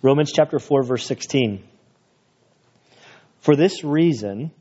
Romans 0.00 0.30
chapter 0.32 0.60
4, 0.60 0.84
verse 0.84 1.04
16. 1.06 1.66
For 3.40 3.56
this 3.56 3.82
reason, 3.82 4.52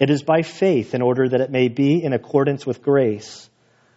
it 0.00 0.10
is 0.10 0.24
by 0.24 0.42
faith 0.42 0.92
in 0.92 1.02
order 1.02 1.28
that 1.28 1.40
it 1.40 1.52
may 1.52 1.68
be 1.68 2.02
in 2.02 2.12
accordance 2.12 2.66
with 2.66 2.82
grace, 2.82 3.48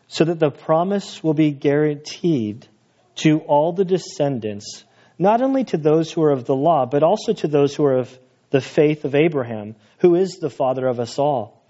so 0.07 0.25
that 0.25 0.39
the 0.39 0.51
promise 0.51 1.23
will 1.23 1.33
be 1.33 1.49
guaranteed 1.49 2.67
to 3.15 3.39
all 3.39 3.73
the 3.73 3.83
descendants, 3.83 4.83
not 5.17 5.41
only 5.41 5.63
to 5.63 5.77
those 5.77 6.11
who 6.11 6.21
are 6.21 6.31
of 6.31 6.45
the 6.45 6.55
law, 6.55 6.85
but 6.85 7.01
also 7.01 7.33
to 7.33 7.47
those 7.47 7.73
who 7.73 7.85
are 7.85 7.97
of 7.97 8.19
the 8.51 8.61
faith 8.61 9.05
of 9.05 9.15
Abraham, 9.15 9.75
who 9.99 10.13
is 10.13 10.37
the 10.37 10.51
father 10.51 10.85
of 10.85 10.99
us 10.99 11.17
all. 11.17 11.63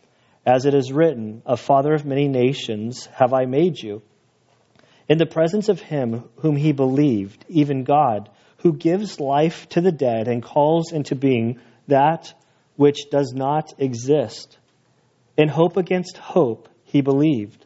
As 0.45 0.65
it 0.65 0.73
is 0.73 0.91
written, 0.91 1.41
A 1.45 1.55
father 1.55 1.93
of 1.93 2.05
many 2.05 2.27
nations 2.27 3.05
have 3.13 3.33
I 3.33 3.45
made 3.45 3.81
you. 3.81 4.01
In 5.07 5.17
the 5.17 5.25
presence 5.25 5.69
of 5.69 5.79
him 5.79 6.25
whom 6.37 6.57
he 6.57 6.73
believed, 6.73 7.45
even 7.47 7.85
God, 7.85 8.29
who 8.59 8.73
gives 8.73 9.19
life 9.19 9.67
to 9.69 9.81
the 9.81 9.91
dead 9.91 10.27
and 10.27 10.43
calls 10.43 10.91
into 10.91 11.15
being 11.15 11.59
that 11.87 12.33
which 12.75 13.09
does 13.09 13.33
not 13.33 13.73
exist. 13.77 14.57
In 15.37 15.47
hope 15.47 15.77
against 15.77 16.17
hope, 16.17 16.69
he 16.83 17.01
believed, 17.01 17.65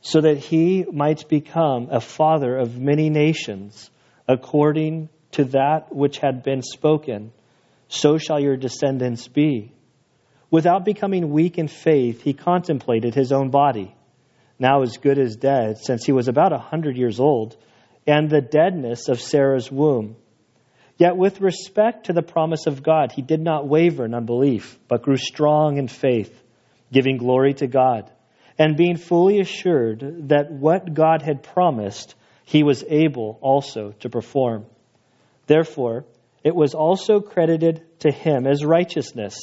so 0.00 0.20
that 0.20 0.38
he 0.38 0.84
might 0.92 1.28
become 1.28 1.88
a 1.90 2.00
father 2.00 2.56
of 2.56 2.78
many 2.78 3.10
nations, 3.10 3.90
according 4.28 5.08
to 5.32 5.44
that 5.44 5.94
which 5.94 6.18
had 6.18 6.42
been 6.42 6.62
spoken. 6.62 7.32
So 7.88 8.18
shall 8.18 8.40
your 8.40 8.56
descendants 8.56 9.28
be. 9.28 9.72
Without 10.50 10.84
becoming 10.84 11.30
weak 11.30 11.58
in 11.58 11.68
faith, 11.68 12.22
he 12.22 12.32
contemplated 12.32 13.14
his 13.14 13.32
own 13.32 13.50
body, 13.50 13.94
now 14.58 14.82
as 14.82 14.96
good 14.96 15.18
as 15.18 15.36
dead, 15.36 15.78
since 15.78 16.04
he 16.04 16.12
was 16.12 16.28
about 16.28 16.52
a 16.52 16.58
hundred 16.58 16.96
years 16.96 17.20
old, 17.20 17.56
and 18.06 18.30
the 18.30 18.40
deadness 18.40 19.08
of 19.08 19.20
Sarah's 19.20 19.70
womb. 19.70 20.16
Yet 20.98 21.16
with 21.16 21.40
respect 21.40 22.06
to 22.06 22.12
the 22.12 22.22
promise 22.22 22.66
of 22.66 22.82
God, 22.82 23.12
he 23.12 23.22
did 23.22 23.40
not 23.40 23.68
waver 23.68 24.04
in 24.04 24.14
unbelief, 24.14 24.78
but 24.88 25.02
grew 25.02 25.16
strong 25.16 25.76
in 25.76 25.88
faith, 25.88 26.32
giving 26.90 27.18
glory 27.18 27.52
to 27.54 27.66
God, 27.66 28.10
and 28.58 28.76
being 28.76 28.96
fully 28.96 29.40
assured 29.40 30.28
that 30.28 30.50
what 30.50 30.94
God 30.94 31.20
had 31.20 31.42
promised, 31.42 32.14
he 32.44 32.62
was 32.62 32.84
able 32.88 33.38
also 33.42 33.92
to 34.00 34.08
perform. 34.08 34.64
Therefore, 35.46 36.06
it 36.42 36.54
was 36.54 36.74
also 36.74 37.20
credited 37.20 37.82
to 38.00 38.10
him 38.10 38.46
as 38.46 38.64
righteousness. 38.64 39.36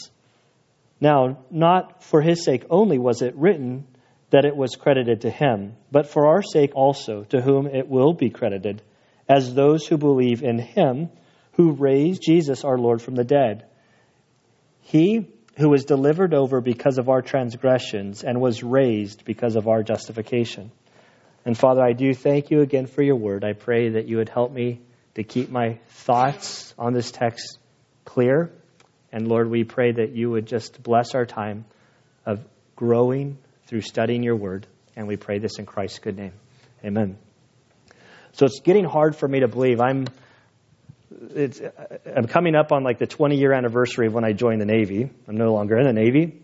Now, 1.00 1.44
not 1.52 2.02
for 2.02 2.22
his 2.22 2.44
sake 2.44 2.66
only 2.70 2.98
was 2.98 3.22
it 3.22 3.36
written 3.36 3.86
that 4.34 4.46
it 4.46 4.56
was 4.56 4.76
credited 4.76 5.22
to 5.22 5.30
him, 5.30 5.76
but 5.92 6.08
for 6.08 6.26
our 6.26 6.42
sake 6.42 6.72
also, 6.74 7.24
to 7.26 7.40
whom 7.40 7.68
it 7.68 7.88
will 7.88 8.14
be 8.14 8.32
credited, 8.32 8.82
as 9.30 9.54
those 9.54 9.86
who 9.86 9.96
believe 9.96 10.42
in 10.42 10.58
him 10.58 11.12
who 11.52 11.74
raised 11.74 12.24
Jesus 12.24 12.64
our 12.64 12.80
Lord 12.80 13.00
from 13.00 13.14
the 13.14 13.24
dead. 13.24 13.68
He 14.82 15.28
who 15.58 15.70
was 15.70 15.86
delivered 15.86 16.34
over 16.34 16.62
because 16.62 16.98
of 16.98 17.10
our 17.10 17.22
transgressions 17.22 18.24
and 18.24 18.42
was 18.42 18.64
raised 18.64 19.24
because 19.24 19.56
of 19.56 19.68
our 19.68 19.84
justification. 19.84 20.72
And 21.46 21.56
Father, 21.56 21.84
I 21.84 21.94
do 21.94 22.16
thank 22.16 22.50
you 22.50 22.62
again 22.62 22.88
for 22.88 23.04
your 23.04 23.18
word. 23.18 23.44
I 23.44 23.54
pray 23.54 23.90
that 23.90 24.08
you 24.08 24.18
would 24.18 24.30
help 24.30 24.52
me 24.52 24.82
to 25.14 25.24
keep 25.24 25.52
my 25.52 25.78
thoughts 25.90 26.74
on 26.80 26.94
this 26.94 27.12
text 27.12 27.60
clear. 28.04 28.52
And 29.12 29.28
Lord, 29.28 29.48
we 29.48 29.64
pray 29.64 29.92
that 29.92 30.16
you 30.16 30.32
would 30.32 30.48
just 30.48 30.82
bless 30.82 31.14
our 31.14 31.28
time 31.28 31.66
of 32.26 32.44
growing 32.76 33.38
through 33.74 33.82
studying 33.82 34.22
your 34.22 34.36
word. 34.36 34.68
And 34.96 35.08
we 35.08 35.18
pray 35.18 35.40
this 35.40 35.58
in 35.58 35.66
Christ's 35.66 35.98
good 35.98 36.16
name. 36.16 36.34
Amen. 36.86 37.18
So 38.34 38.46
it's 38.46 38.60
getting 38.60 38.86
hard 38.86 39.16
for 39.16 39.28
me 39.28 39.40
to 39.40 39.48
believe. 39.48 39.82
I'm 39.82 40.06
it's, 41.32 41.60
I'm 42.06 42.28
coming 42.28 42.54
up 42.54 42.72
on 42.72 42.84
like 42.84 43.00
the 43.00 43.08
20 43.08 43.36
year 43.36 43.52
anniversary 43.52 44.06
of 44.06 44.14
when 44.14 44.26
I 44.26 44.34
joined 44.34 44.62
the 44.62 44.68
Navy. 44.68 45.10
I'm 45.28 45.38
no 45.38 45.54
longer 45.54 45.80
in 45.80 45.88
the 45.88 45.94
Navy. 45.94 46.44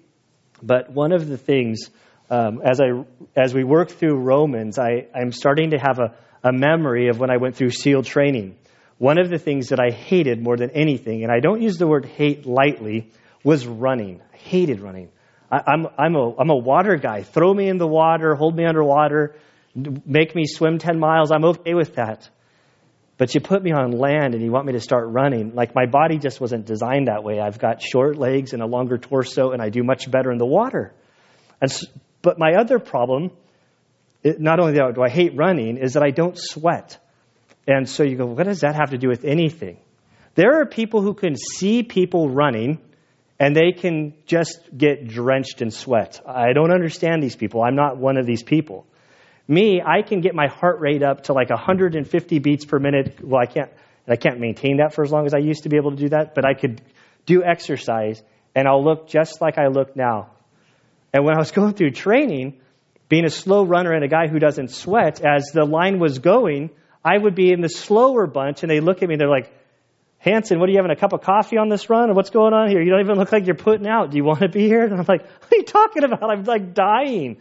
But 0.64 0.90
one 0.90 1.12
of 1.12 1.28
the 1.28 1.38
things, 1.38 1.92
um, 2.32 2.64
as, 2.64 2.82
I, 2.82 3.04
as 3.36 3.54
we 3.54 3.64
work 3.64 3.92
through 3.92 4.16
Romans, 4.16 4.80
I, 4.80 5.06
I'm 5.14 5.32
starting 5.32 5.70
to 5.70 5.78
have 5.78 6.00
a, 6.00 6.16
a 6.44 6.52
memory 6.52 7.10
of 7.10 7.20
when 7.20 7.30
I 7.30 7.38
went 7.38 7.58
through 7.58 7.70
SEAL 7.70 8.04
training. 8.04 8.58
One 8.98 9.20
of 9.20 9.30
the 9.30 9.38
things 9.38 9.70
that 9.70 9.80
I 9.80 9.92
hated 9.92 10.42
more 10.42 10.58
than 10.58 10.72
anything, 10.72 11.22
and 11.22 11.32
I 11.32 11.42
don't 11.42 11.62
use 11.62 11.78
the 11.78 11.86
word 11.86 12.06
hate 12.06 12.48
lightly, 12.48 13.12
was 13.44 13.68
running. 13.68 14.20
I 14.34 14.38
hated 14.38 14.80
running. 14.80 15.12
I, 15.52 15.62
I'm, 15.68 15.88
I'm, 15.98 16.16
a, 16.16 16.36
I'm 16.38 16.50
a 16.50 16.56
water 16.56 16.96
guy. 16.96 17.24
Throw 17.24 17.54
me 17.54 17.68
in 17.68 17.78
the 17.78 17.88
water, 17.88 18.36
hold 18.36 18.56
me 18.56 18.66
underwater, 18.66 19.36
make 19.76 20.36
me 20.36 20.46
swim 20.46 20.78
10 20.80 21.00
miles. 21.00 21.32
I'm 21.32 21.46
okay 21.46 21.74
with 21.74 21.96
that. 21.96 22.30
But 23.18 23.36
you 23.36 23.42
put 23.42 23.62
me 23.62 23.74
on 23.74 23.92
land 23.92 24.34
and 24.34 24.42
you 24.42 24.50
want 24.50 24.66
me 24.66 24.74
to 24.74 24.80
start 24.80 25.10
running. 25.10 25.54
Like 25.54 25.76
my 25.76 25.86
body 25.86 26.18
just 26.18 26.40
wasn't 26.40 26.66
designed 26.66 27.08
that 27.08 27.24
way. 27.24 27.40
I've 27.40 27.60
got 27.60 27.82
short 27.82 28.18
legs 28.18 28.54
and 28.54 28.62
a 28.62 28.66
longer 28.66 28.98
torso, 28.98 29.52
and 29.52 29.62
I 29.62 29.70
do 29.70 29.84
much 29.84 30.10
better 30.10 30.32
in 30.32 30.38
the 30.38 30.46
water. 30.46 30.94
And, 31.60 31.70
but 32.22 32.40
my 32.40 32.54
other 32.54 32.80
problem, 32.80 33.32
not 34.24 34.62
only 34.62 34.74
do 34.74 35.02
I 35.02 35.10
hate 35.10 35.36
running, 35.36 35.78
is 35.78 35.94
that 35.94 36.04
I 36.04 36.12
don't 36.12 36.38
sweat. 36.38 36.98
And 37.68 37.90
so 37.90 38.04
you 38.04 38.16
go, 38.16 38.26
what 38.26 38.46
does 38.46 38.62
that 38.62 38.76
have 38.76 38.92
to 38.92 38.98
do 38.98 39.10
with 39.10 39.26
anything? 39.26 39.80
There 40.36 40.62
are 40.62 40.66
people 40.66 41.02
who 41.02 41.14
can 41.14 41.36
see 41.36 41.84
people 41.84 42.30
running 42.30 42.80
and 43.40 43.56
they 43.56 43.72
can 43.72 44.14
just 44.26 44.60
get 44.76 45.08
drenched 45.08 45.62
in 45.62 45.72
sweat. 45.72 46.22
I 46.28 46.54
don't 46.54 46.72
understand 46.72 47.24
these 47.24 47.36
people. 47.36 47.64
I'm 47.64 47.76
not 47.76 47.98
one 47.98 48.18
of 48.18 48.26
these 48.26 48.44
people. 48.44 48.86
Me, 49.48 49.82
I 49.82 50.02
can 50.02 50.22
get 50.22 50.36
my 50.36 50.48
heart 50.48 50.80
rate 50.80 51.02
up 51.02 51.24
to 51.24 51.34
like 51.34 51.50
150 51.50 52.40
beats 52.40 52.66
per 52.66 52.80
minute. 52.80 53.20
Well, 53.24 53.42
I 53.42 53.46
can't, 53.46 53.72
I 54.08 54.18
can't 54.18 54.40
maintain 54.40 54.78
that 54.78 54.94
for 54.94 55.04
as 55.04 55.12
long 55.12 55.26
as 55.26 55.34
I 55.34 55.40
used 55.40 55.64
to 55.64 55.70
be 55.70 55.78
able 55.78 55.92
to 55.92 55.98
do 55.98 56.10
that, 56.10 56.36
but 56.36 56.46
I 56.46 56.54
could 56.54 56.82
do 57.26 57.44
exercise 57.44 58.22
and 58.54 58.68
I'll 58.68 58.84
look 58.84 59.08
just 59.08 59.42
like 59.42 59.58
I 59.58 59.68
look 59.68 59.96
now. 59.96 60.32
And 61.14 61.24
when 61.24 61.36
I 61.36 61.40
was 61.40 61.52
going 61.60 61.74
through 61.74 61.92
training, 61.92 62.60
being 63.08 63.26
a 63.26 63.30
slow 63.30 63.64
runner 63.64 63.94
and 63.94 64.04
a 64.04 64.08
guy 64.08 64.28
who 64.28 64.38
doesn't 64.38 64.72
sweat, 64.72 65.22
as 65.22 65.46
the 65.54 65.66
line 65.66 66.00
was 66.00 66.20
going, 66.20 66.70
I 67.04 67.18
would 67.18 67.36
be 67.36 67.52
in 67.52 67.62
the 67.62 67.70
slower 67.70 68.28
bunch 68.28 68.64
and 68.64 68.70
they 68.70 68.82
look 68.82 69.02
at 69.02 69.08
me, 69.08 69.16
and 69.16 69.22
they're 69.22 69.30
like, 69.30 69.52
Hanson, 70.20 70.60
what 70.60 70.68
are 70.68 70.72
you 70.72 70.78
having 70.78 70.92
a 70.92 70.98
cup 70.98 71.14
of 71.14 71.22
coffee 71.22 71.58
on 71.58 71.70
this 71.70 71.90
run? 71.90 72.14
What's 72.14 72.30
going 72.30 72.54
on 72.54 72.70
here? 72.70 72.82
You 72.82 72.90
don't 72.90 73.00
even 73.00 73.18
look 73.18 73.32
like 73.32 73.46
you're 73.46 73.56
putting 73.56 73.88
out. 73.88 74.12
Do 74.12 74.18
you 74.18 74.26
want 74.26 74.42
to 74.42 74.50
be 74.50 74.68
here? 74.68 74.84
And 74.84 74.94
I'm 74.94 75.06
like, 75.08 75.24
what 75.24 75.54
are 75.54 75.56
you 75.56 75.64
talking 75.64 76.04
about? 76.04 76.30
I'm 76.30 76.44
like 76.44 76.74
dying. 76.74 77.38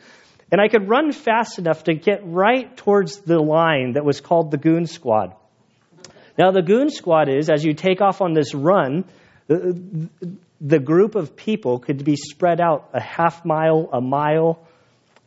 And 0.53 0.61
I 0.61 0.69
could 0.69 0.89
run 0.89 1.13
fast 1.13 1.59
enough 1.59 1.85
to 1.85 1.95
get 1.95 2.21
right 2.25 2.75
towards 2.77 3.19
the 3.19 3.39
line 3.39 3.95
that 3.95 4.05
was 4.05 4.21
called 4.21 4.51
the 4.53 4.59
Goon 4.59 4.87
Squad. 4.87 5.35
Now, 6.39 6.53
the 6.53 6.63
Goon 6.63 6.91
Squad 6.91 7.29
is, 7.29 7.51
as 7.51 7.65
you 7.65 7.75
take 7.75 8.01
off 8.01 8.21
on 8.21 8.33
this 8.33 8.55
run, 8.55 9.05
the 9.49 10.79
group 10.79 11.17
of 11.17 11.35
people 11.35 11.81
could 11.81 12.05
be 12.05 12.15
spread 12.15 12.61
out 12.61 12.91
a 12.93 13.01
half 13.01 13.45
mile, 13.45 13.89
a 13.93 14.01
mile, 14.01 14.68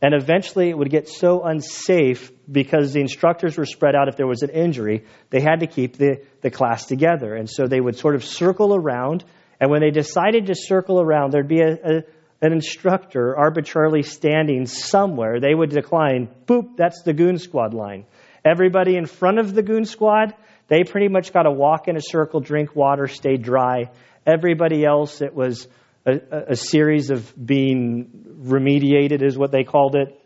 and 0.02 0.14
eventually 0.14 0.68
it 0.68 0.76
would 0.76 0.90
get 0.90 1.08
so 1.08 1.44
unsafe 1.44 2.32
because 2.50 2.92
the 2.92 3.00
instructors 3.00 3.56
were 3.56 3.64
spread 3.64 3.94
out 3.94 4.08
if 4.08 4.16
there 4.16 4.26
was 4.26 4.42
an 4.42 4.50
injury, 4.50 5.04
they 5.30 5.40
had 5.40 5.60
to 5.60 5.68
keep 5.68 5.96
the, 5.96 6.20
the 6.40 6.50
class 6.50 6.86
together. 6.86 7.36
And 7.36 7.48
so 7.48 7.68
they 7.68 7.80
would 7.80 7.96
sort 7.96 8.16
of 8.16 8.24
circle 8.24 8.74
around. 8.74 9.24
And 9.60 9.70
when 9.70 9.80
they 9.80 9.90
decided 9.90 10.46
to 10.46 10.56
circle 10.56 11.00
around, 11.00 11.30
there'd 11.30 11.46
be 11.46 11.60
a, 11.60 11.72
a 11.72 12.02
an 12.42 12.52
instructor 12.52 13.36
arbitrarily 13.38 14.02
standing 14.02 14.66
somewhere, 14.66 15.38
they 15.38 15.54
would 15.54 15.70
decline, 15.70 16.28
boop, 16.46 16.76
that's 16.76 17.02
the 17.02 17.12
goon 17.12 17.38
squad 17.38 17.72
line. 17.72 18.04
Everybody 18.44 18.96
in 18.96 19.06
front 19.06 19.38
of 19.38 19.54
the 19.54 19.62
goon 19.62 19.84
squad, 19.84 20.34
they 20.66 20.82
pretty 20.82 21.06
much 21.06 21.32
got 21.32 21.44
to 21.44 21.52
walk 21.52 21.86
in 21.86 21.96
a 21.96 22.02
circle, 22.02 22.40
drink 22.40 22.74
water, 22.74 23.06
stay 23.06 23.36
dry. 23.36 23.92
Everybody 24.26 24.84
else, 24.84 25.22
it 25.22 25.32
was 25.32 25.68
a, 26.04 26.18
a 26.50 26.56
series 26.56 27.10
of 27.10 27.32
being 27.36 28.42
remediated, 28.44 29.22
is 29.22 29.36
what 29.38 29.52
they 29.52 29.64
called 29.64 29.94
it, 29.94 30.20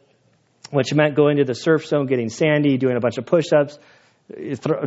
which 0.71 0.95
meant 0.95 1.15
going 1.15 1.37
to 1.37 1.45
the 1.45 1.55
surf 1.55 1.87
zone, 1.87 2.07
getting 2.07 2.29
sandy, 2.29 2.77
doing 2.77 2.97
a 2.97 3.01
bunch 3.01 3.19
of 3.19 3.27
push 3.27 3.53
ups, 3.53 3.79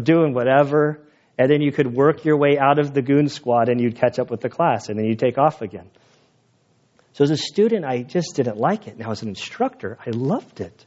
doing 0.03 0.33
whatever. 0.33 1.01
And 1.37 1.49
then 1.49 1.61
you 1.61 1.71
could 1.71 1.93
work 1.93 2.25
your 2.25 2.37
way 2.37 2.57
out 2.59 2.79
of 2.79 2.93
the 2.93 3.01
goon 3.01 3.29
squad 3.29 3.69
and 3.69 3.79
you'd 3.79 3.95
catch 3.95 4.19
up 4.19 4.29
with 4.29 4.41
the 4.41 4.49
class 4.49 4.89
and 4.89 4.99
then 4.99 5.05
you'd 5.05 5.19
take 5.19 5.37
off 5.37 5.61
again. 5.61 5.89
So 7.13 7.23
as 7.23 7.31
a 7.31 7.37
student, 7.37 7.85
I 7.85 8.01
just 8.03 8.35
didn't 8.35 8.57
like 8.57 8.87
it. 8.87 8.97
Now 8.97 9.11
as 9.11 9.21
an 9.21 9.29
instructor, 9.29 9.97
I 10.05 10.09
loved 10.09 10.59
it. 10.59 10.85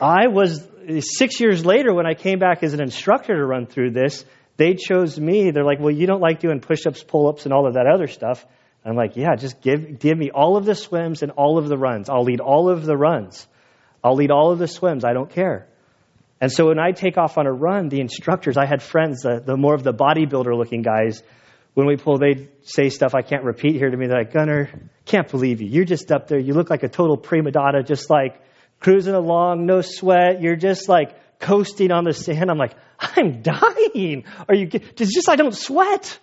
I 0.00 0.28
was 0.28 0.66
six 1.00 1.40
years 1.40 1.64
later 1.64 1.92
when 1.94 2.06
I 2.06 2.14
came 2.14 2.38
back 2.38 2.62
as 2.62 2.74
an 2.74 2.80
instructor 2.80 3.34
to 3.34 3.44
run 3.44 3.66
through 3.66 3.90
this. 3.90 4.24
They 4.56 4.74
chose 4.74 5.18
me. 5.18 5.50
They're 5.50 5.64
like, 5.64 5.80
"Well, 5.80 5.90
you 5.90 6.06
don't 6.06 6.20
like 6.20 6.40
doing 6.40 6.60
push-ups, 6.60 7.02
pull-ups, 7.02 7.44
and 7.44 7.52
all 7.52 7.66
of 7.66 7.74
that 7.74 7.86
other 7.86 8.06
stuff." 8.06 8.44
I'm 8.88 8.96
like, 8.96 9.16
"Yeah, 9.16 9.34
just 9.36 9.60
give 9.60 9.98
give 9.98 10.16
me 10.16 10.30
all 10.30 10.56
of 10.56 10.64
the 10.64 10.74
swims 10.74 11.22
and 11.22 11.32
all 11.32 11.58
of 11.58 11.68
the 11.68 11.76
runs. 11.76 12.08
I'll 12.08 12.24
lead 12.24 12.40
all 12.40 12.68
of 12.68 12.84
the 12.84 12.96
runs. 12.96 13.46
I'll 14.02 14.14
lead 14.14 14.30
all 14.30 14.52
of 14.52 14.58
the 14.58 14.68
swims. 14.68 15.04
I 15.04 15.12
don't 15.12 15.30
care." 15.30 15.68
And 16.40 16.52
so 16.52 16.66
when 16.66 16.78
I 16.78 16.92
take 16.92 17.16
off 17.16 17.38
on 17.38 17.46
a 17.46 17.52
run, 17.52 17.88
the 17.88 18.00
instructors, 18.00 18.56
I 18.58 18.66
had 18.66 18.82
friends, 18.82 19.22
the, 19.22 19.40
the 19.44 19.56
more 19.56 19.74
of 19.74 19.82
the 19.82 19.94
bodybuilder-looking 19.94 20.82
guys, 20.82 21.22
when 21.72 21.86
we 21.86 21.96
pull, 21.96 22.18
they'd 22.18 22.48
say 22.62 22.90
stuff 22.90 23.14
I 23.14 23.22
can't 23.22 23.44
repeat 23.44 23.76
here 23.76 23.90
to 23.90 23.96
me. 23.96 24.06
They're 24.06 24.18
like, 24.18 24.32
Gunner, 24.32 24.90
can't 25.06 25.30
believe 25.30 25.62
you. 25.62 25.68
You're 25.68 25.84
just 25.84 26.12
up 26.12 26.28
there. 26.28 26.38
You 26.38 26.54
look 26.54 26.70
like 26.70 26.82
a 26.82 26.88
total 26.88 27.16
prima 27.16 27.50
donna, 27.50 27.82
just 27.82 28.10
like 28.10 28.40
cruising 28.80 29.14
along, 29.14 29.66
no 29.66 29.80
sweat. 29.80 30.42
You're 30.42 30.56
just 30.56 30.88
like 30.88 31.38
coasting 31.38 31.90
on 31.90 32.04
the 32.04 32.12
sand. 32.12 32.50
I'm 32.50 32.58
like, 32.58 32.74
I'm 32.98 33.42
dying. 33.42 34.24
Are 34.48 34.54
you, 34.54 34.68
it's 34.72 35.14
just 35.14 35.28
I 35.28 35.36
don't 35.36 35.54
sweat. 35.54 36.18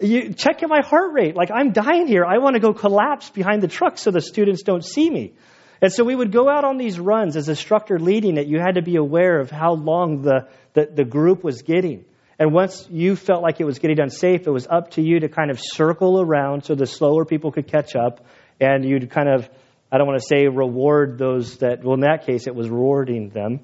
You 0.00 0.32
check 0.32 0.62
my 0.66 0.80
heart 0.80 1.12
rate. 1.12 1.36
Like 1.36 1.50
I'm 1.50 1.72
dying 1.72 2.06
here. 2.06 2.24
I 2.24 2.38
want 2.38 2.54
to 2.54 2.60
go 2.60 2.72
collapse 2.72 3.30
behind 3.30 3.62
the 3.62 3.68
truck 3.68 3.98
so 3.98 4.10
the 4.10 4.20
students 4.20 4.62
don't 4.62 4.84
see 4.84 5.08
me. 5.10 5.34
And 5.82 5.92
so 5.92 6.04
we 6.04 6.14
would 6.14 6.32
go 6.32 6.48
out 6.48 6.64
on 6.64 6.78
these 6.78 6.98
runs 6.98 7.36
as 7.36 7.48
instructor 7.48 7.98
leading 7.98 8.38
it. 8.38 8.46
You 8.46 8.58
had 8.58 8.76
to 8.76 8.82
be 8.82 8.96
aware 8.96 9.38
of 9.40 9.50
how 9.50 9.74
long 9.74 10.22
the, 10.22 10.48
the, 10.72 10.86
the 10.86 11.04
group 11.04 11.44
was 11.44 11.62
getting. 11.62 12.06
And 12.38 12.52
once 12.52 12.88
you 12.90 13.16
felt 13.16 13.42
like 13.42 13.60
it 13.60 13.64
was 13.64 13.78
getting 13.78 14.00
unsafe, 14.00 14.46
it 14.46 14.50
was 14.50 14.66
up 14.66 14.92
to 14.92 15.02
you 15.02 15.20
to 15.20 15.28
kind 15.28 15.50
of 15.50 15.60
circle 15.60 16.20
around 16.20 16.64
so 16.64 16.74
the 16.74 16.86
slower 16.86 17.24
people 17.24 17.52
could 17.52 17.66
catch 17.66 17.94
up. 17.94 18.24
And 18.60 18.84
you'd 18.84 19.10
kind 19.10 19.28
of, 19.28 19.48
I 19.92 19.98
don't 19.98 20.06
want 20.06 20.20
to 20.20 20.26
say 20.26 20.48
reward 20.48 21.18
those 21.18 21.58
that, 21.58 21.84
well, 21.84 21.94
in 21.94 22.00
that 22.00 22.24
case, 22.24 22.46
it 22.46 22.54
was 22.54 22.68
rewarding 22.68 23.28
them. 23.28 23.60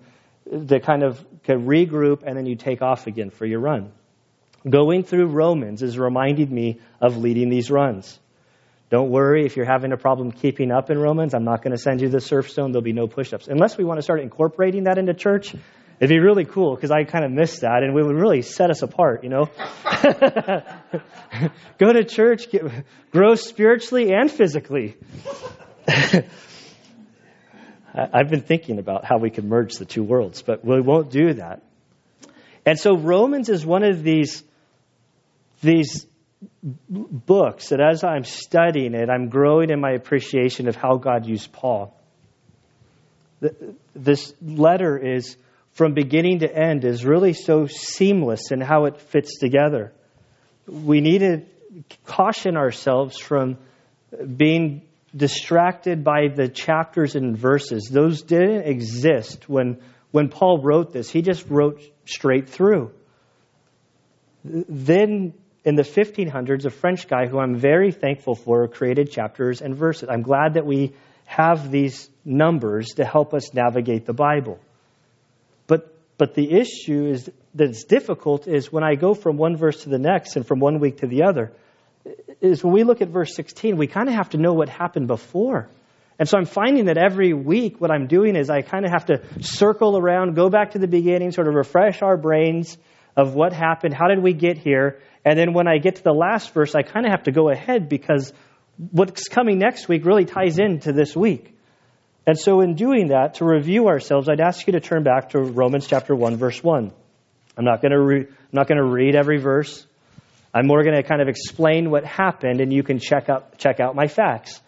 To 0.69 0.81
kind 0.81 1.03
of 1.05 1.25
could 1.45 1.59
regroup 1.59 2.25
and 2.27 2.37
then 2.37 2.45
you 2.45 2.57
take 2.57 2.83
off 2.83 3.07
again 3.07 3.31
for 3.31 3.47
your 3.47 3.61
run. 3.61 3.93
Going 4.69 5.05
through 5.05 5.27
Romans 5.27 5.83
is 5.83 5.99
reminding 5.99 6.53
me 6.53 6.81
of 7.01 7.17
leading 7.17 7.49
these 7.49 7.71
runs. 7.71 8.19
Don't 8.91 9.11
worry 9.11 9.47
if 9.47 9.57
you're 9.57 9.67
having 9.67 9.93
a 9.93 9.97
problem 9.97 10.33
keeping 10.33 10.73
up 10.73 10.91
in 10.91 10.99
Romans. 10.99 11.33
I'm 11.33 11.45
not 11.45 11.63
going 11.63 11.71
to 11.71 11.79
send 11.79 12.01
you 12.01 12.09
the 12.09 12.21
surf 12.21 12.51
zone. 12.51 12.73
There'll 12.73 12.83
be 12.83 12.93
no 12.93 13.07
push 13.07 13.33
ups. 13.33 13.47
Unless 13.47 13.79
we 13.79 13.85
want 13.85 13.99
to 13.99 14.03
start 14.03 14.21
incorporating 14.21 14.85
that 14.85 14.99
into 14.99 15.15
church, 15.15 15.55
it'd 16.01 16.11
be 16.11 16.19
really 16.19 16.45
cool 16.45 16.75
because 16.75 16.91
I 16.91 17.05
kind 17.05 17.25
of 17.25 17.31
missed 17.31 17.61
that 17.61 17.85
and 17.85 17.97
it 17.97 18.05
would 18.05 18.17
really 18.17 18.43
set 18.43 18.69
us 18.69 18.83
apart, 18.83 19.23
you 19.23 19.31
know? 19.31 19.49
Go 21.79 21.93
to 21.93 22.05
church, 22.05 22.51
get, 22.51 22.63
grow 23.13 23.37
spiritually 23.37 24.13
and 24.13 24.29
physically. 24.31 24.97
I've 27.95 28.29
been 28.29 28.43
thinking 28.43 28.79
about 28.79 29.05
how 29.05 29.19
we 29.19 29.31
could 29.31 29.45
merge 29.45 29.75
the 29.75 29.85
two 29.85 30.03
worlds, 30.03 30.43
but 30.43 30.65
we 30.65 30.81
won't 30.81 31.11
do 31.11 31.35
that. 31.35 31.63
And 32.67 32.79
so 32.79 32.97
Romans 32.97 33.49
is 33.49 33.65
one 33.65 33.83
of 33.85 34.03
these, 34.03 34.43
these 35.63 36.07
books 36.89 37.69
that 37.69 37.81
as 37.81 38.03
I'm 38.03 38.25
studying 38.25 38.95
it, 38.95 39.11
I'm 39.11 39.29
growing 39.29 39.71
in 39.71 39.81
my 39.81 39.93
appreciation 39.93 40.69
of 40.69 40.77
how 40.77 40.97
God 40.97 41.27
used 41.27 41.53
Paul. 41.53 41.97
This 43.95 44.35
letter 44.41 44.97
is, 44.99 45.37
from 45.73 45.95
beginning 45.95 46.41
to 46.41 46.55
end, 46.55 46.85
is 46.85 47.05
really 47.05 47.33
so 47.33 47.67
seamless 47.67 48.51
in 48.51 48.61
how 48.61 48.87
it 48.87 49.01
fits 49.01 49.39
together. 49.39 49.93
We 50.67 51.01
need 51.01 51.19
to 51.19 51.43
caution 52.05 52.57
ourselves 52.57 53.19
from 53.19 53.59
being 54.37 54.83
distracted 55.15 56.05
by 56.05 56.29
the 56.35 56.49
chapters 56.49 57.17
and 57.17 57.37
verses. 57.37 57.89
Those 57.91 58.23
didn't 58.23 58.67
exist 58.67 59.49
when, 59.49 59.81
when 60.11 60.29
Paul 60.29 60.63
wrote 60.63 60.93
this. 60.93 61.11
He 61.11 61.23
just 61.23 61.49
wrote 61.49 61.83
straight 62.05 62.49
through. 62.49 62.93
Then 64.45 65.35
in 65.65 65.75
the 65.75 65.83
1500s, 65.83 66.65
a 66.65 66.71
French 66.71 67.07
guy 67.09 67.27
who 67.27 67.39
I'm 67.39 67.57
very 67.57 67.93
thankful 67.93 68.35
for 68.35 68.67
created 68.69 69.11
chapters 69.11 69.61
and 69.61 69.77
verses. 69.77 70.09
I'm 70.09 70.23
glad 70.23 70.55
that 70.55 70.65
we 70.65 70.95
have 71.27 71.71
these 71.71 72.09
numbers 72.25 72.95
to 72.97 73.05
help 73.05 73.35
us 73.35 73.53
navigate 73.55 74.07
the 74.07 74.13
Bible. 74.13 74.59
But, 75.67 75.95
but 76.19 76.35
the 76.35 76.51
issue 76.53 77.07
is 77.07 77.31
that's 77.55 77.85
difficult 77.85 78.47
is 78.47 78.73
when 78.73 78.85
I 78.85 78.95
go 78.95 79.15
from 79.15 79.37
one 79.37 79.57
verse 79.57 79.83
to 79.83 79.91
the 79.91 79.99
next 79.99 80.37
and 80.37 80.47
from 80.47 80.61
one 80.61 80.81
week 80.81 80.99
to 80.99 81.07
the 81.07 81.25
other 81.25 81.53
is 82.41 82.65
when 82.65 82.73
we 82.73 82.85
look 82.85 83.03
at 83.03 83.09
verse 83.09 83.35
16, 83.35 83.77
we 83.77 83.87
kind 83.87 84.09
of 84.09 84.15
have 84.15 84.31
to 84.31 84.39
know 84.39 84.55
what 84.55 84.69
happened 84.69 85.07
before. 85.07 85.69
And 86.19 86.29
so 86.29 86.39
I'm 86.39 86.47
finding 86.47 86.87
that 86.87 86.99
every 86.99 87.33
week 87.33 87.81
what 87.81 87.91
I'm 87.91 88.07
doing 88.07 88.37
is 88.37 88.51
I 88.51 88.63
kind 88.63 88.85
of 88.85 88.91
have 88.91 89.07
to 89.07 89.23
circle 89.41 89.97
around, 89.97 90.35
go 90.35 90.51
back 90.51 90.73
to 90.73 90.79
the 90.79 90.87
beginning, 90.87 91.33
sort 91.33 91.49
of 91.49 91.55
refresh 91.55 92.03
our 92.03 92.17
brains 92.17 92.77
of 93.17 93.35
what 93.35 93.53
happened, 93.53 93.95
how 93.95 94.09
did 94.09 94.23
we 94.23 94.33
get 94.33 94.59
here, 94.59 95.01
and 95.25 95.39
then 95.39 95.53
when 95.53 95.69
I 95.69 95.79
get 95.79 95.97
to 95.97 96.03
the 96.03 96.13
last 96.13 96.55
verse, 96.55 96.75
I 96.75 96.83
kind 96.83 97.07
of 97.07 97.13
have 97.13 97.25
to 97.25 97.33
go 97.33 97.51
ahead 97.51 97.89
because 97.89 98.33
what's 98.91 99.29
coming 99.29 99.59
next 99.59 99.89
week 99.89 100.05
really 100.05 100.25
ties 100.25 100.59
into 100.59 100.93
this 100.93 101.15
week. 101.15 101.55
And 102.27 102.39
so 102.39 102.61
in 102.61 102.75
doing 102.75 103.09
that, 103.09 103.35
to 103.35 103.45
review 103.45 103.89
ourselves, 103.89 104.29
I'd 104.29 104.41
ask 104.41 104.67
you 104.67 104.73
to 104.75 104.81
turn 104.81 105.03
back 105.03 105.31
to 105.31 105.41
Romans 105.41 105.87
chapter 105.87 106.15
1 106.15 106.37
verse 106.37 106.63
1. 106.63 106.93
I'm 107.57 107.65
not 107.65 107.83
going 107.83 107.93
to 107.93 108.01
re- 108.01 108.27
not 108.53 108.69
going 108.69 108.79
to 108.79 108.85
read 108.85 109.15
every 109.15 109.39
verse. 109.39 109.87
I'm 110.53 110.67
more 110.67 110.83
going 110.83 110.97
to 110.97 111.03
kind 111.03 111.23
of 111.23 111.29
explain 111.29 111.91
what 111.91 112.05
happened, 112.05 112.61
and 112.61 112.73
you 112.73 112.83
can 112.83 112.99
check 112.99 113.29
out, 113.29 113.59
check 113.59 113.79
out 113.79 113.95
my 113.95 114.09
facts. 114.09 114.61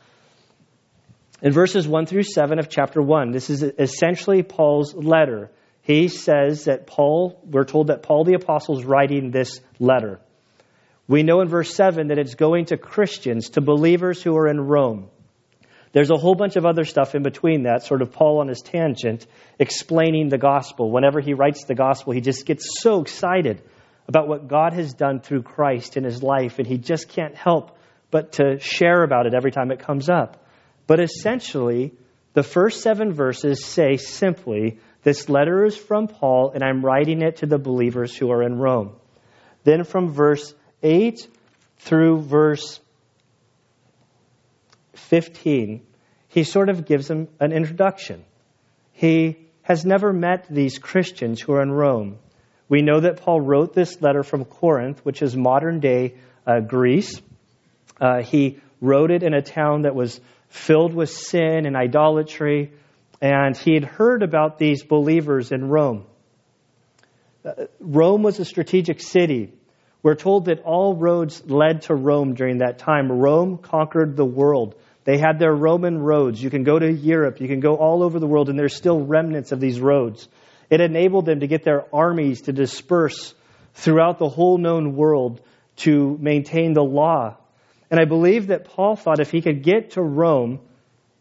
In 1.40 1.52
verses 1.52 1.88
1 1.88 2.06
through 2.06 2.22
7 2.22 2.60
of 2.60 2.68
chapter 2.68 3.02
1, 3.02 3.32
this 3.32 3.50
is 3.50 3.62
essentially 3.62 4.44
Paul's 4.44 4.94
letter. 4.94 5.50
He 5.82 6.06
says 6.06 6.66
that 6.66 6.86
Paul, 6.86 7.40
we're 7.44 7.64
told 7.64 7.88
that 7.88 8.04
Paul 8.04 8.24
the 8.24 8.34
Apostle 8.34 8.78
is 8.78 8.84
writing 8.84 9.32
this 9.32 9.60
letter. 9.80 10.20
We 11.08 11.22
know 11.22 11.40
in 11.40 11.48
verse 11.48 11.74
7 11.74 12.08
that 12.08 12.18
it's 12.18 12.34
going 12.34 12.66
to 12.66 12.76
Christians, 12.76 13.50
to 13.50 13.60
believers 13.60 14.22
who 14.22 14.36
are 14.36 14.48
in 14.48 14.60
Rome. 14.60 15.08
There's 15.92 16.10
a 16.10 16.16
whole 16.16 16.34
bunch 16.34 16.56
of 16.56 16.64
other 16.64 16.84
stuff 16.84 17.14
in 17.14 17.22
between 17.22 17.64
that, 17.64 17.82
sort 17.82 18.00
of 18.00 18.12
Paul 18.12 18.40
on 18.40 18.48
his 18.48 18.62
tangent, 18.62 19.26
explaining 19.58 20.28
the 20.28 20.38
gospel. 20.38 20.90
Whenever 20.90 21.20
he 21.20 21.34
writes 21.34 21.64
the 21.64 21.74
gospel, 21.74 22.14
he 22.14 22.20
just 22.20 22.46
gets 22.46 22.66
so 22.80 23.02
excited 23.02 23.62
about 24.08 24.26
what 24.26 24.48
God 24.48 24.72
has 24.72 24.94
done 24.94 25.20
through 25.20 25.42
Christ 25.42 25.96
in 25.96 26.04
his 26.04 26.22
life, 26.22 26.58
and 26.58 26.66
he 26.66 26.78
just 26.78 27.08
can't 27.08 27.36
help 27.36 27.76
but 28.10 28.32
to 28.32 28.58
share 28.58 29.02
about 29.02 29.26
it 29.26 29.34
every 29.34 29.50
time 29.50 29.70
it 29.70 29.80
comes 29.80 30.08
up. 30.08 30.46
But 30.86 31.00
essentially, 31.00 31.92
the 32.34 32.42
first 32.42 32.82
seven 32.82 33.12
verses 33.12 33.64
say 33.64 33.96
simply, 33.96 34.78
This 35.02 35.28
letter 35.28 35.64
is 35.64 35.76
from 35.76 36.08
Paul, 36.08 36.52
and 36.54 36.62
I'm 36.64 36.84
writing 36.84 37.22
it 37.22 37.38
to 37.38 37.46
the 37.46 37.58
believers 37.58 38.16
who 38.16 38.30
are 38.30 38.42
in 38.42 38.56
Rome. 38.56 38.92
Then 39.64 39.84
from 39.84 40.12
verse 40.12 40.54
8 40.82 41.26
through 41.78 42.22
verse 42.22 42.80
15, 44.94 45.86
he 46.28 46.44
sort 46.44 46.68
of 46.68 46.86
gives 46.86 47.08
them 47.08 47.28
an 47.40 47.52
introduction. 47.52 48.24
He 48.92 49.38
has 49.62 49.84
never 49.84 50.12
met 50.12 50.46
these 50.48 50.78
Christians 50.78 51.40
who 51.40 51.52
are 51.52 51.62
in 51.62 51.70
Rome. 51.70 52.18
We 52.68 52.82
know 52.82 53.00
that 53.00 53.22
Paul 53.22 53.40
wrote 53.40 53.74
this 53.74 54.00
letter 54.00 54.22
from 54.22 54.44
Corinth, 54.44 55.04
which 55.04 55.22
is 55.22 55.36
modern 55.36 55.80
day 55.80 56.14
uh, 56.46 56.60
Greece. 56.60 57.20
Uh, 58.00 58.22
he 58.22 58.58
wrote 58.80 59.10
it 59.10 59.22
in 59.22 59.34
a 59.34 59.42
town 59.42 59.82
that 59.82 59.94
was 59.94 60.20
filled 60.48 60.94
with 60.94 61.10
sin 61.10 61.66
and 61.66 61.76
idolatry, 61.76 62.72
and 63.20 63.56
he 63.56 63.74
had 63.74 63.84
heard 63.84 64.22
about 64.22 64.58
these 64.58 64.82
believers 64.82 65.52
in 65.52 65.68
Rome. 65.68 66.04
Uh, 67.44 67.66
Rome 67.78 68.22
was 68.22 68.40
a 68.40 68.44
strategic 68.44 69.00
city. 69.00 69.52
We're 70.02 70.16
told 70.16 70.46
that 70.46 70.62
all 70.62 70.96
roads 70.96 71.42
led 71.46 71.82
to 71.82 71.94
Rome 71.94 72.34
during 72.34 72.58
that 72.58 72.78
time. 72.78 73.10
Rome 73.10 73.58
conquered 73.58 74.16
the 74.16 74.24
world. 74.24 74.74
They 75.04 75.18
had 75.18 75.38
their 75.38 75.54
Roman 75.54 75.98
roads. 75.98 76.42
You 76.42 76.50
can 76.50 76.64
go 76.64 76.78
to 76.78 76.90
Europe, 76.90 77.40
you 77.40 77.48
can 77.48 77.60
go 77.60 77.76
all 77.76 78.02
over 78.02 78.18
the 78.18 78.26
world, 78.26 78.48
and 78.48 78.58
there's 78.58 78.74
still 78.74 79.00
remnants 79.00 79.52
of 79.52 79.60
these 79.60 79.80
roads. 79.80 80.28
It 80.70 80.80
enabled 80.80 81.26
them 81.26 81.40
to 81.40 81.46
get 81.46 81.64
their 81.64 81.84
armies 81.94 82.42
to 82.42 82.52
disperse 82.52 83.34
throughout 83.74 84.18
the 84.18 84.28
whole 84.28 84.58
known 84.58 84.96
world 84.96 85.40
to 85.76 86.16
maintain 86.20 86.72
the 86.72 86.84
law. 86.84 87.36
And 87.90 88.00
I 88.00 88.04
believe 88.04 88.48
that 88.48 88.64
Paul 88.64 88.96
thought 88.96 89.20
if 89.20 89.30
he 89.30 89.42
could 89.42 89.62
get 89.62 89.92
to 89.92 90.02
Rome, 90.02 90.60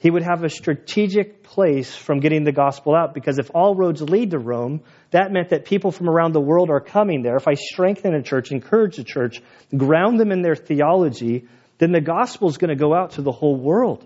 he 0.01 0.09
would 0.09 0.23
have 0.23 0.43
a 0.43 0.49
strategic 0.49 1.43
place 1.43 1.95
from 1.95 2.21
getting 2.21 2.43
the 2.43 2.51
gospel 2.51 2.95
out. 2.95 3.13
Because 3.13 3.37
if 3.37 3.51
all 3.53 3.75
roads 3.75 4.01
lead 4.01 4.31
to 4.31 4.39
Rome, 4.39 4.81
that 5.11 5.31
meant 5.31 5.49
that 5.49 5.63
people 5.63 5.91
from 5.91 6.09
around 6.09 6.33
the 6.33 6.41
world 6.41 6.71
are 6.71 6.79
coming 6.79 7.21
there. 7.21 7.35
If 7.35 7.47
I 7.47 7.53
strengthen 7.53 8.15
a 8.15 8.23
church, 8.23 8.51
encourage 8.51 8.97
a 8.97 9.03
church, 9.03 9.43
ground 9.77 10.19
them 10.19 10.31
in 10.31 10.41
their 10.41 10.55
theology, 10.55 11.47
then 11.77 11.91
the 11.91 12.01
gospel 12.01 12.49
is 12.49 12.57
going 12.57 12.69
to 12.69 12.75
go 12.75 12.95
out 12.95 13.11
to 13.11 13.21
the 13.21 13.31
whole 13.31 13.55
world. 13.55 14.03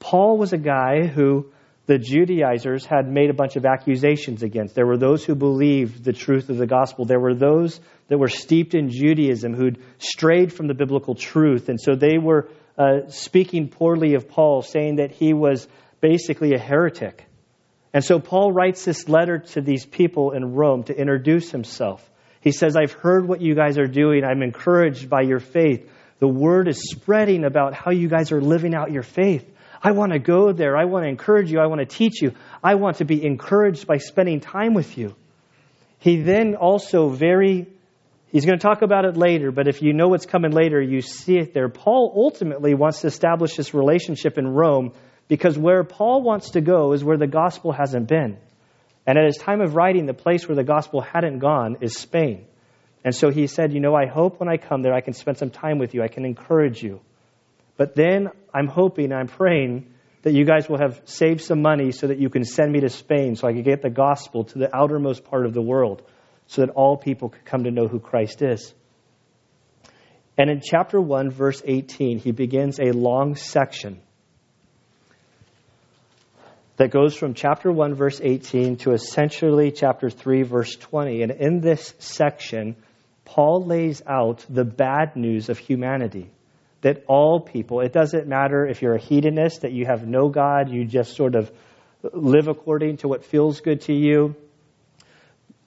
Paul 0.00 0.36
was 0.36 0.52
a 0.52 0.58
guy 0.58 1.06
who 1.06 1.50
the 1.86 1.96
Judaizers 1.96 2.84
had 2.84 3.08
made 3.08 3.30
a 3.30 3.34
bunch 3.34 3.56
of 3.56 3.64
accusations 3.64 4.42
against. 4.42 4.74
There 4.74 4.86
were 4.86 4.98
those 4.98 5.24
who 5.24 5.34
believed 5.34 6.04
the 6.04 6.12
truth 6.12 6.50
of 6.50 6.58
the 6.58 6.66
gospel. 6.66 7.06
There 7.06 7.18
were 7.18 7.34
those 7.34 7.80
that 8.08 8.18
were 8.18 8.28
steeped 8.28 8.74
in 8.74 8.90
Judaism 8.90 9.54
who'd 9.54 9.82
strayed 9.96 10.52
from 10.52 10.66
the 10.66 10.74
biblical 10.74 11.14
truth. 11.14 11.70
And 11.70 11.80
so 11.80 11.94
they 11.94 12.18
were 12.18 12.50
uh, 12.78 13.08
speaking 13.08 13.68
poorly 13.68 14.14
of 14.14 14.28
Paul, 14.28 14.62
saying 14.62 14.96
that 14.96 15.10
he 15.10 15.32
was 15.32 15.66
basically 16.00 16.54
a 16.54 16.58
heretic. 16.58 17.26
And 17.92 18.04
so 18.04 18.20
Paul 18.20 18.52
writes 18.52 18.84
this 18.84 19.08
letter 19.08 19.38
to 19.38 19.60
these 19.60 19.84
people 19.84 20.32
in 20.32 20.54
Rome 20.54 20.84
to 20.84 20.96
introduce 20.96 21.50
himself. 21.50 22.08
He 22.40 22.52
says, 22.52 22.76
I've 22.76 22.92
heard 22.92 23.26
what 23.26 23.40
you 23.40 23.54
guys 23.54 23.78
are 23.78 23.86
doing. 23.86 24.24
I'm 24.24 24.42
encouraged 24.42 25.10
by 25.10 25.22
your 25.22 25.40
faith. 25.40 25.90
The 26.20 26.28
word 26.28 26.68
is 26.68 26.90
spreading 26.90 27.44
about 27.44 27.74
how 27.74 27.90
you 27.90 28.08
guys 28.08 28.32
are 28.32 28.40
living 28.40 28.74
out 28.74 28.92
your 28.92 29.02
faith. 29.02 29.46
I 29.82 29.92
want 29.92 30.12
to 30.12 30.18
go 30.18 30.52
there. 30.52 30.76
I 30.76 30.84
want 30.84 31.04
to 31.04 31.08
encourage 31.08 31.50
you. 31.50 31.58
I 31.58 31.66
want 31.66 31.80
to 31.80 31.86
teach 31.86 32.20
you. 32.22 32.34
I 32.62 32.74
want 32.74 32.98
to 32.98 33.04
be 33.04 33.24
encouraged 33.24 33.86
by 33.86 33.96
spending 33.96 34.40
time 34.40 34.74
with 34.74 34.96
you. 34.98 35.14
He 35.98 36.22
then 36.22 36.54
also 36.54 37.08
very, 37.08 37.66
he's 38.30 38.44
going 38.44 38.58
to 38.58 38.62
talk 38.62 38.82
about 38.82 39.04
it 39.04 39.16
later, 39.16 39.50
but 39.50 39.68
if 39.68 39.82
you 39.82 39.92
know 39.92 40.08
what's 40.08 40.26
coming 40.26 40.52
later, 40.52 40.80
you 40.80 41.00
see 41.00 41.38
it 41.38 41.54
there. 41.54 41.68
Paul 41.68 42.12
ultimately 42.16 42.74
wants 42.74 43.02
to 43.02 43.08
establish 43.08 43.56
this 43.56 43.74
relationship 43.74 44.38
in 44.38 44.46
Rome 44.48 44.92
because 45.28 45.58
where 45.58 45.84
Paul 45.84 46.22
wants 46.22 46.50
to 46.50 46.60
go 46.60 46.92
is 46.92 47.04
where 47.04 47.16
the 47.16 47.26
gospel 47.26 47.72
hasn't 47.72 48.08
been. 48.08 48.38
And 49.06 49.18
at 49.18 49.24
his 49.24 49.36
time 49.36 49.60
of 49.60 49.74
writing, 49.74 50.06
the 50.06 50.14
place 50.14 50.46
where 50.48 50.56
the 50.56 50.64
gospel 50.64 51.00
hadn't 51.00 51.38
gone 51.38 51.78
is 51.80 51.96
Spain. 51.96 52.46
And 53.04 53.14
so 53.14 53.30
he 53.30 53.46
said, 53.46 53.72
You 53.72 53.80
know, 53.80 53.94
I 53.94 54.06
hope 54.06 54.40
when 54.40 54.48
I 54.48 54.56
come 54.56 54.82
there, 54.82 54.92
I 54.92 55.00
can 55.00 55.14
spend 55.14 55.38
some 55.38 55.50
time 55.50 55.78
with 55.78 55.94
you. 55.94 56.02
I 56.02 56.08
can 56.08 56.24
encourage 56.24 56.82
you. 56.82 57.00
But 57.76 57.94
then 57.94 58.28
I'm 58.52 58.66
hoping, 58.66 59.12
I'm 59.12 59.26
praying 59.26 59.86
that 60.22 60.34
you 60.34 60.44
guys 60.44 60.68
will 60.68 60.78
have 60.78 61.00
saved 61.06 61.40
some 61.40 61.62
money 61.62 61.92
so 61.92 62.08
that 62.08 62.18
you 62.18 62.28
can 62.28 62.44
send 62.44 62.70
me 62.70 62.80
to 62.80 62.90
Spain 62.90 63.36
so 63.36 63.48
I 63.48 63.52
can 63.52 63.62
get 63.62 63.80
the 63.80 63.88
gospel 63.88 64.44
to 64.44 64.58
the 64.58 64.74
outermost 64.76 65.24
part 65.24 65.46
of 65.46 65.54
the 65.54 65.62
world 65.62 66.02
so 66.50 66.62
that 66.62 66.70
all 66.70 66.96
people 66.96 67.28
could 67.28 67.44
come 67.44 67.62
to 67.62 67.70
know 67.70 67.86
who 67.86 68.00
Christ 68.00 68.42
is. 68.42 68.74
And 70.36 70.50
in 70.50 70.60
chapter 70.60 71.00
1, 71.00 71.30
verse 71.30 71.62
18, 71.64 72.18
he 72.18 72.32
begins 72.32 72.80
a 72.80 72.90
long 72.90 73.36
section 73.36 74.00
that 76.76 76.90
goes 76.90 77.14
from 77.14 77.34
chapter 77.34 77.70
1, 77.70 77.94
verse 77.94 78.20
18 78.20 78.78
to 78.78 78.92
essentially 78.92 79.70
chapter 79.70 80.10
3, 80.10 80.42
verse 80.42 80.74
20. 80.74 81.22
And 81.22 81.30
in 81.30 81.60
this 81.60 81.94
section, 82.00 82.74
Paul 83.24 83.64
lays 83.64 84.02
out 84.04 84.44
the 84.50 84.64
bad 84.64 85.14
news 85.14 85.50
of 85.50 85.58
humanity 85.58 86.30
that 86.80 87.04
all 87.06 87.38
people, 87.38 87.80
it 87.80 87.92
doesn't 87.92 88.26
matter 88.26 88.66
if 88.66 88.82
you're 88.82 88.96
a 88.96 89.00
hedonist, 89.00 89.60
that 89.60 89.70
you 89.70 89.86
have 89.86 90.04
no 90.04 90.30
God, 90.30 90.68
you 90.68 90.84
just 90.84 91.14
sort 91.14 91.36
of 91.36 91.52
live 92.12 92.48
according 92.48 92.96
to 92.96 93.08
what 93.08 93.24
feels 93.24 93.60
good 93.60 93.82
to 93.82 93.92
you. 93.92 94.34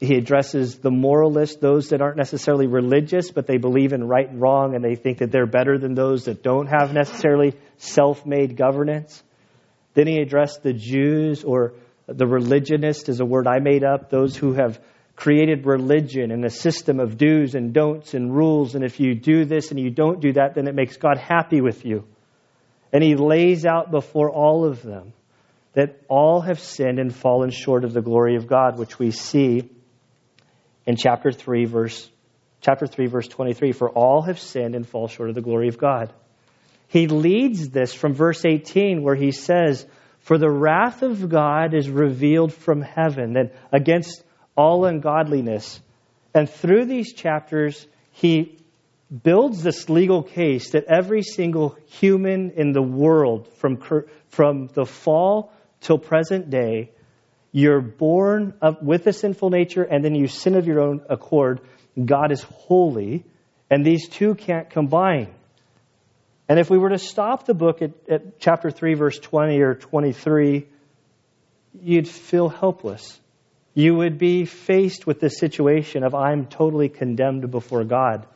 He 0.03 0.15
addresses 0.15 0.79
the 0.79 0.91
moralist, 0.91 1.62
those 1.62 1.89
that 1.89 2.01
aren't 2.01 2.17
necessarily 2.17 2.67
religious, 2.67 3.31
but 3.31 3.48
they 3.48 3.55
believe 3.55 3.93
in 3.93 4.03
right 4.03 4.29
and 4.29 4.41
wrong, 4.41 4.75
and 4.75 4.83
they 4.83 4.95
think 4.95 5.19
that 5.19 5.31
they're 5.31 5.45
better 5.45 5.77
than 5.77 5.93
those 5.93 6.25
that 6.25 6.43
don't 6.43 6.67
have 6.67 6.93
necessarily 6.93 7.53
self 7.77 8.25
made 8.25 8.57
governance. 8.57 9.24
Then 9.93 10.07
he 10.07 10.19
addressed 10.19 10.62
the 10.62 10.74
Jews, 10.74 11.45
or 11.45 11.75
the 12.07 12.27
religionist 12.27 13.07
is 13.07 13.22
a 13.22 13.25
word 13.25 13.48
I 13.48 13.60
made 13.60 13.86
up, 13.86 14.10
those 14.10 14.36
who 14.36 14.51
have 14.51 14.77
created 15.15 15.65
religion 15.65 16.31
and 16.31 16.43
a 16.43 16.50
system 16.50 17.00
of 17.00 17.17
do's 17.17 17.55
and 17.55 17.74
don'ts 17.74 18.13
and 18.13 18.36
rules. 18.36 18.75
And 18.75 18.83
if 18.83 19.00
you 19.00 19.15
do 19.15 19.45
this 19.45 19.72
and 19.72 19.79
you 19.79 19.89
don't 19.89 20.19
do 20.19 20.33
that, 20.33 20.53
then 20.55 20.67
it 20.67 20.75
makes 20.75 20.98
God 20.98 21.17
happy 21.17 21.62
with 21.62 21.86
you. 21.86 22.03
And 22.91 23.01
he 23.01 23.15
lays 23.15 23.65
out 23.65 23.89
before 23.89 24.29
all 24.29 24.65
of 24.65 24.81
them 24.81 25.13
that 25.74 26.01
all 26.10 26.41
have 26.41 26.60
sinned 26.60 27.00
and 27.00 27.15
fallen 27.15 27.51
short 27.51 27.86
of 27.86 27.93
the 27.93 28.01
glory 28.01 28.36
of 28.36 28.48
God, 28.48 28.77
which 28.77 29.00
we 29.00 29.12
see 29.12 29.69
in 30.85 30.95
chapter 30.95 31.31
3, 31.31 31.65
verse, 31.65 32.09
chapter 32.61 32.87
3, 32.87 33.07
verse 33.07 33.27
23. 33.27 33.71
For 33.71 33.89
all 33.89 34.23
have 34.23 34.39
sinned 34.39 34.75
and 34.75 34.87
fall 34.87 35.07
short 35.07 35.29
of 35.29 35.35
the 35.35 35.41
glory 35.41 35.67
of 35.67 35.77
God. 35.77 36.13
He 36.87 37.07
leads 37.07 37.69
this 37.69 37.93
from 37.93 38.13
verse 38.13 38.45
18, 38.45 39.01
where 39.01 39.15
he 39.15 39.31
says, 39.31 39.85
For 40.19 40.37
the 40.37 40.51
wrath 40.51 41.01
of 41.01 41.29
God 41.29 41.73
is 41.73 41.89
revealed 41.89 42.53
from 42.53 42.81
heaven, 42.81 43.35
and 43.35 43.51
against 43.71 44.23
all 44.55 44.85
ungodliness. 44.85 45.81
And 46.35 46.49
through 46.49 46.85
these 46.85 47.13
chapters, 47.13 47.87
he 48.11 48.59
builds 49.23 49.61
this 49.61 49.89
legal 49.89 50.23
case 50.23 50.71
that 50.71 50.85
every 50.85 51.21
single 51.21 51.77
human 51.87 52.51
in 52.51 52.71
the 52.71 52.81
world, 52.81 53.47
from, 53.57 53.79
from 54.29 54.67
the 54.73 54.85
fall 54.85 55.51
till 55.81 55.97
present 55.97 56.49
day, 56.49 56.91
you're 57.53 57.79
born 57.79 58.53
with 58.81 59.07
a 59.07 59.13
sinful 59.13 59.50
nature 59.50 59.83
and 59.83 60.03
then 60.03 60.15
you 60.15 60.27
sin 60.27 60.55
of 60.55 60.67
your 60.67 60.81
own 60.81 61.05
accord. 61.10 61.62
God 62.03 62.33
is 62.33 62.43
holy, 62.43 63.24
and 63.69 63.86
these 63.86 64.10
two 64.10 64.36
can't 64.36 64.69
combine. 64.69 65.33
And 66.50 66.60
if 66.60 66.69
we 66.69 66.77
were 66.77 66.89
to 66.89 66.98
stop 66.98 67.45
the 67.45 67.53
book 67.53 67.81
at, 67.81 67.91
at 68.10 68.39
chapter 68.41 68.69
3, 68.69 68.95
verse 68.95 69.17
20 69.17 69.62
or 69.62 69.75
23, 69.75 70.67
you'd 71.81 72.10
feel 72.10 72.50
helpless 72.50 73.17
you 73.74 73.95
would 73.95 74.17
be 74.17 74.45
faced 74.45 75.07
with 75.07 75.19
the 75.19 75.29
situation 75.29 76.03
of 76.03 76.13
I'm 76.13 76.45
totally 76.45 76.89
condemned 76.89 77.50
before 77.50 77.83
God 77.83 78.27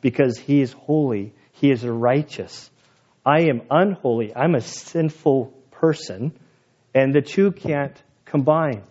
because 0.00 0.38
He 0.38 0.60
is 0.60 0.72
holy, 0.72 1.32
He 1.52 1.70
is 1.70 1.84
righteous. 1.84 2.70
I 3.26 3.42
am 3.42 3.62
unholy, 3.70 4.34
I'm 4.34 4.54
a 4.54 4.60
sinful 4.60 5.52
person, 5.70 6.38
and 6.94 7.14
the 7.14 7.22
two 7.22 7.52
can't 7.52 8.00
combine. 8.34 8.82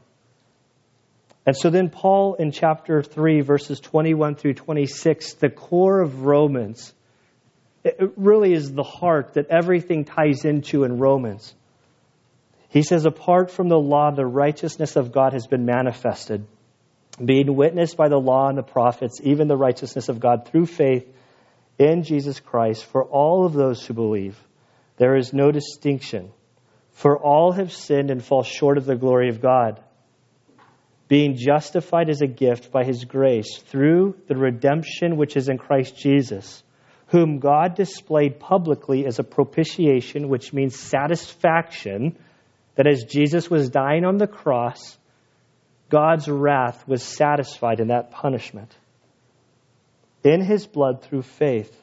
And 1.46 1.54
so 1.54 1.70
then, 1.70 1.90
Paul 1.90 2.36
in 2.36 2.54
chapter 2.54 3.04
3, 3.04 3.42
verses 3.42 3.82
21 3.82 4.36
through 4.36 4.54
26, 4.54 5.34
the 5.34 5.50
core 5.50 6.00
of 6.00 6.22
Romans, 6.22 6.94
it 7.84 8.14
really 8.16 8.54
is 8.54 8.72
the 8.72 8.84
heart 8.84 9.34
that 9.34 9.48
everything 9.50 10.06
ties 10.06 10.46
into 10.46 10.86
in 10.86 10.98
Romans. 10.98 11.54
He 12.70 12.84
says, 12.84 13.06
apart 13.06 13.52
from 13.52 13.68
the 13.68 13.78
law, 13.78 14.12
the 14.12 14.26
righteousness 14.26 14.96
of 14.96 15.12
God 15.12 15.34
has 15.34 15.46
been 15.46 15.66
manifested, 15.66 16.48
being 17.24 17.54
witnessed 17.54 17.98
by 17.98 18.08
the 18.08 18.22
law 18.22 18.48
and 18.48 18.58
the 18.58 18.64
prophets, 18.64 19.20
even 19.24 19.50
the 19.50 19.58
righteousness 19.58 20.08
of 20.08 20.22
God 20.22 20.48
through 20.48 20.68
faith 20.68 21.06
in 21.78 22.04
Jesus 22.04 22.40
Christ 22.40 22.86
for 22.86 23.04
all 23.04 23.46
of 23.46 23.52
those 23.52 23.86
who 23.86 23.94
believe. 23.94 24.40
There 24.96 25.18
is 25.18 25.34
no 25.34 25.52
distinction, 25.52 26.32
for 26.94 27.18
all 27.18 27.52
have 27.52 27.74
sinned 27.74 28.10
and 28.10 28.24
fall 28.24 28.44
short 28.44 28.78
of 28.78 28.86
the 28.86 28.96
glory 28.96 29.30
of 29.30 29.42
God, 29.42 29.82
being 31.08 31.36
justified 31.36 32.10
as 32.10 32.22
a 32.22 32.28
gift 32.28 32.72
by 32.72 32.84
his 32.84 33.06
grace 33.06 33.58
through 33.58 34.16
the 34.28 34.36
redemption 34.36 35.18
which 35.18 35.36
is 35.36 35.50
in 35.50 35.58
Christ 35.58 35.98
Jesus, 35.98 36.64
whom 37.08 37.40
God 37.40 37.76
displayed 37.76 38.40
publicly 38.40 39.06
as 39.06 39.20
a 39.20 39.24
propitiation, 39.24 40.30
which 40.30 40.54
means 40.54 40.80
satisfaction 40.80 42.18
that 42.76 42.88
as 42.88 43.04
Jesus 43.04 43.50
was 43.50 43.70
dying 43.70 44.06
on 44.06 44.18
the 44.18 44.28
cross, 44.28 44.98
God's 45.90 46.28
wrath 46.28 46.88
was 46.88 47.04
satisfied 47.04 47.80
in 47.80 47.90
that 47.90 48.12
punishment. 48.12 48.76
In 50.24 50.42
his 50.42 50.66
blood 50.66 51.04
through 51.04 51.24
faith. 51.24 51.83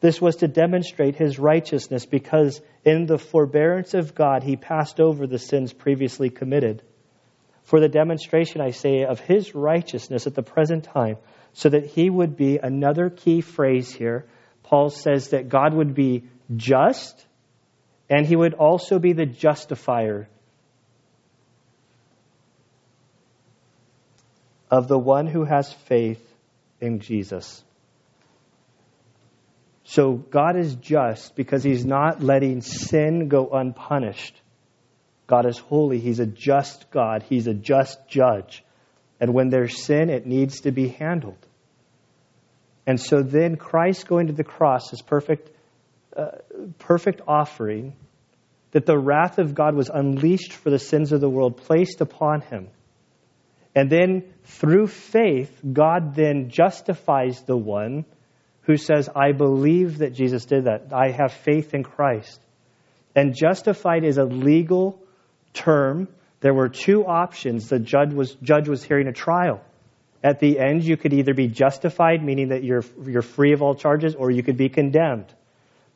This 0.00 0.20
was 0.20 0.36
to 0.36 0.48
demonstrate 0.48 1.16
his 1.16 1.38
righteousness 1.38 2.06
because 2.06 2.60
in 2.84 3.06
the 3.06 3.18
forbearance 3.18 3.94
of 3.94 4.14
God 4.14 4.42
he 4.42 4.56
passed 4.56 4.98
over 4.98 5.26
the 5.26 5.38
sins 5.38 5.72
previously 5.72 6.30
committed. 6.30 6.82
For 7.64 7.80
the 7.80 7.88
demonstration, 7.88 8.60
I 8.60 8.70
say, 8.70 9.04
of 9.04 9.20
his 9.20 9.54
righteousness 9.54 10.26
at 10.26 10.34
the 10.34 10.42
present 10.42 10.84
time, 10.84 11.18
so 11.52 11.68
that 11.68 11.86
he 11.86 12.08
would 12.08 12.36
be 12.36 12.58
another 12.58 13.10
key 13.10 13.42
phrase 13.42 13.92
here. 13.92 14.26
Paul 14.62 14.90
says 14.90 15.28
that 15.28 15.48
God 15.48 15.74
would 15.74 15.94
be 15.94 16.24
just 16.56 17.26
and 18.10 18.26
he 18.26 18.34
would 18.34 18.54
also 18.54 18.98
be 18.98 19.12
the 19.12 19.24
justifier 19.24 20.28
of 24.68 24.88
the 24.88 24.98
one 24.98 25.28
who 25.28 25.44
has 25.44 25.72
faith 25.72 26.20
in 26.80 26.98
Jesus. 26.98 27.62
So 29.90 30.12
God 30.12 30.56
is 30.56 30.76
just 30.76 31.34
because 31.34 31.64
he's 31.64 31.84
not 31.84 32.22
letting 32.22 32.60
sin 32.60 33.26
go 33.26 33.48
unpunished. 33.48 34.40
God 35.26 35.46
is 35.46 35.58
holy. 35.58 35.98
He's 35.98 36.20
a 36.20 36.26
just 36.26 36.92
God. 36.92 37.24
He's 37.28 37.48
a 37.48 37.54
just 37.54 37.98
judge. 38.06 38.62
And 39.18 39.34
when 39.34 39.48
there's 39.48 39.82
sin, 39.82 40.08
it 40.08 40.26
needs 40.26 40.60
to 40.60 40.70
be 40.70 40.86
handled. 40.86 41.44
And 42.86 43.00
so 43.00 43.24
then 43.24 43.56
Christ 43.56 44.06
going 44.06 44.28
to 44.28 44.32
the 44.32 44.44
cross 44.44 44.92
is 44.92 45.02
perfect 45.02 45.50
uh, 46.16 46.38
perfect 46.78 47.22
offering 47.26 47.96
that 48.70 48.86
the 48.86 48.96
wrath 48.96 49.38
of 49.38 49.56
God 49.56 49.74
was 49.74 49.88
unleashed 49.92 50.52
for 50.52 50.70
the 50.70 50.78
sins 50.78 51.10
of 51.10 51.20
the 51.20 51.28
world 51.28 51.56
placed 51.56 52.00
upon 52.00 52.42
him. 52.42 52.68
And 53.74 53.90
then 53.90 54.32
through 54.44 54.86
faith, 54.86 55.60
God 55.72 56.14
then 56.14 56.48
justifies 56.48 57.42
the 57.42 57.56
one 57.56 58.04
who 58.62 58.76
says, 58.76 59.08
I 59.14 59.32
believe 59.32 59.98
that 59.98 60.12
Jesus 60.12 60.44
did 60.44 60.64
that. 60.64 60.92
I 60.92 61.10
have 61.10 61.32
faith 61.32 61.74
in 61.74 61.82
Christ. 61.82 62.40
And 63.14 63.34
justified 63.34 64.04
is 64.04 64.18
a 64.18 64.24
legal 64.24 65.00
term. 65.52 66.08
There 66.40 66.54
were 66.54 66.68
two 66.68 67.04
options. 67.04 67.68
The 67.68 67.78
judge 67.78 68.12
was, 68.12 68.34
judge 68.42 68.68
was 68.68 68.82
hearing 68.82 69.08
a 69.08 69.12
trial. 69.12 69.60
At 70.22 70.38
the 70.38 70.58
end, 70.58 70.84
you 70.84 70.96
could 70.96 71.12
either 71.12 71.34
be 71.34 71.48
justified, 71.48 72.22
meaning 72.22 72.48
that 72.48 72.62
you're, 72.62 72.84
you're 73.06 73.22
free 73.22 73.52
of 73.52 73.62
all 73.62 73.74
charges, 73.74 74.14
or 74.14 74.30
you 74.30 74.42
could 74.42 74.58
be 74.58 74.68
condemned. 74.68 75.32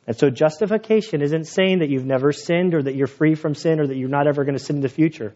And 0.07 0.17
so 0.17 0.29
justification 0.29 1.21
isn't 1.21 1.45
saying 1.45 1.79
that 1.79 1.89
you've 1.89 2.05
never 2.05 2.31
sinned 2.31 2.73
or 2.73 2.83
that 2.83 2.95
you're 2.95 3.07
free 3.07 3.35
from 3.35 3.55
sin 3.55 3.79
or 3.79 3.87
that 3.87 3.95
you're 3.95 4.09
not 4.09 4.27
ever 4.27 4.43
going 4.43 4.57
to 4.57 4.63
sin 4.63 4.77
in 4.77 4.81
the 4.81 4.89
future. 4.89 5.33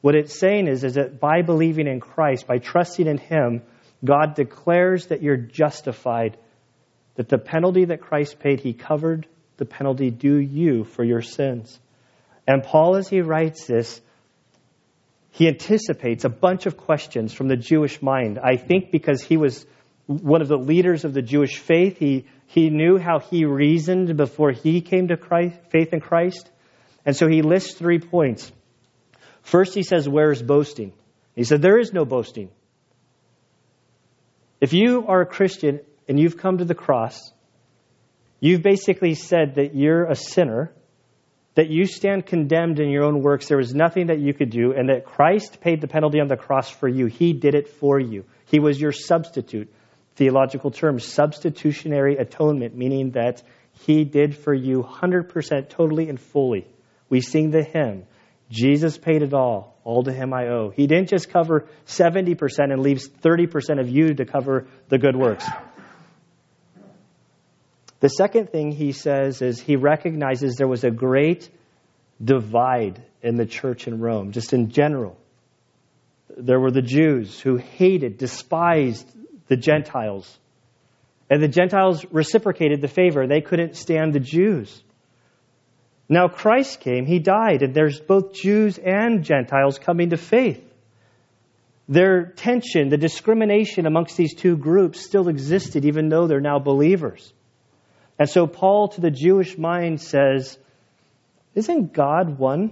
What 0.00 0.14
it's 0.14 0.38
saying 0.38 0.68
is, 0.68 0.84
is 0.84 0.94
that 0.94 1.20
by 1.20 1.42
believing 1.42 1.86
in 1.86 2.00
Christ, 2.00 2.46
by 2.46 2.58
trusting 2.58 3.06
in 3.06 3.18
Him, 3.18 3.62
God 4.02 4.34
declares 4.34 5.06
that 5.06 5.22
you're 5.22 5.36
justified, 5.36 6.38
that 7.16 7.28
the 7.28 7.38
penalty 7.38 7.86
that 7.86 8.00
Christ 8.00 8.38
paid, 8.38 8.60
He 8.60 8.72
covered 8.72 9.26
the 9.56 9.64
penalty 9.64 10.10
due 10.10 10.38
you 10.38 10.84
for 10.84 11.04
your 11.04 11.22
sins. 11.22 11.78
And 12.46 12.62
Paul, 12.62 12.96
as 12.96 13.08
he 13.08 13.20
writes 13.20 13.66
this, 13.66 14.00
he 15.30 15.46
anticipates 15.46 16.24
a 16.24 16.28
bunch 16.28 16.66
of 16.66 16.76
questions 16.76 17.32
from 17.32 17.48
the 17.48 17.56
Jewish 17.56 18.02
mind. 18.02 18.38
I 18.42 18.56
think 18.56 18.90
because 18.90 19.22
he 19.22 19.36
was 19.36 19.64
one 20.06 20.42
of 20.42 20.48
the 20.48 20.56
leaders 20.56 21.04
of 21.04 21.14
the 21.14 21.22
Jewish 21.22 21.58
faith, 21.58 21.98
he 21.98 22.26
he 22.46 22.68
knew 22.68 22.98
how 22.98 23.20
he 23.20 23.44
reasoned 23.44 24.16
before 24.16 24.50
he 24.50 24.80
came 24.80 25.06
to 25.08 25.16
Christ, 25.16 25.56
faith 25.70 25.92
in 25.92 26.00
Christ. 26.00 26.50
And 27.06 27.14
so 27.14 27.28
he 27.28 27.42
lists 27.42 27.74
three 27.74 28.00
points. 28.00 28.50
First, 29.42 29.72
he 29.72 29.84
says, 29.84 30.08
Where's 30.08 30.42
boasting? 30.42 30.92
He 31.36 31.44
said, 31.44 31.62
There 31.62 31.78
is 31.78 31.92
no 31.92 32.04
boasting. 32.04 32.50
If 34.60 34.72
you 34.72 35.06
are 35.06 35.20
a 35.20 35.26
Christian 35.26 35.78
and 36.10 36.18
you've 36.18 36.36
come 36.36 36.58
to 36.58 36.64
the 36.64 36.74
cross, 36.74 37.32
you've 38.40 38.62
basically 38.62 39.14
said 39.14 39.54
that 39.54 39.76
you're 39.76 40.06
a 40.06 40.16
sinner, 40.16 40.72
that 41.54 41.70
you 41.70 41.86
stand 41.86 42.26
condemned 42.26 42.80
in 42.80 42.90
your 42.90 43.04
own 43.04 43.22
works, 43.22 43.46
there 43.46 43.58
was 43.58 43.72
nothing 43.72 44.08
that 44.08 44.18
you 44.18 44.34
could 44.34 44.50
do, 44.50 44.72
and 44.72 44.88
that 44.88 45.04
Christ 45.04 45.60
paid 45.60 45.80
the 45.80 45.86
penalty 45.86 46.18
on 46.18 46.26
the 46.26 46.36
cross 46.36 46.68
for 46.68 46.88
you. 46.88 47.06
He 47.06 47.32
did 47.32 47.54
it 47.54 47.68
for 47.68 48.00
you. 48.00 48.24
He 48.46 48.58
was 48.58 48.80
your 48.80 48.90
substitute. 48.90 49.72
Theological 50.16 50.72
term, 50.72 50.98
substitutionary 50.98 52.16
atonement, 52.16 52.76
meaning 52.76 53.12
that 53.12 53.44
He 53.86 54.02
did 54.02 54.36
for 54.36 54.52
you 54.52 54.82
100% 54.82 55.68
totally 55.68 56.08
and 56.08 56.20
fully. 56.20 56.66
We 57.08 57.20
sing 57.20 57.52
the 57.52 57.62
hymn, 57.62 58.04
Jesus 58.50 58.98
paid 58.98 59.22
it 59.22 59.32
all. 59.32 59.78
All 59.84 60.02
to 60.02 60.12
him 60.12 60.34
I 60.34 60.48
owe. 60.48 60.70
He 60.70 60.86
didn't 60.86 61.08
just 61.08 61.30
cover 61.30 61.66
70% 61.86 62.36
and 62.58 62.82
leaves 62.82 63.08
30% 63.08 63.80
of 63.80 63.88
you 63.88 64.14
to 64.14 64.24
cover 64.24 64.66
the 64.88 64.98
good 64.98 65.16
works. 65.16 65.46
The 68.00 68.08
second 68.08 68.50
thing 68.50 68.72
he 68.72 68.92
says 68.92 69.42
is 69.42 69.60
he 69.60 69.76
recognizes 69.76 70.56
there 70.56 70.66
was 70.66 70.84
a 70.84 70.90
great 70.90 71.48
divide 72.22 73.02
in 73.22 73.36
the 73.36 73.46
church 73.46 73.86
in 73.86 74.00
Rome, 74.00 74.32
just 74.32 74.52
in 74.52 74.70
general. 74.70 75.16
There 76.36 76.60
were 76.60 76.70
the 76.70 76.82
Jews 76.82 77.38
who 77.38 77.56
hated, 77.56 78.16
despised 78.16 79.06
the 79.48 79.56
Gentiles. 79.56 80.38
And 81.28 81.42
the 81.42 81.48
Gentiles 81.48 82.04
reciprocated 82.10 82.80
the 82.80 82.88
favor. 82.88 83.26
They 83.26 83.42
couldn't 83.42 83.76
stand 83.76 84.14
the 84.14 84.20
Jews. 84.20 84.82
Now 86.08 86.28
Christ 86.28 86.80
came, 86.80 87.06
he 87.06 87.18
died, 87.18 87.62
and 87.62 87.74
there's 87.74 88.00
both 88.00 88.32
Jews 88.32 88.78
and 88.78 89.22
Gentiles 89.22 89.78
coming 89.78 90.10
to 90.10 90.16
faith. 90.16 90.64
Their 91.88 92.26
tension, 92.26 92.88
the 92.88 92.96
discrimination 92.96 93.86
amongst 93.86 94.16
these 94.16 94.34
two 94.34 94.56
groups 94.56 95.00
still 95.00 95.28
existed, 95.28 95.84
even 95.84 96.08
though 96.08 96.26
they're 96.26 96.40
now 96.40 96.58
believers. 96.58 97.32
And 98.20 98.28
so 98.28 98.46
Paul, 98.46 98.88
to 98.88 99.00
the 99.00 99.10
Jewish 99.10 99.56
mind, 99.56 100.02
says, 100.02 100.58
Isn't 101.54 101.94
God 101.94 102.38
one? 102.38 102.70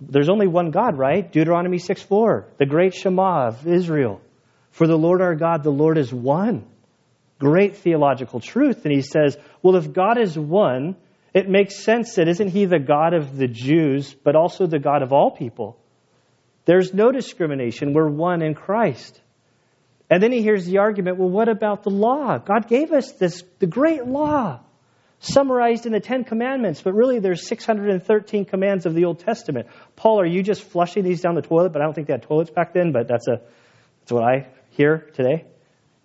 There's 0.00 0.30
only 0.30 0.46
one 0.46 0.70
God, 0.70 0.96
right? 0.96 1.30
Deuteronomy 1.30 1.76
6 1.76 2.02
4, 2.02 2.46
the 2.58 2.64
great 2.64 2.94
Shema 2.94 3.48
of 3.48 3.66
Israel. 3.66 4.22
For 4.70 4.86
the 4.86 4.96
Lord 4.96 5.20
our 5.20 5.34
God, 5.34 5.62
the 5.62 5.70
Lord 5.70 5.98
is 5.98 6.10
one. 6.10 6.64
Great 7.38 7.76
theological 7.76 8.40
truth. 8.40 8.86
And 8.86 8.94
he 8.94 9.02
says, 9.02 9.36
Well, 9.62 9.76
if 9.76 9.92
God 9.92 10.18
is 10.18 10.38
one, 10.38 10.96
it 11.34 11.50
makes 11.50 11.84
sense 11.84 12.14
that 12.14 12.28
isn't 12.28 12.48
he 12.48 12.64
the 12.64 12.78
God 12.78 13.12
of 13.12 13.36
the 13.36 13.48
Jews, 13.48 14.14
but 14.24 14.36
also 14.36 14.66
the 14.66 14.78
God 14.78 15.02
of 15.02 15.12
all 15.12 15.30
people? 15.30 15.76
There's 16.64 16.94
no 16.94 17.12
discrimination. 17.12 17.92
We're 17.92 18.08
one 18.08 18.40
in 18.40 18.54
Christ. 18.54 19.20
And 20.12 20.22
then 20.22 20.30
he 20.30 20.42
hears 20.42 20.66
the 20.66 20.76
argument 20.76 21.16
well, 21.16 21.30
what 21.30 21.48
about 21.48 21.84
the 21.84 21.90
law? 21.90 22.36
God 22.36 22.68
gave 22.68 22.92
us 22.92 23.12
this, 23.12 23.42
the 23.60 23.66
great 23.66 24.04
law, 24.04 24.60
summarized 25.20 25.86
in 25.86 25.92
the 25.92 26.00
Ten 26.00 26.24
Commandments, 26.24 26.82
but 26.82 26.92
really 26.92 27.18
there's 27.18 27.48
613 27.48 28.44
commands 28.44 28.84
of 28.84 28.94
the 28.94 29.06
Old 29.06 29.20
Testament. 29.20 29.68
Paul, 29.96 30.20
are 30.20 30.26
you 30.26 30.42
just 30.42 30.64
flushing 30.64 31.02
these 31.02 31.22
down 31.22 31.34
the 31.34 31.40
toilet? 31.40 31.72
But 31.72 31.80
I 31.80 31.86
don't 31.86 31.94
think 31.94 32.08
they 32.08 32.12
had 32.12 32.24
toilets 32.24 32.50
back 32.50 32.74
then, 32.74 32.92
but 32.92 33.08
that's, 33.08 33.26
a, 33.26 33.40
that's 34.00 34.12
what 34.12 34.22
I 34.22 34.48
hear 34.72 35.10
today. 35.14 35.46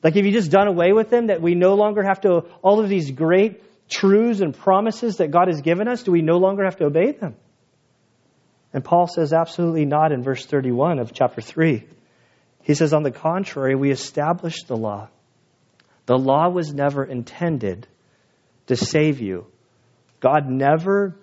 Like, 0.02 0.16
have 0.16 0.26
you 0.26 0.32
just 0.32 0.52
done 0.52 0.70
away 0.70 0.94
with 0.94 1.10
them 1.10 1.28
that 1.28 1.42
we 1.42 1.56
no 1.56 1.74
longer 1.74 2.02
have 2.02 2.22
to, 2.22 2.46
all 2.62 2.80
of 2.80 2.88
these 2.88 3.12
great 3.12 3.62
truths 3.90 4.40
and 4.40 4.58
promises 4.58 5.18
that 5.18 5.32
God 5.32 5.50
has 5.50 5.60
given 5.60 5.90
us, 5.90 6.04
do 6.04 6.14
we 6.14 6.22
no 6.22 6.38
longer 6.38 6.64
have 6.64 6.78
to 6.78 6.86
obey 6.86 7.12
them? 7.12 7.36
And 8.72 8.86
Paul 8.86 9.08
says, 9.08 9.34
absolutely 9.34 9.84
not 9.84 10.14
in 10.14 10.24
verse 10.24 10.46
31 10.46 11.00
of 11.00 11.12
chapter 11.12 11.42
3. 11.42 11.86
He 12.68 12.74
says, 12.74 12.94
on 12.94 13.04
the 13.04 13.12
contrary, 13.12 13.76
we 13.76 13.92
established 13.92 14.68
the 14.68 14.76
law. 14.76 15.08
The 16.06 16.18
law 16.18 16.50
was 16.50 16.74
never 16.74 17.06
intended 17.06 17.88
to 18.66 18.76
save 18.76 19.22
you. 19.22 19.48
God 20.20 20.50
never 20.50 21.16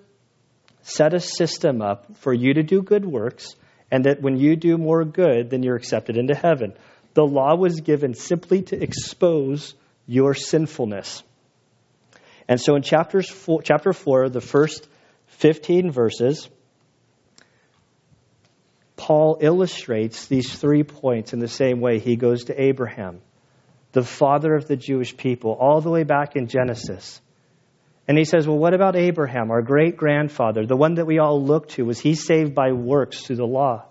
set 0.81 1.13
a 1.13 1.21
system 1.21 1.83
up 1.83 2.17
for 2.17 2.33
you 2.33 2.55
to 2.55 2.63
do 2.63 2.81
good 2.81 3.05
works, 3.05 3.57
and 3.91 4.07
that 4.07 4.23
when 4.23 4.39
you 4.39 4.57
do 4.57 4.79
more 4.79 5.05
good, 5.05 5.51
then 5.51 5.63
you're 5.63 5.77
accepted 5.77 6.17
into 6.17 6.35
heaven. 6.35 6.73
The 7.13 7.27
law 7.27 7.55
was 7.57 7.83
given 7.83 8.15
simply 8.15 8.63
to 8.63 8.83
expose 8.83 9.75
your 10.07 10.33
sinfulness. 10.33 11.23
And 12.49 12.59
so 12.59 12.75
in 12.75 12.81
chapters 12.81 13.29
four, 13.29 13.61
chapter 13.61 13.93
4, 13.93 14.31
the 14.31 14.41
first 14.41 14.89
15 15.27 15.91
verses, 15.91 16.49
Paul 18.97 19.39
illustrates 19.41 20.27
these 20.27 20.55
three 20.55 20.85
points 20.85 21.33
in 21.33 21.41
the 21.41 21.49
same 21.49 21.81
way. 21.81 21.99
He 21.99 22.17
goes 22.17 22.45
to 22.45 22.61
Abraham, 22.61 23.21
the 23.93 24.05
father 24.05 24.55
of 24.55 24.69
the 24.69 24.77
Jewish 24.77 25.17
people, 25.17 25.53
all 25.53 25.81
the 25.81 25.91
way 25.91 26.05
back 26.05 26.37
in 26.37 26.47
Genesis. 26.47 27.21
And 28.07 28.19
he 28.19 28.25
says, 28.25 28.47
Well, 28.47 28.59
what 28.59 28.75
about 28.75 28.97
Abraham, 28.97 29.51
our 29.51 29.63
great 29.63 29.97
grandfather, 29.97 30.67
the 30.67 30.77
one 30.77 30.95
that 30.95 31.07
we 31.07 31.19
all 31.19 31.43
look 31.43 31.69
to? 31.71 31.85
Was 31.85 31.99
he 31.99 32.15
saved 32.15 32.55
by 32.55 32.73
works 32.73 33.23
through 33.23 33.37
the 33.37 33.47
law? 33.47 33.87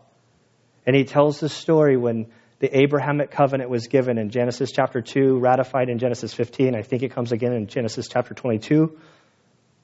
And 0.86 0.96
he 0.96 1.04
tells 1.04 1.40
the 1.40 1.50
story 1.50 1.98
when 1.98 2.28
the 2.60 2.78
Abrahamic 2.78 3.32
covenant 3.32 3.70
was 3.70 3.88
given 3.88 4.18
in 4.18 4.30
Genesis 4.30 4.72
chapter 4.72 5.02
2, 5.02 5.40
ratified 5.40 5.90
in 5.90 5.98
Genesis 5.98 6.34
15. 6.34 6.76
I 6.76 6.82
think 6.82 7.04
it 7.04 7.14
comes 7.14 7.32
again 7.32 7.54
in 7.54 7.68
Genesis 7.68 8.08
chapter 8.08 8.34
22, 8.34 8.98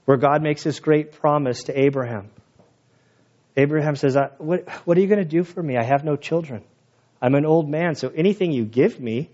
where 0.06 0.18
God 0.18 0.42
makes 0.42 0.64
this 0.64 0.80
great 0.80 1.14
promise 1.14 1.64
to 1.64 1.78
Abraham. 1.78 2.30
Abraham 3.60 3.96
says, 3.96 4.18
what, 4.38 4.70
what 4.86 4.98
are 4.98 5.02
you 5.02 5.08
going 5.08 5.20
to 5.20 5.26
do 5.26 5.44
for 5.44 5.62
me? 5.62 5.78
I 5.78 5.84
have 5.84 6.04
no 6.04 6.16
children. 6.16 6.64
I'm 7.22 7.36
an 7.36 7.46
old 7.46 7.70
man, 7.70 7.96
so 7.96 8.10
anything 8.10 8.52
you 8.52 8.66
give 8.66 9.00
me, 9.00 9.30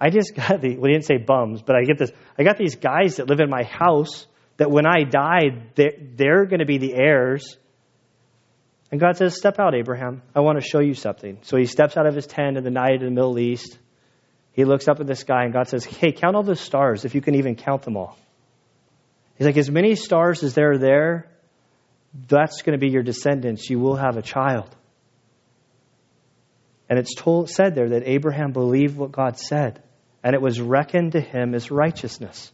I 0.00 0.10
just 0.10 0.34
got 0.36 0.60
the, 0.60 0.76
well, 0.76 0.86
he 0.86 0.92
didn't 0.92 1.06
say 1.06 1.18
bums, 1.18 1.62
but 1.62 1.76
I 1.76 1.84
get 1.84 1.98
this, 1.98 2.12
I 2.38 2.44
got 2.44 2.58
these 2.58 2.76
guys 2.76 3.16
that 3.16 3.28
live 3.28 3.40
in 3.40 3.50
my 3.50 3.64
house 3.64 4.26
that 4.56 4.70
when 4.70 4.86
I 4.86 5.02
die, 5.02 5.66
they're, 5.74 5.94
they're 6.16 6.46
going 6.46 6.60
to 6.60 6.66
be 6.66 6.78
the 6.78 6.94
heirs 6.94 7.58
and 8.94 9.00
God 9.00 9.16
says, 9.16 9.36
Step 9.36 9.58
out, 9.58 9.74
Abraham. 9.74 10.22
I 10.36 10.40
want 10.40 10.60
to 10.60 10.64
show 10.64 10.78
you 10.78 10.94
something. 10.94 11.38
So 11.42 11.56
he 11.56 11.66
steps 11.66 11.96
out 11.96 12.06
of 12.06 12.14
his 12.14 12.28
tent 12.28 12.56
in 12.56 12.62
the 12.62 12.70
night 12.70 13.02
in 13.02 13.06
the 13.06 13.10
Middle 13.10 13.40
East. 13.40 13.76
He 14.52 14.64
looks 14.64 14.86
up 14.86 15.00
at 15.00 15.08
the 15.08 15.16
sky, 15.16 15.42
and 15.42 15.52
God 15.52 15.66
says, 15.66 15.84
Hey, 15.84 16.12
count 16.12 16.36
all 16.36 16.44
the 16.44 16.54
stars 16.54 17.04
if 17.04 17.16
you 17.16 17.20
can 17.20 17.34
even 17.34 17.56
count 17.56 17.82
them 17.82 17.96
all. 17.96 18.16
He's 19.36 19.48
like, 19.48 19.56
As 19.56 19.68
many 19.68 19.96
stars 19.96 20.44
as 20.44 20.54
there 20.54 20.70
are 20.70 20.78
there, 20.78 21.28
that's 22.14 22.62
going 22.62 22.78
to 22.78 22.84
be 22.84 22.92
your 22.92 23.02
descendants. 23.02 23.68
You 23.68 23.78
will 23.78 23.96
have 23.96 24.16
a 24.16 24.22
child. 24.22 24.74
And 26.88 26.98
it's 26.98 27.14
told, 27.14 27.50
said 27.50 27.74
there 27.74 27.90
that 27.90 28.02
Abraham 28.06 28.52
believed 28.52 28.96
what 28.96 29.10
God 29.10 29.38
said, 29.38 29.82
and 30.22 30.34
it 30.34 30.42
was 30.42 30.60
reckoned 30.60 31.12
to 31.12 31.20
him 31.20 31.54
as 31.54 31.70
righteousness. 31.70 32.52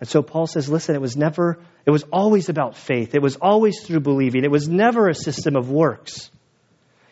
And 0.00 0.08
so 0.08 0.22
Paul 0.22 0.46
says, 0.46 0.68
listen, 0.68 0.94
it 0.94 1.00
was 1.00 1.16
never, 1.16 1.58
it 1.86 1.90
was 1.90 2.04
always 2.12 2.48
about 2.48 2.76
faith. 2.76 3.14
It 3.14 3.22
was 3.22 3.36
always 3.36 3.82
through 3.84 4.00
believing. 4.00 4.44
It 4.44 4.50
was 4.50 4.68
never 4.68 5.08
a 5.08 5.14
system 5.14 5.56
of 5.56 5.70
works. 5.70 6.30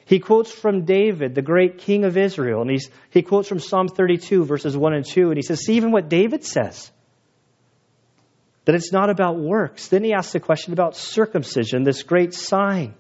He 0.05 0.19
quotes 0.19 0.51
from 0.51 0.85
David, 0.85 1.35
the 1.35 1.43
great 1.43 1.79
king 1.79 2.05
of 2.05 2.17
Israel, 2.17 2.61
and 2.61 2.71
he's, 2.71 2.91
he 3.11 3.23
quotes 3.23 3.49
from 3.49 3.61
Psalm 3.61 3.89
32, 3.89 4.45
verses 4.45 4.77
1 4.77 4.95
and 4.95 5.07
2, 5.07 5.29
and 5.29 5.37
he 5.37 5.43
says, 5.43 5.61
see 5.61 5.75
even 5.75 5.91
what 5.91 6.09
David 6.09 6.45
says, 6.45 6.91
that 8.65 8.75
it's 8.75 8.93
not 8.93 9.11
about 9.11 9.39
works. 9.39 9.89
Then 9.89 10.05
he 10.05 10.13
asks 10.13 10.33
the 10.33 10.41
question 10.41 10.73
about 10.73 10.97
circumcision, 10.97 11.83
this 11.83 12.03
great 12.03 12.35
sign. 12.35 12.95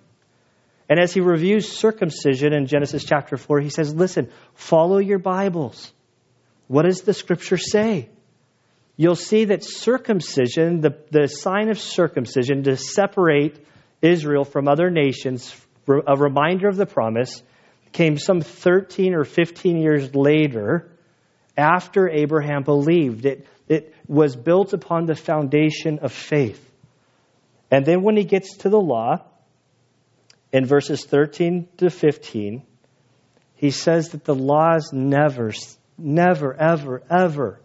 And 0.88 0.98
as 1.00 1.14
he 1.14 1.20
reviews 1.20 1.70
circumcision 1.70 2.52
in 2.52 2.66
Genesis 2.66 3.04
chapter 3.04 3.36
4, 3.36 3.60
he 3.60 3.70
says, 3.70 3.94
listen, 3.94 4.30
follow 4.54 4.98
your 4.98 5.18
Bibles. 5.18 5.92
What 6.66 6.82
does 6.82 7.02
the 7.02 7.14
scripture 7.14 7.56
say? 7.56 8.08
you'll 8.96 9.16
see 9.16 9.46
that 9.46 9.64
circumcision, 9.64 10.80
the, 10.80 10.96
the 11.10 11.26
sign 11.26 11.70
of 11.70 11.78
circumcision 11.78 12.62
to 12.64 12.76
separate 12.76 13.58
Israel 14.00 14.44
from 14.44 14.68
other 14.68 14.90
nations, 14.90 15.54
a 15.88 16.16
reminder 16.16 16.68
of 16.68 16.76
the 16.76 16.86
promise, 16.86 17.42
came 17.92 18.16
some 18.16 18.40
13 18.40 19.14
or 19.14 19.24
15 19.24 19.78
years 19.78 20.14
later 20.14 20.90
after 21.56 22.08
Abraham 22.08 22.62
believed. 22.62 23.26
It, 23.26 23.46
it 23.72 23.94
was 24.06 24.36
built 24.36 24.72
upon 24.72 25.06
the 25.06 25.14
foundation 25.14 26.00
of 26.00 26.12
faith. 26.12 26.62
And 27.70 27.86
then 27.86 28.02
when 28.02 28.16
he 28.16 28.24
gets 28.24 28.58
to 28.58 28.68
the 28.68 28.80
law, 28.80 29.24
in 30.52 30.66
verses 30.66 31.04
13 31.04 31.68
to 31.78 31.88
15, 31.88 32.62
he 33.54 33.70
says 33.70 34.10
that 34.10 34.24
the 34.24 34.34
laws 34.34 34.90
never, 34.92 35.52
never, 35.96 36.54
ever, 36.54 37.02
ever 37.10 37.60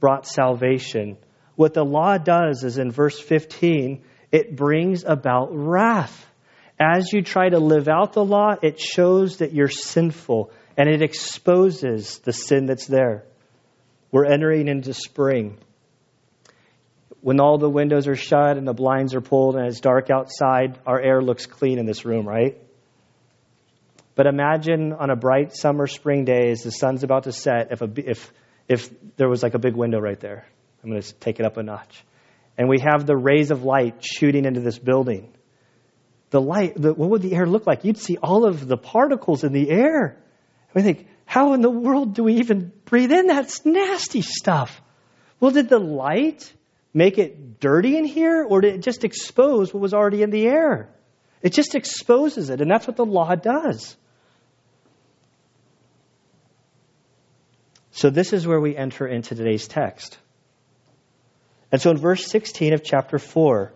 brought 0.00 0.26
salvation. 0.26 1.18
What 1.56 1.74
the 1.74 1.84
law 1.84 2.16
does 2.16 2.64
is 2.64 2.78
in 2.78 2.90
verse 2.90 3.20
15, 3.20 4.02
it 4.32 4.56
brings 4.56 5.04
about 5.04 5.48
wrath. 5.52 6.24
As 6.80 7.12
you 7.12 7.22
try 7.22 7.48
to 7.48 7.58
live 7.58 7.88
out 7.88 8.14
the 8.14 8.24
law, 8.24 8.54
it 8.62 8.80
shows 8.80 9.38
that 9.38 9.52
you're 9.52 9.68
sinful 9.68 10.50
and 10.76 10.88
it 10.88 11.02
exposes 11.02 12.18
the 12.20 12.32
sin 12.32 12.66
that's 12.66 12.86
there. 12.86 13.24
We're 14.16 14.24
entering 14.24 14.66
into 14.66 14.94
spring. 14.94 15.58
When 17.20 17.38
all 17.38 17.58
the 17.58 17.68
windows 17.68 18.08
are 18.08 18.16
shut 18.16 18.56
and 18.56 18.66
the 18.66 18.72
blinds 18.72 19.14
are 19.14 19.20
pulled 19.20 19.56
and 19.56 19.66
it's 19.66 19.80
dark 19.80 20.08
outside, 20.08 20.78
our 20.86 20.98
air 20.98 21.20
looks 21.20 21.44
clean 21.44 21.78
in 21.78 21.84
this 21.84 22.06
room, 22.06 22.26
right? 22.26 22.56
But 24.14 24.26
imagine 24.26 24.94
on 24.94 25.10
a 25.10 25.16
bright 25.16 25.54
summer 25.54 25.86
spring 25.86 26.24
day 26.24 26.50
as 26.50 26.62
the 26.62 26.70
sun's 26.70 27.04
about 27.04 27.24
to 27.24 27.32
set, 27.32 27.72
if, 27.72 27.82
a, 27.82 27.90
if, 28.10 28.32
if 28.68 28.88
there 29.18 29.28
was 29.28 29.42
like 29.42 29.52
a 29.52 29.58
big 29.58 29.76
window 29.76 29.98
right 29.98 30.18
there. 30.18 30.46
I'm 30.82 30.88
going 30.88 31.02
to 31.02 31.12
take 31.16 31.38
it 31.38 31.44
up 31.44 31.58
a 31.58 31.62
notch. 31.62 32.02
And 32.56 32.70
we 32.70 32.80
have 32.80 33.04
the 33.04 33.18
rays 33.18 33.50
of 33.50 33.64
light 33.64 34.02
shooting 34.02 34.46
into 34.46 34.60
this 34.60 34.78
building. 34.78 35.30
The 36.30 36.40
light, 36.40 36.72
the, 36.74 36.94
what 36.94 37.10
would 37.10 37.20
the 37.20 37.34
air 37.34 37.44
look 37.44 37.66
like? 37.66 37.84
You'd 37.84 37.98
see 37.98 38.16
all 38.16 38.46
of 38.46 38.66
the 38.66 38.78
particles 38.78 39.44
in 39.44 39.52
the 39.52 39.68
air. 39.68 40.16
We 40.76 40.82
think, 40.82 41.08
how 41.24 41.54
in 41.54 41.62
the 41.62 41.70
world 41.70 42.12
do 42.12 42.22
we 42.22 42.34
even 42.34 42.70
breathe 42.84 43.10
in 43.10 43.28
that 43.28 43.50
nasty 43.64 44.20
stuff? 44.20 44.78
Well, 45.40 45.50
did 45.50 45.70
the 45.70 45.78
light 45.78 46.52
make 46.92 47.16
it 47.16 47.58
dirty 47.60 47.96
in 47.96 48.04
here, 48.04 48.44
or 48.46 48.60
did 48.60 48.74
it 48.74 48.82
just 48.82 49.02
expose 49.02 49.72
what 49.72 49.80
was 49.80 49.94
already 49.94 50.22
in 50.22 50.28
the 50.28 50.46
air? 50.46 50.90
It 51.40 51.54
just 51.54 51.74
exposes 51.74 52.50
it, 52.50 52.60
and 52.60 52.70
that's 52.70 52.86
what 52.86 52.96
the 52.96 53.06
law 53.06 53.34
does. 53.34 53.96
So, 57.92 58.10
this 58.10 58.34
is 58.34 58.46
where 58.46 58.60
we 58.60 58.76
enter 58.76 59.06
into 59.06 59.34
today's 59.34 59.66
text. 59.66 60.18
And 61.72 61.80
so, 61.80 61.90
in 61.90 61.96
verse 61.96 62.26
16 62.26 62.74
of 62.74 62.84
chapter 62.84 63.18
4, 63.18 63.72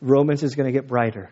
Romans 0.00 0.42
is 0.42 0.56
going 0.56 0.66
to 0.66 0.72
get 0.72 0.88
brighter. 0.88 1.30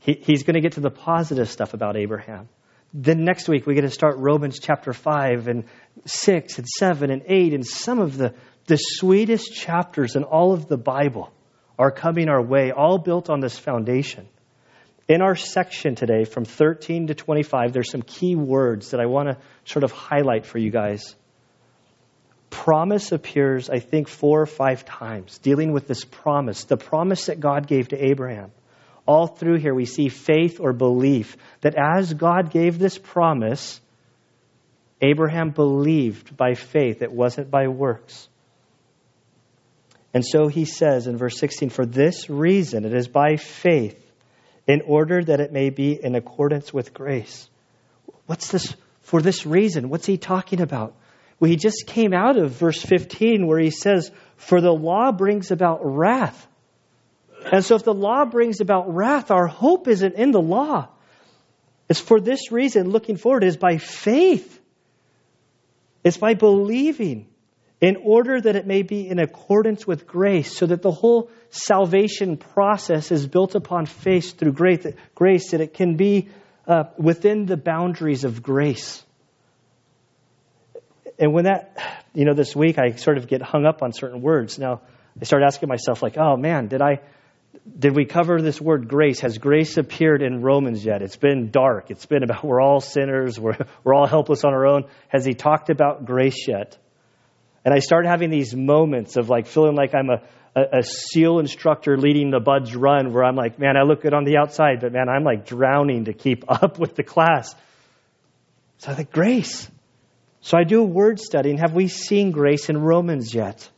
He, 0.00 0.18
he's 0.22 0.42
going 0.42 0.54
to 0.54 0.60
get 0.60 0.72
to 0.72 0.80
the 0.80 0.90
positive 0.90 1.48
stuff 1.48 1.74
about 1.74 1.96
Abraham. 1.96 2.48
Then 2.92 3.24
next 3.24 3.48
week, 3.48 3.66
we're 3.66 3.74
going 3.74 3.84
to 3.84 3.90
start 3.90 4.16
Romans 4.18 4.58
chapter 4.58 4.92
5 4.92 5.46
and 5.46 5.64
6 6.06 6.58
and 6.58 6.66
7 6.66 7.10
and 7.10 7.22
8, 7.26 7.54
and 7.54 7.66
some 7.66 8.00
of 8.00 8.16
the, 8.16 8.34
the 8.66 8.76
sweetest 8.76 9.54
chapters 9.54 10.16
in 10.16 10.24
all 10.24 10.52
of 10.52 10.66
the 10.66 10.76
Bible 10.76 11.32
are 11.78 11.92
coming 11.92 12.28
our 12.28 12.42
way, 12.42 12.72
all 12.72 12.98
built 12.98 13.30
on 13.30 13.40
this 13.40 13.58
foundation. 13.58 14.26
In 15.08 15.22
our 15.22 15.36
section 15.36 15.94
today, 15.94 16.24
from 16.24 16.44
13 16.44 17.08
to 17.08 17.14
25, 17.14 17.72
there's 17.72 17.90
some 17.90 18.02
key 18.02 18.34
words 18.34 18.90
that 18.90 19.00
I 19.00 19.06
want 19.06 19.28
to 19.28 19.38
sort 19.64 19.84
of 19.84 19.92
highlight 19.92 20.46
for 20.46 20.58
you 20.58 20.70
guys. 20.70 21.14
Promise 22.50 23.12
appears, 23.12 23.70
I 23.70 23.78
think, 23.78 24.08
four 24.08 24.40
or 24.40 24.46
five 24.46 24.84
times, 24.84 25.38
dealing 25.38 25.72
with 25.72 25.86
this 25.86 26.04
promise, 26.04 26.64
the 26.64 26.76
promise 26.76 27.26
that 27.26 27.38
God 27.38 27.66
gave 27.66 27.88
to 27.88 28.04
Abraham. 28.04 28.50
All 29.10 29.26
through 29.26 29.58
here, 29.58 29.74
we 29.74 29.86
see 29.86 30.08
faith 30.08 30.60
or 30.60 30.72
belief 30.72 31.36
that 31.62 31.74
as 31.74 32.14
God 32.14 32.52
gave 32.52 32.78
this 32.78 32.96
promise, 32.96 33.80
Abraham 35.02 35.50
believed 35.50 36.36
by 36.36 36.54
faith, 36.54 37.02
it 37.02 37.10
wasn't 37.10 37.50
by 37.50 37.66
works. 37.66 38.28
And 40.14 40.24
so 40.24 40.46
he 40.46 40.64
says 40.64 41.08
in 41.08 41.16
verse 41.16 41.36
16, 41.38 41.70
For 41.70 41.84
this 41.84 42.30
reason 42.30 42.84
it 42.84 42.94
is 42.94 43.08
by 43.08 43.34
faith 43.34 44.00
in 44.68 44.80
order 44.82 45.24
that 45.24 45.40
it 45.40 45.52
may 45.52 45.70
be 45.70 45.92
in 46.00 46.14
accordance 46.14 46.72
with 46.72 46.94
grace. 46.94 47.50
What's 48.26 48.52
this? 48.52 48.76
For 49.00 49.20
this 49.20 49.44
reason. 49.44 49.88
What's 49.88 50.06
he 50.06 50.18
talking 50.18 50.60
about? 50.60 50.94
Well, 51.40 51.50
he 51.50 51.56
just 51.56 51.88
came 51.88 52.14
out 52.14 52.36
of 52.36 52.52
verse 52.52 52.80
15 52.80 53.44
where 53.44 53.58
he 53.58 53.72
says, 53.72 54.12
For 54.36 54.60
the 54.60 54.72
law 54.72 55.10
brings 55.10 55.50
about 55.50 55.80
wrath. 55.82 56.46
And 57.52 57.64
so 57.64 57.76
if 57.76 57.84
the 57.84 57.94
law 57.94 58.24
brings 58.24 58.60
about 58.60 58.94
wrath, 58.94 59.30
our 59.30 59.46
hope 59.46 59.88
isn't 59.88 60.14
in 60.14 60.30
the 60.30 60.40
law. 60.40 60.88
It's 61.88 62.00
for 62.00 62.20
this 62.20 62.52
reason, 62.52 62.90
looking 62.90 63.16
forward, 63.16 63.44
is 63.44 63.56
by 63.56 63.78
faith. 63.78 64.60
It's 66.04 66.16
by 66.16 66.34
believing 66.34 67.26
in 67.80 67.96
order 67.96 68.38
that 68.40 68.56
it 68.56 68.66
may 68.66 68.82
be 68.82 69.08
in 69.08 69.18
accordance 69.18 69.86
with 69.86 70.06
grace, 70.06 70.54
so 70.54 70.66
that 70.66 70.82
the 70.82 70.90
whole 70.90 71.30
salvation 71.48 72.36
process 72.36 73.10
is 73.10 73.26
built 73.26 73.54
upon 73.54 73.86
faith 73.86 74.36
through 74.36 74.52
grace, 74.52 75.50
that 75.50 75.60
it 75.62 75.72
can 75.72 75.96
be 75.96 76.28
uh, 76.66 76.84
within 76.98 77.46
the 77.46 77.56
boundaries 77.56 78.24
of 78.24 78.42
grace. 78.42 79.02
And 81.18 81.32
when 81.32 81.44
that, 81.44 82.04
you 82.12 82.26
know, 82.26 82.34
this 82.34 82.54
week 82.54 82.78
I 82.78 82.96
sort 82.96 83.16
of 83.16 83.28
get 83.28 83.40
hung 83.40 83.64
up 83.64 83.82
on 83.82 83.92
certain 83.92 84.20
words. 84.20 84.58
Now 84.58 84.82
I 85.18 85.24
start 85.24 85.42
asking 85.42 85.70
myself, 85.70 86.02
like, 86.02 86.18
oh 86.18 86.36
man, 86.36 86.68
did 86.68 86.82
I, 86.82 87.00
did 87.78 87.94
we 87.94 88.04
cover 88.04 88.40
this 88.40 88.60
word 88.60 88.88
grace? 88.88 89.20
Has 89.20 89.38
grace 89.38 89.76
appeared 89.76 90.22
in 90.22 90.40
Romans 90.40 90.84
yet? 90.84 91.02
It's 91.02 91.16
been 91.16 91.50
dark. 91.50 91.90
It's 91.90 92.06
been 92.06 92.22
about 92.22 92.44
we're 92.44 92.60
all 92.60 92.80
sinners, 92.80 93.38
we're, 93.38 93.56
we're 93.84 93.94
all 93.94 94.06
helpless 94.06 94.44
on 94.44 94.52
our 94.52 94.66
own. 94.66 94.84
Has 95.08 95.24
he 95.24 95.34
talked 95.34 95.70
about 95.70 96.04
grace 96.04 96.48
yet? 96.48 96.78
And 97.64 97.74
I 97.74 97.80
start 97.80 98.06
having 98.06 98.30
these 98.30 98.54
moments 98.54 99.16
of 99.16 99.28
like 99.28 99.46
feeling 99.46 99.74
like 99.74 99.94
I'm 99.94 100.08
a, 100.08 100.22
a, 100.56 100.78
a, 100.78 100.82
SEAL 100.82 101.40
instructor 101.40 101.98
leading 101.98 102.30
the 102.30 102.40
BUD/S 102.40 102.74
run 102.74 103.12
where 103.12 103.22
I'm 103.22 103.36
like, 103.36 103.58
man, 103.58 103.76
I 103.76 103.82
look 103.82 104.02
good 104.02 104.14
on 104.14 104.24
the 104.24 104.38
outside, 104.38 104.80
but 104.80 104.92
man, 104.92 105.08
I'm 105.10 105.24
like 105.24 105.46
drowning 105.46 106.06
to 106.06 106.14
keep 106.14 106.44
up 106.48 106.78
with 106.78 106.96
the 106.96 107.02
class. 107.02 107.54
So 108.78 108.90
I 108.90 108.94
think, 108.94 109.12
grace. 109.12 109.70
So 110.40 110.56
I 110.56 110.64
do 110.64 110.80
a 110.80 110.86
word 110.86 111.20
study, 111.20 111.50
and 111.50 111.60
have 111.60 111.74
we 111.74 111.88
seen 111.88 112.30
grace 112.30 112.70
in 112.70 112.78
Romans 112.78 113.34
yet? 113.34 113.68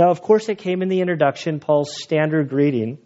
Now, 0.00 0.08
of 0.08 0.22
course, 0.22 0.48
it 0.48 0.56
came 0.56 0.80
in 0.80 0.88
the 0.88 1.02
introduction, 1.02 1.60
Paul's 1.60 2.00
standard 2.00 2.48
greeting. 2.48 2.96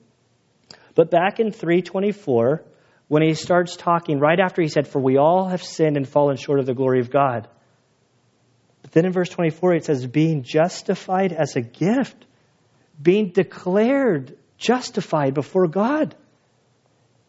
But 0.95 1.11
back 1.11 1.41
in 1.41 1.51
324, 1.51 2.63
when 3.09 3.21
he 3.21 3.35
starts 3.35 3.75
talking, 3.75 4.21
right 4.21 4.39
after 4.39 4.63
he 4.63 4.69
said, 4.69 4.87
For 4.87 5.01
we 5.01 5.17
all 5.17 5.49
have 5.49 5.61
sinned 5.61 5.97
and 5.97 6.09
fallen 6.09 6.37
short 6.37 6.61
of 6.61 6.67
the 6.67 6.73
glory 6.73 7.01
of 7.01 7.11
God. 7.11 7.49
But 8.83 8.93
then 8.93 9.07
in 9.07 9.11
verse 9.11 9.29
24, 9.29 9.75
it 9.75 9.85
says, 9.87 10.07
Being 10.07 10.45
justified 10.45 11.33
as 11.33 11.57
a 11.57 11.63
gift 11.63 12.27
being 13.03 13.31
declared 13.31 14.39
justified 14.57 15.35
before 15.35 15.67
God. 15.67 16.15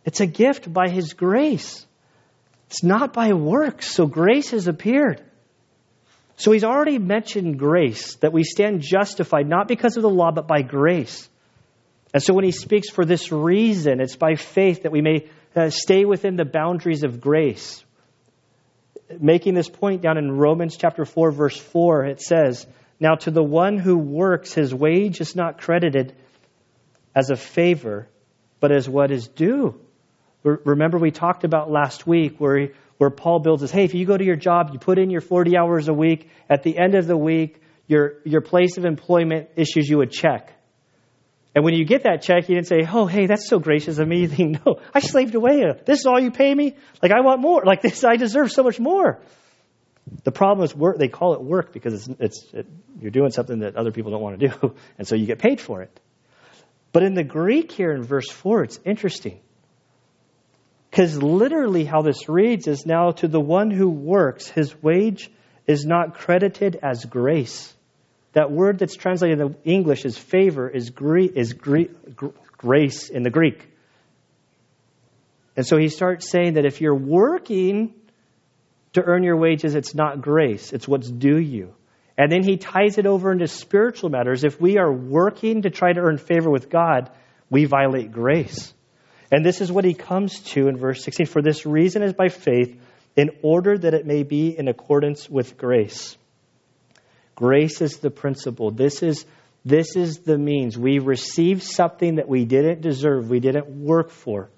It's 0.03 0.19
a 0.19 0.27
gift 0.27 0.71
by 0.71 0.89
His 0.89 1.13
grace. 1.13 1.83
It's 2.67 2.83
not 2.83 3.13
by 3.13 3.33
works. 3.33 3.91
So 3.91 4.05
grace 4.05 4.51
has 4.51 4.67
appeared. 4.67 5.23
So 6.37 6.51
he's 6.51 6.63
already 6.63 6.99
mentioned 6.99 7.59
grace, 7.59 8.15
that 8.17 8.33
we 8.33 8.43
stand 8.43 8.81
justified 8.81 9.47
not 9.47 9.67
because 9.67 9.95
of 9.95 10.03
the 10.03 10.09
law, 10.09 10.31
but 10.31 10.47
by 10.47 10.61
grace. 10.61 11.29
And 12.13 12.21
so 12.21 12.33
when 12.33 12.45
he 12.45 12.51
speaks 12.51 12.89
for 12.89 13.05
this 13.05 13.31
reason, 13.31 14.01
it's 14.01 14.15
by 14.15 14.35
faith 14.35 14.83
that 14.83 14.91
we 14.91 15.01
may 15.01 15.29
uh, 15.55 15.69
stay 15.69 16.05
within 16.05 16.35
the 16.35 16.45
boundaries 16.45 17.03
of 17.03 17.21
grace. 17.21 17.83
Making 19.19 19.53
this 19.53 19.69
point 19.69 20.01
down 20.01 20.17
in 20.17 20.31
Romans 20.31 20.77
chapter 20.77 21.05
4, 21.05 21.31
verse 21.31 21.57
4, 21.57 22.05
it 22.05 22.21
says, 22.21 22.65
now, 22.99 23.15
to 23.15 23.31
the 23.31 23.43
one 23.43 23.77
who 23.77 23.97
works, 23.97 24.53
his 24.53 24.73
wage 24.73 25.19
is 25.19 25.35
not 25.35 25.59
credited 25.59 26.15
as 27.13 27.29
a 27.29 27.35
favor, 27.35 28.07
but 28.59 28.71
as 28.71 28.87
what 28.87 29.11
is 29.11 29.27
due. 29.27 29.79
Remember, 30.43 30.97
we 30.97 31.11
talked 31.11 31.43
about 31.43 31.71
last 31.71 32.07
week 32.07 32.37
where, 32.37 32.57
he, 32.57 32.67
where 32.97 33.09
Paul 33.09 33.39
builds 33.39 33.61
this 33.61 33.71
hey, 33.71 33.83
if 33.83 33.93
you 33.93 34.05
go 34.05 34.17
to 34.17 34.23
your 34.23 34.35
job, 34.35 34.69
you 34.73 34.79
put 34.79 34.97
in 34.97 35.09
your 35.09 35.21
40 35.21 35.57
hours 35.57 35.87
a 35.87 35.93
week, 35.93 36.29
at 36.49 36.63
the 36.63 36.77
end 36.77 36.95
of 36.95 37.07
the 37.07 37.17
week, 37.17 37.61
your, 37.87 38.15
your 38.23 38.41
place 38.41 38.77
of 38.77 38.85
employment 38.85 39.49
issues 39.55 39.87
you 39.87 40.01
a 40.01 40.07
check. 40.07 40.51
And 41.53 41.63
when 41.63 41.73
you 41.73 41.85
get 41.85 42.03
that 42.03 42.21
check, 42.21 42.49
you 42.49 42.55
didn't 42.55 42.67
say, 42.67 42.85
oh, 42.91 43.05
hey, 43.05 43.27
that's 43.27 43.47
so 43.47 43.59
gracious 43.59 43.97
of 43.97 44.07
me. 44.07 44.27
Think, 44.27 44.59
no, 44.65 44.81
I 44.93 44.99
slaved 44.99 45.35
away. 45.35 45.63
This 45.85 45.99
is 45.99 46.05
all 46.05 46.19
you 46.19 46.31
pay 46.31 46.53
me? 46.53 46.75
Like, 47.01 47.11
I 47.13 47.21
want 47.21 47.39
more. 47.39 47.63
Like, 47.65 47.81
this, 47.81 48.03
I 48.03 48.17
deserve 48.17 48.51
so 48.51 48.63
much 48.63 48.79
more. 48.79 49.21
The 50.23 50.31
problem 50.31 50.65
is 50.65 50.75
work. 50.75 50.97
They 50.97 51.07
call 51.07 51.33
it 51.33 51.41
work 51.41 51.73
because 51.73 52.07
it's, 52.07 52.19
it's 52.19 52.53
it, 52.53 52.67
you're 52.99 53.11
doing 53.11 53.31
something 53.31 53.59
that 53.59 53.75
other 53.75 53.91
people 53.91 54.11
don't 54.11 54.21
want 54.21 54.39
to 54.39 54.47
do, 54.49 54.75
and 54.99 55.07
so 55.07 55.15
you 55.15 55.25
get 55.25 55.39
paid 55.39 55.59
for 55.59 55.81
it. 55.81 55.99
But 56.91 57.03
in 57.03 57.15
the 57.15 57.23
Greek 57.23 57.71
here 57.71 57.91
in 57.91 58.03
verse 58.03 58.29
four, 58.29 58.63
it's 58.63 58.79
interesting 58.85 59.39
because 60.95 61.21
literally 61.21 61.83
how 61.83 62.01
this 62.03 62.29
reads 62.29 62.69
is 62.69 62.85
now 62.85 63.11
to 63.11 63.27
the 63.27 63.39
one 63.39 63.69
who 63.69 63.89
works, 63.89 64.47
his 64.47 64.73
wage 64.81 65.29
is 65.67 65.85
not 65.85 66.13
credited 66.13 66.79
as 66.81 67.03
grace. 67.03 67.73
That 68.31 68.49
word 68.49 68.79
that's 68.79 68.95
translated 68.95 69.41
in 69.41 69.57
English 69.65 70.05
as 70.05 70.17
favor 70.17 70.69
is, 70.69 70.93
is 71.35 71.53
grace 71.53 73.09
in 73.09 73.23
the 73.23 73.29
Greek. 73.29 73.67
And 75.57 75.67
so 75.67 75.75
he 75.75 75.89
starts 75.89 76.29
saying 76.29 76.53
that 76.53 76.63
if 76.63 76.79
you're 76.79 76.95
working 76.95 77.93
to 78.93 79.03
earn 79.03 79.23
your 79.23 79.35
wages, 79.35 79.75
it's 79.75 79.93
not 79.93 80.21
grace, 80.21 80.71
it's 80.71 80.87
what's 80.87 81.11
due 81.11 81.39
you. 81.39 81.75
And 82.17 82.31
then 82.31 82.41
he 82.41 82.55
ties 82.55 82.97
it 82.97 83.05
over 83.05 83.33
into 83.33 83.47
spiritual 83.47 84.09
matters. 84.09 84.45
If 84.45 84.61
we 84.61 84.77
are 84.77 84.93
working 84.93 85.63
to 85.63 85.69
try 85.69 85.91
to 85.91 85.99
earn 85.99 86.17
favor 86.17 86.49
with 86.49 86.69
God, 86.69 87.11
we 87.49 87.65
violate 87.65 88.13
grace. 88.13 88.73
And 89.35 89.45
this 89.45 89.59
is 89.59 89.69
what 89.69 89.83
he 89.83 89.93
comes 89.93 90.39
to 90.53 90.69
in 90.69 90.77
verse 90.77 91.03
16. 91.03 91.25
For 91.25 91.41
this 91.41 91.65
reason 91.65 92.01
is 92.03 92.13
by 92.13 92.29
faith, 92.29 92.79
in 93.17 93.31
order 93.41 93.77
that 93.77 93.93
it 93.93 94.05
may 94.05 94.23
be 94.23 94.57
in 94.57 94.69
accordance 94.69 95.29
with 95.29 95.57
grace. 95.57 96.15
Grace 97.35 97.81
is 97.81 97.97
the 97.97 98.09
principle. 98.09 98.71
This 98.71 99.03
is, 99.03 99.25
this 99.65 99.97
is 99.97 100.19
the 100.19 100.37
means. 100.37 100.77
We 100.77 100.99
receive 100.99 101.63
something 101.63 102.15
that 102.15 102.29
we 102.29 102.45
didn't 102.45 102.79
deserve, 102.79 103.29
we 103.29 103.41
didn't 103.41 103.67
work 103.67 104.09
for. 104.09 104.49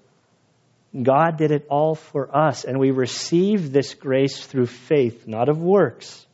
God 1.02 1.38
did 1.38 1.50
it 1.50 1.66
all 1.68 1.96
for 1.96 2.32
us, 2.32 2.64
and 2.64 2.78
we 2.78 2.92
receive 2.92 3.72
this 3.72 3.94
grace 3.94 4.46
through 4.46 4.66
faith, 4.66 5.26
not 5.26 5.48
of 5.48 5.60
works, 5.60 6.24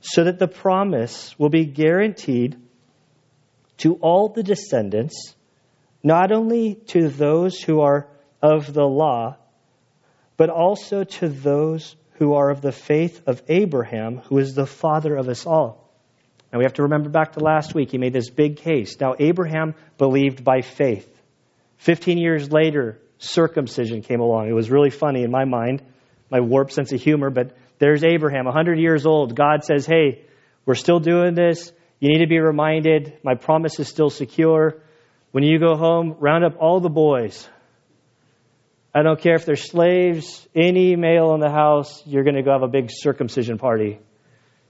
so 0.00 0.24
that 0.24 0.38
the 0.38 0.48
promise 0.48 1.38
will 1.38 1.50
be 1.50 1.66
guaranteed 1.66 2.56
to 3.76 3.96
all 3.96 4.30
the 4.30 4.42
descendants 4.42 5.34
not 6.02 6.32
only 6.32 6.74
to 6.88 7.08
those 7.08 7.60
who 7.60 7.80
are 7.80 8.08
of 8.40 8.72
the 8.72 8.84
law, 8.84 9.36
but 10.36 10.50
also 10.50 11.04
to 11.04 11.28
those 11.28 11.94
who 12.14 12.34
are 12.34 12.50
of 12.50 12.60
the 12.60 12.72
faith 12.72 13.22
of 13.26 13.42
Abraham, 13.48 14.18
who 14.28 14.38
is 14.38 14.54
the 14.54 14.66
father 14.66 15.16
of 15.16 15.28
us 15.28 15.46
all. 15.46 15.90
Now 16.52 16.58
we 16.58 16.64
have 16.64 16.74
to 16.74 16.82
remember 16.82 17.08
back 17.08 17.32
to 17.32 17.40
last 17.40 17.74
week, 17.74 17.90
he 17.90 17.98
made 17.98 18.12
this 18.12 18.30
big 18.30 18.56
case. 18.56 19.00
Now, 19.00 19.14
Abraham 19.18 19.74
believed 19.96 20.44
by 20.44 20.60
faith. 20.60 21.08
Fifteen 21.78 22.18
years 22.18 22.52
later, 22.52 23.00
circumcision 23.18 24.02
came 24.02 24.20
along. 24.20 24.48
It 24.48 24.52
was 24.52 24.70
really 24.70 24.90
funny 24.90 25.22
in 25.22 25.30
my 25.30 25.44
mind, 25.44 25.82
my 26.30 26.40
warped 26.40 26.72
sense 26.72 26.92
of 26.92 27.00
humor, 27.00 27.30
but 27.30 27.56
there's 27.78 28.04
Abraham, 28.04 28.44
100 28.44 28.78
years 28.78 29.06
old. 29.06 29.34
God 29.34 29.64
says, 29.64 29.86
Hey, 29.86 30.24
we're 30.64 30.74
still 30.74 31.00
doing 31.00 31.34
this. 31.34 31.72
You 31.98 32.10
need 32.10 32.18
to 32.18 32.28
be 32.28 32.38
reminded. 32.38 33.18
My 33.24 33.34
promise 33.34 33.78
is 33.80 33.88
still 33.88 34.10
secure. 34.10 34.82
When 35.32 35.44
you 35.44 35.58
go 35.58 35.76
home, 35.76 36.16
round 36.20 36.44
up 36.44 36.56
all 36.60 36.80
the 36.80 36.90
boys. 36.90 37.48
I 38.94 39.02
don't 39.02 39.18
care 39.18 39.34
if 39.34 39.46
they're 39.46 39.56
slaves, 39.56 40.46
any 40.54 40.94
male 40.96 41.32
in 41.34 41.40
the 41.40 41.50
house, 41.50 42.02
you're 42.06 42.24
going 42.24 42.36
to 42.36 42.42
go 42.42 42.52
have 42.52 42.62
a 42.62 42.68
big 42.68 42.90
circumcision 42.90 43.56
party 43.56 43.98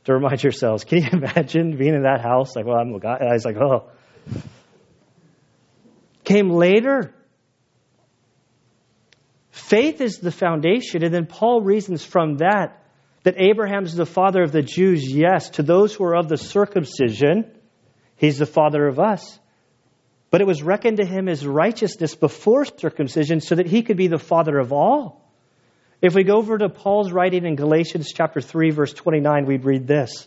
to 0.05 0.15
remind 0.15 0.43
yourselves. 0.45 0.85
Can 0.85 1.03
you 1.03 1.09
imagine 1.13 1.77
being 1.77 1.95
in 1.95 2.03
that 2.03 2.21
house? 2.21 2.55
Like, 2.55 2.65
well, 2.65 2.79
I'm 2.79 2.95
a 2.95 3.01
guy. 3.01 3.19
I 3.21 3.33
was 3.33 3.45
like, 3.45 3.57
oh. 3.57 3.91
Came 6.25 6.51
later. 6.51 7.13
Faith 9.51 10.01
is 10.01 10.19
the 10.19 10.31
foundation, 10.31 11.03
and 11.03 11.13
then 11.13 11.27
Paul 11.27 11.61
reasons 11.61 12.05
from 12.05 12.37
that 12.37 12.79
that 13.25 13.41
Abraham's 13.41 13.95
the 13.95 14.07
father 14.07 14.43
of 14.43 14.53
the 14.53 14.63
Jews, 14.63 15.13
yes. 15.13 15.51
To 15.51 15.63
those 15.63 15.95
who 15.95 16.05
are 16.05 16.17
of 16.17 16.29
the 16.29 16.37
circumcision, 16.37 17.51
he's 18.17 18.39
the 18.39 18.47
father 18.47 18.87
of 18.87 18.99
us. 18.99 19.39
But 20.33 20.41
it 20.41 20.47
was 20.47 20.63
reckoned 20.63 20.97
to 20.97 21.05
him 21.05 21.29
as 21.29 21.47
righteousness 21.47 22.15
before 22.15 22.65
circumcision 22.65 23.43
so 23.43 23.55
that 23.55 23.67
he 23.67 23.83
could 23.83 23.99
be 23.99 24.07
the 24.07 24.19
father 24.19 24.59
of 24.59 24.73
all. 24.73 25.23
If 26.01 26.15
we 26.15 26.25
go 26.25 26.37
over 26.37 26.57
to 26.57 26.71
Paul's 26.71 27.13
writing 27.13 27.45
in 27.45 27.55
Galatians 27.55 28.13
chapter 28.13 28.41
3 28.41 28.71
verse 28.71 28.95
29, 28.95 29.45
we'd 29.45 29.67
read 29.67 29.87
this. 29.87 30.27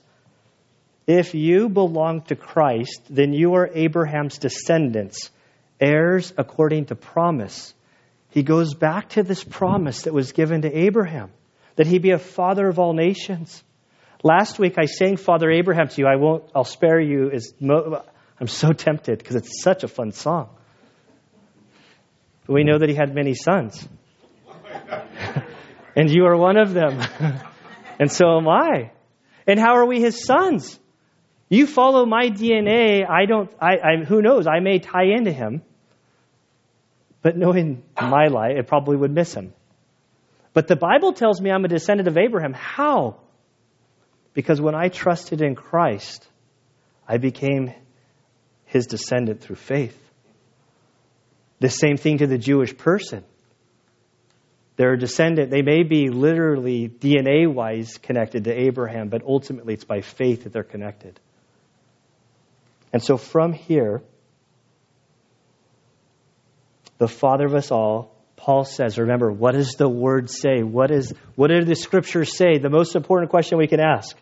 If 1.08 1.34
you 1.34 1.70
belong 1.70 2.22
to 2.26 2.36
Christ, 2.36 3.02
then 3.10 3.34
you 3.34 3.56
are 3.56 3.68
Abraham's 3.74 4.38
descendants, 4.38 5.32
heirs 5.82 6.32
according 6.38 6.86
to 6.86 6.96
promise. 6.96 7.74
He 8.30 8.44
goes 8.44 8.76
back 8.76 9.10
to 9.10 9.24
this 9.24 9.44
promise 9.44 10.04
that 10.04 10.14
was 10.14 10.34
given 10.34 10.62
to 10.62 10.78
Abraham, 10.78 11.32
that 11.78 11.88
he 11.88 11.98
be 11.98 12.12
a 12.12 12.20
father 12.20 12.68
of 12.68 12.78
all 12.78 12.94
nations. 12.94 13.64
Last 14.24 14.60
week 14.60 14.76
I 14.78 14.86
sang 14.86 15.18
Father 15.18 15.50
Abraham 15.50 15.88
to 15.88 16.02
you. 16.02 16.08
I 16.08 16.16
won't, 16.16 16.44
I'll 16.54 16.64
spare 16.64 17.00
you. 17.00 17.32
Is 17.32 17.54
I'm 18.40 18.48
so 18.48 18.74
tempted 18.74 19.18
because 19.18 19.36
it's 19.36 19.62
such 19.62 19.84
a 19.84 19.88
fun 19.88 20.12
song. 20.12 20.50
But 22.46 22.54
we 22.54 22.64
know 22.64 22.78
that 22.78 22.90
he 22.90 22.96
had 22.96 23.14
many 23.16 23.34
sons. 23.34 23.88
and 25.96 26.10
you 26.10 26.26
are 26.26 26.36
one 26.36 26.58
of 26.58 26.74
them. 26.74 27.02
and 28.00 28.12
so 28.12 28.38
am 28.38 28.48
I. 28.48 28.92
And 29.48 29.60
how 29.60 29.76
are 29.76 29.86
we 29.86 30.02
his 30.02 30.26
sons? 30.26 30.80
You 31.50 31.68
follow 31.68 32.06
my 32.06 32.30
DNA. 32.30 33.08
I 33.10 33.26
don't, 33.26 33.52
I, 33.62 33.78
I, 33.78 34.04
who 34.06 34.22
knows? 34.22 34.48
I 34.48 34.60
may 34.60 34.80
tie 34.80 35.06
into 35.16 35.32
him. 35.32 35.62
But 37.22 37.38
knowing 37.38 37.84
my 38.00 38.28
life, 38.28 38.58
it 38.58 38.68
probably 38.68 38.98
would 38.98 39.12
miss 39.12 39.34
him. 39.34 39.54
But 40.54 40.68
the 40.68 40.76
Bible 40.76 41.14
tells 41.14 41.42
me 41.42 41.52
I'm 41.52 41.66
a 41.66 41.68
descendant 41.68 42.08
of 42.08 42.18
Abraham. 42.18 42.54
How? 42.54 43.18
Because 44.34 44.60
when 44.60 44.76
I 44.76 44.90
trusted 44.90 45.42
in 45.42 45.56
Christ, 45.56 46.28
I 47.08 47.18
became 47.18 47.74
his 48.76 48.88
descendant 48.88 49.42
through 49.42 49.56
faith. 49.56 49.98
The 51.60 51.70
same 51.70 51.96
thing 51.96 52.18
to 52.18 52.28
the 52.28 52.38
Jewish 52.38 52.78
person. 52.78 53.24
They're 54.76 54.94
a 54.94 55.00
descendant. 55.00 55.50
They 55.50 55.62
may 55.62 55.84
be 55.84 56.10
literally 56.10 56.90
DNA 56.90 57.52
wise 57.52 57.98
connected 57.98 58.44
to 58.44 58.54
Abraham, 58.54 59.08
but 59.08 59.24
ultimately 59.24 59.74
it's 59.74 59.86
by 59.86 60.02
faith 60.02 60.44
that 60.44 60.52
they're 60.52 60.64
connected. 60.64 61.18
And 62.92 63.02
so 63.02 63.16
from 63.16 63.54
here, 63.54 64.02
the 66.98 67.08
Father 67.08 67.46
of 67.46 67.56
us 67.56 67.72
all, 67.72 68.14
Paul 68.36 68.66
says, 68.66 68.98
remember, 68.98 69.32
what 69.32 69.54
does 69.54 69.76
the 69.76 69.88
Word 69.88 70.30
say? 70.30 70.64
What, 70.64 70.92
is, 70.92 71.14
what 71.36 71.48
do 71.48 71.64
the 71.64 71.76
Scriptures 71.76 72.36
say? 72.36 72.58
The 72.58 72.70
most 72.70 72.98
important 72.98 73.32
question 73.32 73.58
we 73.58 73.68
can 73.68 73.80
ask. 73.80 74.18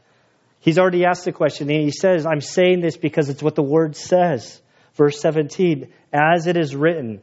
He's 0.63 0.79
already 0.79 1.03
asked 1.03 1.25
the 1.25 1.33
question, 1.33 1.69
and 1.69 1.81
he 1.81 1.91
says, 1.91 2.25
I'm 2.25 2.39
saying 2.39 2.79
this 2.79 2.95
because 2.95 3.27
it's 3.27 3.43
what 3.43 3.55
the 3.55 3.61
word 3.61 3.97
says. 3.97 4.61
Verse 4.93 5.19
17, 5.19 5.91
as 6.13 6.47
it 6.47 6.55
is 6.55 6.73
written, 6.73 7.19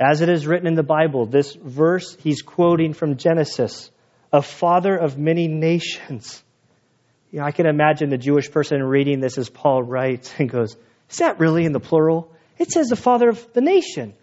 as 0.00 0.22
it 0.22 0.30
is 0.30 0.46
written 0.46 0.66
in 0.66 0.74
the 0.74 0.82
Bible, 0.82 1.26
this 1.26 1.54
verse 1.54 2.16
he's 2.20 2.40
quoting 2.40 2.94
from 2.94 3.18
Genesis, 3.18 3.90
a 4.32 4.40
father 4.40 4.96
of 4.96 5.18
many 5.18 5.48
nations. 5.48 6.42
You 7.30 7.40
know, 7.40 7.44
I 7.44 7.50
can 7.50 7.66
imagine 7.66 8.08
the 8.08 8.16
Jewish 8.16 8.50
person 8.50 8.82
reading 8.82 9.20
this 9.20 9.36
as 9.36 9.50
Paul 9.50 9.82
writes 9.82 10.32
and 10.38 10.48
goes, 10.48 10.74
Is 11.10 11.18
that 11.18 11.40
really 11.40 11.66
in 11.66 11.72
the 11.72 11.80
plural? 11.80 12.32
It 12.56 12.70
says 12.70 12.88
the 12.88 12.96
father 12.96 13.28
of 13.28 13.52
the 13.52 13.60
nation. 13.60 14.14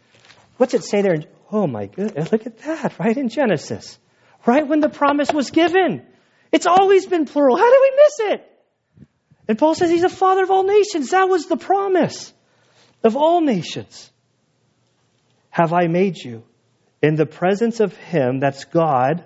What's 0.58 0.74
it 0.74 0.84
say 0.84 1.04
there? 1.04 1.18
Oh 1.52 1.68
my 1.68 1.86
goodness, 1.86 2.32
look 2.32 2.48
at 2.48 2.58
that, 2.64 2.98
right 2.98 3.16
in 3.16 3.30
Genesis. 3.30 4.00
Right 4.44 4.68
when 4.68 4.80
the 4.80 4.90
promise 4.90 5.32
was 5.32 5.52
given. 5.52 6.04
It's 6.52 6.66
always 6.66 7.06
been 7.06 7.26
plural. 7.26 7.58
How 7.58 7.70
did 7.70 7.80
we 7.82 7.92
miss 7.96 8.34
it? 8.34 9.08
And 9.48 9.58
Paul 9.58 9.76
says 9.76 9.90
he's 9.90 10.04
a 10.04 10.10
father 10.10 10.44
of 10.44 10.52
all 10.52 10.64
nations. 10.64 11.12
That 11.12 11.30
was 11.30 11.48
the 11.48 11.58
promise 11.58 12.34
of 13.04 13.16
all 13.16 13.42
nations. 13.42 14.12
Have 15.50 15.74
I 15.74 15.88
made 15.88 16.18
you 16.18 16.44
in 17.02 17.16
the 17.16 17.26
presence 17.26 17.80
of 17.80 17.96
him, 17.96 18.40
that's 18.40 18.66
God, 18.66 19.24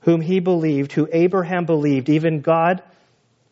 whom 0.00 0.20
he 0.20 0.40
believed, 0.40 0.92
who 0.92 1.08
Abraham 1.12 1.64
believed, 1.64 2.08
even 2.08 2.40
God 2.40 2.82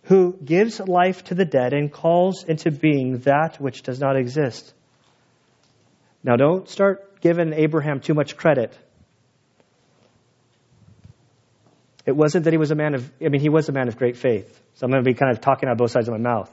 who 0.07 0.37
gives 0.45 0.79
life 0.81 1.25
to 1.25 1.35
the 1.35 1.45
dead 1.45 1.73
and 1.73 1.93
calls 1.93 2.45
into 2.45 2.71
being 2.71 3.19
that 3.21 3.61
which 3.61 3.83
does 3.83 3.99
not 3.99 4.17
exist. 4.17 4.73
Now, 6.23 6.37
don't 6.37 6.69
start 6.69 7.21
giving 7.21 7.53
Abraham 7.53 8.01
too 8.01 8.15
much 8.15 8.37
credit. 8.37 8.77
It 12.07 12.17
wasn't 12.17 12.45
that 12.45 12.53
he 12.53 12.59
was 12.59 12.71
a 12.71 12.77
man 12.77 12.95
of, 12.95 13.11
I 13.21 13.29
mean, 13.29 13.41
he 13.41 13.49
was 13.49 13.69
a 13.69 13.73
man 13.73 13.89
of 13.89 13.99
great 13.99 14.17
faith. 14.17 14.49
So 14.75 14.87
I'm 14.87 14.93
going 14.93 15.05
to 15.05 15.11
be 15.11 15.15
kind 15.15 15.33
of 15.33 15.41
talking 15.41 15.69
out 15.69 15.77
both 15.77 15.91
sides 15.91 16.09
of 16.09 16.13
my 16.13 16.21
mouth. 16.21 16.51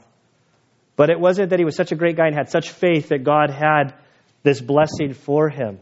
But 0.96 1.10
it 1.10 1.18
wasn't 1.18 1.50
that 1.50 1.58
he 1.58 1.64
was 1.64 1.76
such 1.76 1.92
a 1.92 1.94
great 1.96 2.16
guy 2.16 2.26
and 2.26 2.34
had 2.34 2.50
such 2.50 2.70
faith 2.70 3.08
that 3.08 3.22
God 3.22 3.50
had 3.50 3.94
this 4.42 4.60
blessing 4.60 5.14
for 5.14 5.48
him. 5.48 5.78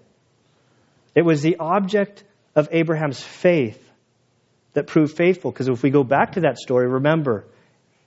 It 1.15 1.23
was 1.23 1.43
the 1.43 1.57
object 1.59 2.23
of 2.55 2.69
Abraham's 2.71 3.21
faith 3.21 3.79
that 4.75 4.87
proved 4.87 5.17
faithful. 5.17 5.51
Because 5.51 5.69
if 5.69 5.83
we 5.83 5.91
go 5.91 6.05
back 6.05 6.33
to 6.33 6.41
that 6.41 6.59
story, 6.59 6.87
remember, 6.87 7.47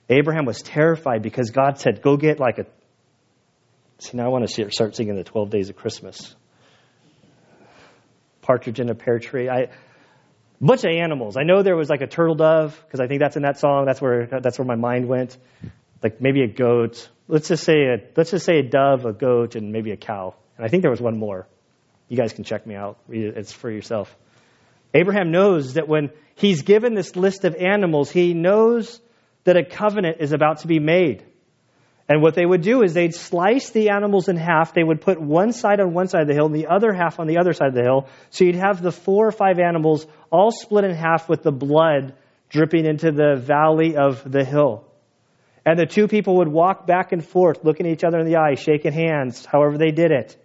Abraham 0.08 0.44
was 0.44 0.62
terrified 0.62 1.22
because 1.22 1.50
God 1.50 1.78
said, 1.78 2.02
Go 2.02 2.16
get 2.16 2.38
like 2.38 2.58
a. 2.58 2.66
See, 3.98 4.16
now 4.16 4.26
I 4.26 4.28
want 4.28 4.48
to 4.48 4.70
start 4.70 4.94
singing 4.94 5.16
the 5.16 5.24
12 5.24 5.50
days 5.50 5.68
of 5.70 5.76
Christmas. 5.76 6.34
Partridge 8.42 8.78
in 8.78 8.90
a 8.90 8.94
pear 8.94 9.18
tree. 9.18 9.48
I, 9.48 9.68
bunch 10.60 10.84
of 10.84 10.90
animals. 10.90 11.36
I 11.36 11.42
know 11.42 11.62
there 11.62 11.76
was 11.76 11.88
like 11.88 12.00
a 12.00 12.06
turtle 12.06 12.34
dove 12.34 12.80
because 12.86 13.00
I 13.00 13.06
think 13.06 13.20
that's 13.20 13.36
in 13.36 13.42
that 13.42 13.58
song. 13.58 13.84
That's 13.84 14.00
where 14.00 14.26
that's 14.26 14.58
where 14.58 14.66
my 14.66 14.76
mind 14.76 15.08
went. 15.08 15.36
Like 16.02 16.20
maybe 16.20 16.42
a 16.42 16.48
goat. 16.48 17.08
Let's 17.28 17.48
just 17.48 17.64
say 17.64 17.86
a 17.86 17.96
let's 18.16 18.30
just 18.30 18.44
say 18.44 18.58
a 18.58 18.62
dove, 18.62 19.04
a 19.04 19.12
goat, 19.12 19.54
and 19.54 19.72
maybe 19.72 19.90
a 19.90 19.96
cow. 19.96 20.34
And 20.56 20.64
I 20.64 20.68
think 20.68 20.82
there 20.82 20.90
was 20.90 21.00
one 21.00 21.18
more. 21.18 21.46
You 22.08 22.16
guys 22.16 22.32
can 22.32 22.44
check 22.44 22.66
me 22.66 22.74
out. 22.74 22.98
It's 23.08 23.52
for 23.52 23.70
yourself. 23.70 24.14
Abraham 24.94 25.30
knows 25.30 25.74
that 25.74 25.88
when 25.88 26.10
he's 26.36 26.62
given 26.62 26.94
this 26.94 27.16
list 27.16 27.44
of 27.44 27.54
animals, 27.56 28.10
he 28.10 28.32
knows 28.32 29.00
that 29.44 29.56
a 29.56 29.64
covenant 29.64 30.18
is 30.20 30.32
about 30.32 30.60
to 30.60 30.68
be 30.68 30.78
made. 30.78 31.24
And 32.08 32.22
what 32.22 32.34
they 32.34 32.46
would 32.46 32.62
do 32.62 32.82
is 32.82 32.94
they'd 32.94 33.14
slice 33.14 33.70
the 33.70 33.90
animals 33.90 34.28
in 34.28 34.36
half. 34.36 34.72
They 34.72 34.84
would 34.84 35.00
put 35.00 35.20
one 35.20 35.52
side 35.52 35.80
on 35.80 35.92
one 35.92 36.06
side 36.06 36.22
of 36.22 36.28
the 36.28 36.34
hill 36.34 36.46
and 36.46 36.54
the 36.54 36.68
other 36.68 36.92
half 36.92 37.18
on 37.18 37.26
the 37.26 37.38
other 37.38 37.52
side 37.52 37.68
of 37.68 37.74
the 37.74 37.82
hill. 37.82 38.08
So 38.30 38.44
you'd 38.44 38.54
have 38.54 38.80
the 38.80 38.92
four 38.92 39.26
or 39.26 39.32
five 39.32 39.58
animals 39.58 40.06
all 40.30 40.52
split 40.52 40.84
in 40.84 40.94
half 40.94 41.28
with 41.28 41.42
the 41.42 41.50
blood 41.50 42.14
dripping 42.48 42.86
into 42.86 43.10
the 43.10 43.34
valley 43.36 43.96
of 43.96 44.22
the 44.30 44.44
hill. 44.44 44.84
And 45.64 45.76
the 45.76 45.86
two 45.86 46.06
people 46.06 46.36
would 46.36 46.48
walk 46.48 46.86
back 46.86 47.10
and 47.10 47.24
forth, 47.24 47.64
looking 47.64 47.86
each 47.86 48.04
other 48.04 48.20
in 48.20 48.26
the 48.26 48.36
eye, 48.36 48.54
shaking 48.54 48.92
hands, 48.92 49.44
however 49.44 49.76
they 49.76 49.90
did 49.90 50.12
it. 50.12 50.36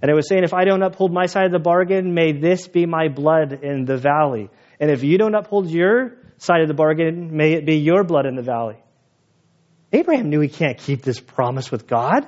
And 0.00 0.10
it 0.10 0.14
was 0.14 0.26
saying, 0.26 0.44
if 0.44 0.54
I 0.54 0.64
don't 0.64 0.82
uphold 0.82 1.12
my 1.12 1.26
side 1.26 1.46
of 1.46 1.52
the 1.52 1.58
bargain, 1.58 2.14
may 2.14 2.32
this 2.32 2.66
be 2.66 2.86
my 2.86 3.08
blood 3.08 3.52
in 3.62 3.84
the 3.84 3.98
valley. 3.98 4.48
And 4.80 4.90
if 4.90 5.04
you 5.04 5.18
don't 5.18 5.34
uphold 5.34 5.68
your 5.68 6.16
side 6.38 6.62
of 6.62 6.68
the 6.68 6.74
bargain, 6.74 7.36
may 7.36 7.54
it 7.54 7.66
be 7.66 7.76
your 7.76 8.04
blood 8.04 8.24
in 8.24 8.36
the 8.36 8.42
valley. 8.42 8.76
Abraham 9.92 10.28
knew 10.28 10.40
he 10.40 10.48
can't 10.48 10.78
keep 10.78 11.02
this 11.02 11.20
promise 11.20 11.70
with 11.70 11.86
God. 11.86 12.26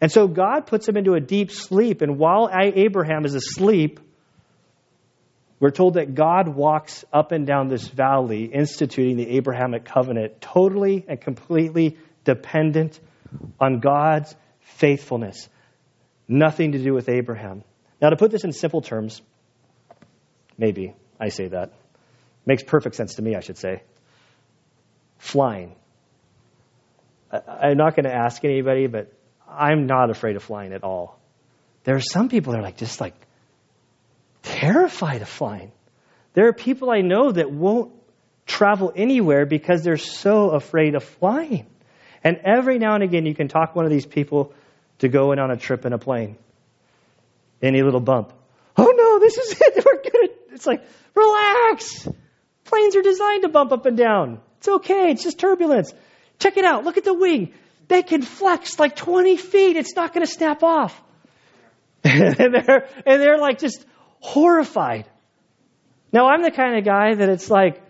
And 0.00 0.10
so 0.10 0.26
God 0.26 0.66
puts 0.66 0.88
him 0.88 0.96
into 0.96 1.14
a 1.14 1.20
deep 1.20 1.50
sleep. 1.50 2.02
And 2.02 2.18
while 2.18 2.50
Abraham 2.52 3.24
is 3.24 3.34
asleep, 3.34 4.00
we're 5.58 5.70
told 5.70 5.94
that 5.94 6.14
God 6.14 6.48
walks 6.48 7.04
up 7.12 7.32
and 7.32 7.46
down 7.46 7.68
this 7.68 7.86
valley, 7.86 8.44
instituting 8.44 9.16
the 9.16 9.36
Abrahamic 9.36 9.84
covenant, 9.84 10.40
totally 10.40 11.04
and 11.06 11.20
completely 11.20 11.98
dependent 12.24 12.98
on 13.60 13.80
God's 13.80 14.34
faithfulness. 14.60 15.48
Nothing 16.26 16.72
to 16.72 16.78
do 16.78 16.94
with 16.94 17.08
Abraham. 17.08 17.62
Now, 18.00 18.08
to 18.08 18.16
put 18.16 18.30
this 18.30 18.44
in 18.44 18.52
simple 18.52 18.80
terms, 18.80 19.20
maybe 20.56 20.94
I 21.20 21.28
say 21.28 21.48
that. 21.48 21.72
Makes 22.46 22.62
perfect 22.62 22.96
sense 22.96 23.16
to 23.16 23.22
me, 23.22 23.34
I 23.34 23.40
should 23.40 23.58
say. 23.58 23.82
Flying. 25.18 25.76
I'm 27.32 27.76
not 27.76 27.94
going 27.94 28.04
to 28.04 28.14
ask 28.14 28.44
anybody, 28.44 28.86
but 28.86 29.12
I'm 29.48 29.86
not 29.86 30.10
afraid 30.10 30.36
of 30.36 30.42
flying 30.42 30.72
at 30.72 30.84
all. 30.84 31.18
There 31.84 31.94
are 31.96 32.00
some 32.00 32.28
people 32.28 32.52
that 32.52 32.60
are 32.60 32.62
like 32.62 32.76
just 32.76 33.00
like 33.00 33.14
terrified 34.42 35.22
of 35.22 35.28
flying. 35.28 35.72
There 36.34 36.48
are 36.48 36.52
people 36.52 36.90
I 36.90 37.00
know 37.00 37.32
that 37.32 37.50
won't 37.50 37.92
travel 38.46 38.92
anywhere 38.94 39.46
because 39.46 39.82
they're 39.82 39.96
so 39.96 40.50
afraid 40.50 40.94
of 40.94 41.04
flying. 41.04 41.66
And 42.22 42.40
every 42.44 42.78
now 42.78 42.94
and 42.94 43.02
again, 43.02 43.26
you 43.26 43.34
can 43.34 43.48
talk 43.48 43.74
one 43.74 43.84
of 43.84 43.90
these 43.90 44.06
people 44.06 44.52
to 44.98 45.08
go 45.08 45.32
in 45.32 45.38
on 45.38 45.50
a 45.50 45.56
trip 45.56 45.86
in 45.86 45.92
a 45.92 45.98
plane. 45.98 46.36
Any 47.62 47.82
little 47.82 48.00
bump. 48.00 48.32
Oh 48.76 48.92
no, 48.96 49.18
this 49.18 49.36
is 49.36 49.60
it. 49.60 49.84
We're 49.86 50.02
good. 50.02 50.30
It's 50.52 50.66
like, 50.66 50.82
relax. 51.14 52.08
Planes 52.64 52.96
are 52.96 53.02
designed 53.02 53.42
to 53.42 53.48
bump 53.48 53.72
up 53.72 53.86
and 53.86 53.96
down. 53.96 54.40
It's 54.58 54.68
okay. 54.68 55.10
It's 55.10 55.22
just 55.22 55.38
turbulence. 55.38 55.92
Check 56.40 56.56
it 56.56 56.64
out. 56.64 56.84
Look 56.84 56.96
at 56.96 57.04
the 57.04 57.14
wing. 57.14 57.52
They 57.88 58.02
can 58.02 58.22
flex 58.22 58.78
like 58.78 58.96
20 58.96 59.36
feet. 59.36 59.76
It's 59.76 59.94
not 59.94 60.12
going 60.12 60.26
to 60.26 60.32
snap 60.32 60.62
off. 60.62 61.00
and 62.04 62.54
they're, 62.54 62.88
and 63.06 63.20
they're 63.20 63.38
like 63.38 63.58
just 63.58 63.84
horrified. 64.20 65.06
Now, 66.12 66.28
I'm 66.28 66.42
the 66.42 66.50
kind 66.50 66.76
of 66.76 66.84
guy 66.84 67.14
that 67.14 67.28
it's 67.28 67.50
like, 67.50 67.82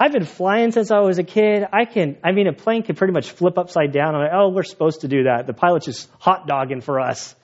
I've 0.00 0.12
been 0.12 0.24
flying 0.24 0.72
since 0.72 0.90
I 0.90 1.00
was 1.00 1.18
a 1.18 1.24
kid. 1.24 1.64
I 1.72 1.84
can, 1.84 2.16
I 2.24 2.32
mean, 2.32 2.46
a 2.46 2.52
plane 2.52 2.82
can 2.82 2.94
pretty 2.94 3.12
much 3.12 3.30
flip 3.30 3.58
upside 3.58 3.92
down. 3.92 4.14
I'm 4.14 4.22
like, 4.22 4.30
oh, 4.32 4.48
we're 4.50 4.62
supposed 4.62 5.00
to 5.02 5.08
do 5.08 5.24
that. 5.24 5.46
The 5.46 5.54
pilot's 5.54 5.86
just 5.86 6.08
hot 6.18 6.46
dogging 6.46 6.80
for 6.80 7.00
us. 7.00 7.34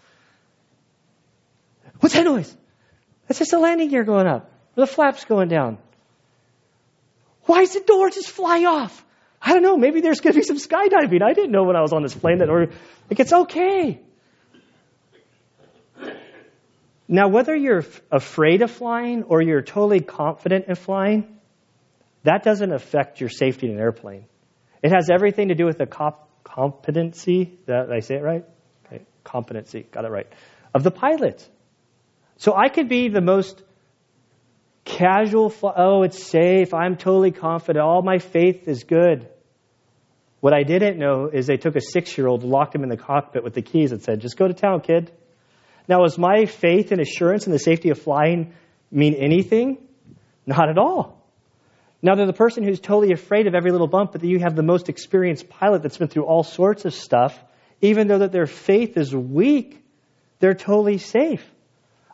What's 2.00 2.14
that 2.14 2.24
noise? 2.24 2.56
That's 3.26 3.38
just 3.38 3.50
the 3.50 3.58
landing 3.58 3.88
gear 3.88 4.04
going 4.04 4.26
up. 4.26 4.50
The 4.76 4.86
flaps 4.86 5.24
going 5.24 5.48
down. 5.48 5.78
Why 7.42 7.62
is 7.62 7.74
the 7.74 7.80
door 7.80 8.10
just 8.10 8.30
fly 8.30 8.64
off? 8.64 9.04
I 9.46 9.52
don't 9.52 9.62
know. 9.62 9.76
Maybe 9.76 10.00
there's 10.00 10.20
going 10.20 10.32
to 10.32 10.38
be 10.38 10.44
some 10.44 10.56
skydiving. 10.56 11.22
I 11.22 11.34
didn't 11.34 11.50
know 11.50 11.64
when 11.64 11.76
I 11.76 11.82
was 11.82 11.92
on 11.92 12.02
this 12.02 12.14
plane 12.14 12.38
that, 12.38 12.48
or 12.48 12.68
like, 13.10 13.20
it's 13.20 13.32
okay. 13.32 14.00
Now, 17.06 17.28
whether 17.28 17.54
you're 17.54 17.84
afraid 18.10 18.62
of 18.62 18.70
flying 18.70 19.24
or 19.24 19.42
you're 19.42 19.60
totally 19.60 20.00
confident 20.00 20.64
in 20.68 20.74
flying, 20.76 21.38
that 22.22 22.42
doesn't 22.42 22.72
affect 22.72 23.20
your 23.20 23.28
safety 23.28 23.66
in 23.66 23.74
an 23.74 23.78
airplane. 23.78 24.24
It 24.82 24.90
has 24.92 25.10
everything 25.10 25.48
to 25.48 25.54
do 25.54 25.66
with 25.66 25.76
the 25.76 25.84
comp- 25.84 26.16
competency. 26.42 27.58
Did 27.66 27.92
I 27.92 28.00
say 28.00 28.14
it 28.14 28.22
right? 28.22 28.46
Okay. 28.86 29.04
Competency. 29.24 29.82
Got 29.82 30.06
it 30.06 30.10
right. 30.10 30.26
Of 30.72 30.84
the 30.84 30.90
pilot. 30.90 31.46
So 32.38 32.54
I 32.56 32.70
could 32.70 32.88
be 32.88 33.10
the 33.10 33.20
most 33.20 33.62
casual, 34.86 35.52
oh, 35.62 36.02
it's 36.02 36.22
safe. 36.24 36.72
I'm 36.72 36.96
totally 36.96 37.30
confident. 37.30 37.84
All 37.84 38.00
my 38.00 38.18
faith 38.18 38.66
is 38.66 38.84
good. 38.84 39.28
What 40.44 40.52
I 40.52 40.62
didn't 40.62 40.98
know 40.98 41.30
is 41.32 41.46
they 41.46 41.56
took 41.56 41.74
a 41.74 41.80
six 41.80 42.18
year 42.18 42.26
old, 42.26 42.44
locked 42.44 42.74
him 42.74 42.82
in 42.82 42.90
the 42.90 42.98
cockpit 42.98 43.42
with 43.42 43.54
the 43.54 43.62
keys, 43.62 43.92
and 43.92 44.02
said, 44.02 44.20
just 44.20 44.36
go 44.36 44.46
to 44.46 44.52
town, 44.52 44.82
kid. 44.82 45.10
Now, 45.88 46.02
does 46.02 46.18
my 46.18 46.44
faith 46.44 46.92
and 46.92 47.00
assurance 47.00 47.46
in 47.46 47.52
the 47.52 47.58
safety 47.58 47.88
of 47.88 47.98
flying 47.98 48.52
mean 48.90 49.14
anything? 49.14 49.78
Not 50.44 50.68
at 50.68 50.76
all. 50.76 51.18
Now, 52.02 52.14
they're 52.14 52.26
the 52.26 52.34
person 52.34 52.62
who's 52.62 52.78
totally 52.78 53.14
afraid 53.14 53.46
of 53.46 53.54
every 53.54 53.70
little 53.70 53.86
bump, 53.86 54.12
but 54.12 54.22
you 54.22 54.38
have 54.40 54.54
the 54.54 54.62
most 54.62 54.90
experienced 54.90 55.48
pilot 55.48 55.82
that's 55.82 55.96
been 55.96 56.08
through 56.08 56.26
all 56.26 56.42
sorts 56.42 56.84
of 56.84 56.92
stuff. 56.92 57.42
Even 57.80 58.06
though 58.06 58.18
that 58.18 58.30
their 58.30 58.44
faith 58.44 58.98
is 58.98 59.16
weak, 59.16 59.82
they're 60.40 60.52
totally 60.52 60.98
safe. 60.98 61.42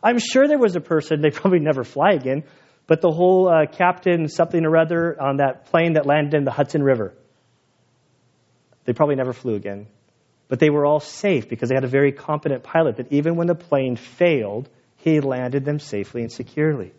I'm 0.01 0.19
sure 0.19 0.47
there 0.47 0.57
was 0.57 0.77
a 0.77 0.79
person, 0.79 1.19
they 1.19 1.31
probably 1.37 1.59
never 1.59 1.83
fly 1.83 2.13
again, 2.13 2.45
but 2.87 3.01
the 3.01 3.11
whole 3.11 3.49
uh, 3.49 3.65
captain 3.65 4.29
something 4.29 4.65
or 4.65 4.77
other 4.77 5.21
on 5.21 5.35
that 5.39 5.65
plane 5.65 5.95
that 5.95 6.05
landed 6.05 6.33
in 6.33 6.45
the 6.45 6.51
Hudson 6.51 6.81
River. 6.81 7.13
They 8.85 8.93
probably 8.93 9.15
never 9.15 9.33
flew 9.33 9.55
again. 9.55 9.87
But 10.47 10.59
they 10.59 10.69
were 10.69 10.85
all 10.85 10.99
safe 10.99 11.47
because 11.47 11.69
they 11.69 11.75
had 11.75 11.83
a 11.83 11.89
very 11.89 12.11
competent 12.11 12.63
pilot 12.63 12.97
that 12.97 13.11
even 13.11 13.35
when 13.35 13.47
the 13.47 13.55
plane 13.55 13.95
failed, 13.95 14.67
he 14.97 15.19
landed 15.19 15.65
them 15.65 15.79
safely 15.79 16.21
and 16.21 16.31
securely. 16.31 16.91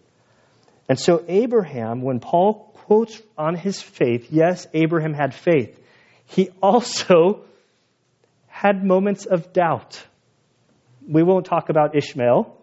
And 0.88 0.98
so, 0.98 1.24
Abraham, 1.28 2.02
when 2.02 2.20
Paul 2.20 2.72
quotes 2.74 3.20
on 3.36 3.54
his 3.54 3.80
faith, 3.80 4.28
yes, 4.30 4.66
Abraham 4.74 5.14
had 5.14 5.34
faith. 5.34 5.78
He 6.26 6.50
also 6.62 7.44
had 8.48 8.84
moments 8.84 9.26
of 9.26 9.52
doubt. 9.52 10.02
We 11.08 11.22
won't 11.22 11.46
talk 11.46 11.68
about 11.68 11.94
Ishmael, 11.94 12.56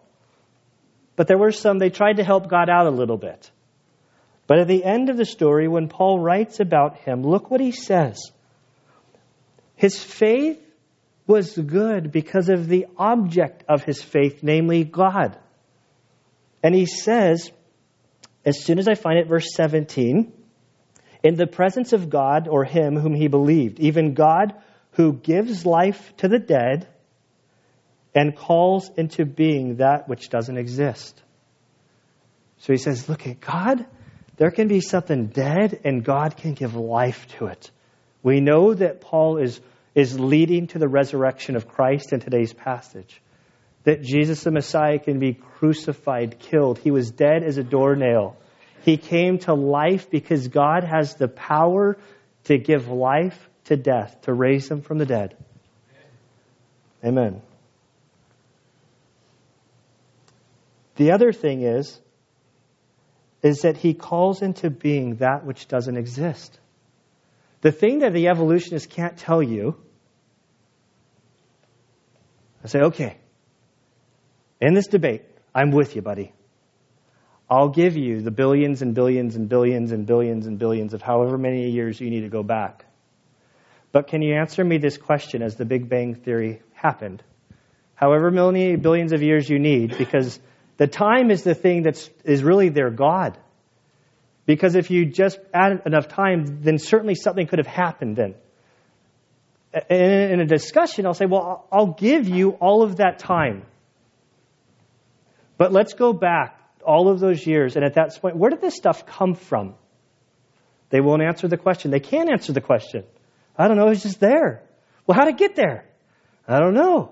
but 1.15 1.27
there 1.27 1.37
were 1.37 1.51
some, 1.51 1.77
they 1.77 1.89
tried 1.89 2.17
to 2.17 2.23
help 2.23 2.49
God 2.49 2.69
out 2.69 2.87
a 2.87 2.91
little 2.91 3.17
bit. 3.17 3.51
But 4.47 4.59
at 4.59 4.67
the 4.67 4.83
end 4.83 5.09
of 5.09 5.17
the 5.17 5.25
story, 5.25 5.67
when 5.67 5.89
Paul 5.89 6.19
writes 6.19 6.59
about 6.59 6.97
him, 6.97 7.21
look 7.21 7.51
what 7.51 7.61
he 7.61 7.71
says. 7.71 8.31
His 9.79 9.97
faith 10.03 10.61
was 11.25 11.57
good 11.57 12.11
because 12.11 12.49
of 12.49 12.67
the 12.67 12.87
object 12.97 13.63
of 13.69 13.81
his 13.81 14.03
faith, 14.03 14.43
namely 14.43 14.83
God. 14.83 15.37
And 16.61 16.75
he 16.75 16.85
says, 16.85 17.49
as 18.43 18.61
soon 18.61 18.77
as 18.77 18.89
I 18.89 18.95
find 18.95 19.19
it, 19.19 19.29
verse 19.29 19.47
17, 19.55 20.33
in 21.23 21.35
the 21.35 21.47
presence 21.47 21.93
of 21.93 22.09
God 22.09 22.49
or 22.49 22.65
him 22.65 22.97
whom 22.97 23.13
he 23.13 23.29
believed, 23.29 23.79
even 23.79 24.15
God 24.15 24.53
who 24.91 25.13
gives 25.13 25.65
life 25.65 26.13
to 26.17 26.27
the 26.27 26.39
dead 26.39 26.85
and 28.13 28.35
calls 28.35 28.91
into 28.97 29.23
being 29.23 29.77
that 29.77 30.09
which 30.09 30.27
doesn't 30.27 30.57
exist. 30.57 31.23
So 32.57 32.73
he 32.73 32.77
says, 32.77 33.07
look 33.07 33.25
at 33.27 33.39
God, 33.39 33.85
there 34.35 34.51
can 34.51 34.67
be 34.67 34.81
something 34.81 35.27
dead 35.27 35.79
and 35.85 36.03
God 36.03 36.35
can 36.35 36.53
give 36.53 36.75
life 36.75 37.27
to 37.37 37.45
it. 37.45 37.71
We 38.23 38.41
know 38.41 38.73
that 38.73 39.01
Paul 39.01 39.37
is 39.37 39.59
is 39.95 40.19
leading 40.19 40.67
to 40.67 40.79
the 40.79 40.87
resurrection 40.87 41.55
of 41.55 41.67
Christ 41.67 42.13
in 42.13 42.19
today's 42.19 42.53
passage. 42.53 43.21
That 43.83 44.01
Jesus 44.01 44.43
the 44.43 44.51
Messiah 44.51 44.99
can 44.99 45.19
be 45.19 45.33
crucified, 45.33 46.39
killed. 46.39 46.79
He 46.79 46.91
was 46.91 47.11
dead 47.11 47.43
as 47.43 47.57
a 47.57 47.63
doornail. 47.63 48.37
He 48.83 48.97
came 48.97 49.39
to 49.39 49.53
life 49.53 50.09
because 50.09 50.47
God 50.47 50.83
has 50.83 51.15
the 51.15 51.27
power 51.27 51.97
to 52.45 52.57
give 52.57 52.87
life 52.87 53.49
to 53.65 53.75
death, 53.75 54.21
to 54.23 54.33
raise 54.33 54.69
him 54.69 54.81
from 54.81 54.97
the 54.97 55.05
dead. 55.05 55.35
Amen. 57.03 57.41
The 60.95 61.11
other 61.11 61.31
thing 61.31 61.61
is, 61.61 61.97
is 63.41 63.61
that 63.61 63.77
he 63.77 63.93
calls 63.93 64.41
into 64.41 64.69
being 64.69 65.15
that 65.15 65.45
which 65.45 65.67
doesn't 65.67 65.95
exist. 65.95 66.58
The 67.61 67.71
thing 67.71 67.99
that 67.99 68.13
the 68.13 68.29
evolutionists 68.29 68.87
can't 68.87 69.17
tell 69.17 69.43
you, 69.43 69.75
I 72.63 72.67
say, 72.67 72.79
okay, 72.79 73.17
in 74.61 74.73
this 74.73 74.87
debate, 74.87 75.23
I'm 75.53 75.71
with 75.71 75.95
you, 75.95 76.01
buddy. 76.01 76.33
I'll 77.49 77.69
give 77.69 77.97
you 77.97 78.21
the 78.21 78.31
billions 78.31 78.81
and 78.81 78.93
billions 78.93 79.35
and 79.35 79.49
billions 79.49 79.91
and 79.91 80.05
billions 80.05 80.45
and 80.45 80.59
billions 80.59 80.93
of 80.93 81.01
however 81.01 81.37
many 81.37 81.69
years 81.71 81.99
you 81.99 82.09
need 82.09 82.21
to 82.21 82.29
go 82.29 82.43
back. 82.43 82.85
But 83.91 84.07
can 84.07 84.21
you 84.21 84.35
answer 84.35 84.63
me 84.63 84.77
this 84.77 84.97
question 84.97 85.41
as 85.41 85.55
the 85.55 85.65
Big 85.65 85.89
Bang 85.89 86.13
Theory 86.13 86.61
happened? 86.73 87.23
However 87.95 88.29
many 88.29 88.75
billions 88.75 89.13
of 89.13 89.23
years 89.23 89.49
you 89.49 89.57
need, 89.57 89.97
because 89.97 90.39
the 90.77 90.87
time 90.87 91.31
is 91.31 91.43
the 91.43 91.55
thing 91.55 91.83
that 91.83 92.09
is 92.23 92.43
really 92.43 92.69
their 92.69 92.91
God. 92.91 93.37
Because 94.49 94.73
if 94.73 94.89
you 94.89 95.05
just 95.05 95.37
add 95.53 95.83
enough 95.85 96.07
time, 96.07 96.63
then 96.63 96.79
certainly 96.79 97.13
something 97.13 97.45
could 97.45 97.59
have 97.59 97.67
happened 97.67 98.15
then. 98.15 98.33
In 99.91 100.39
a 100.39 100.45
discussion, 100.47 101.05
I'll 101.05 101.13
say, 101.13 101.27
well, 101.27 101.67
I'll 101.71 101.93
give 101.93 102.27
you 102.27 102.53
all 102.53 102.81
of 102.81 102.95
that 102.95 103.19
time. 103.19 103.61
But 105.59 105.71
let's 105.71 105.93
go 105.93 106.13
back 106.13 106.59
all 106.83 107.09
of 107.09 107.19
those 107.19 107.45
years, 107.45 107.75
and 107.75 107.85
at 107.85 107.93
that 107.93 108.19
point, 108.19 108.37
where 108.37 108.49
did 108.49 108.59
this 108.59 108.75
stuff 108.75 109.05
come 109.05 109.35
from? 109.35 109.75
They 110.89 110.99
won't 110.99 111.21
answer 111.21 111.47
the 111.47 111.57
question. 111.57 111.91
They 111.91 111.99
can't 111.99 112.31
answer 112.31 112.51
the 112.51 112.59
question. 112.59 113.03
I 113.55 113.67
don't 113.67 113.77
know, 113.77 113.89
it's 113.89 114.01
just 114.01 114.19
there. 114.19 114.63
Well, 115.05 115.15
how 115.15 115.25
did 115.25 115.35
it 115.35 115.37
get 115.37 115.55
there? 115.55 115.85
I 116.47 116.59
don't 116.59 116.73
know. 116.73 117.11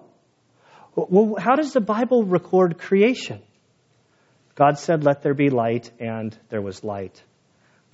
Well, 0.96 1.36
how 1.38 1.56
does 1.56 1.72
the 1.72 1.82
Bible 1.82 2.24
record 2.24 2.80
creation? 2.80 3.44
God 4.56 4.80
said, 4.80 5.04
Let 5.04 5.22
there 5.22 5.36
be 5.36 5.52
light, 5.52 5.92
and 6.00 6.36
there 6.50 6.64
was 6.64 6.84
light. 6.84 7.22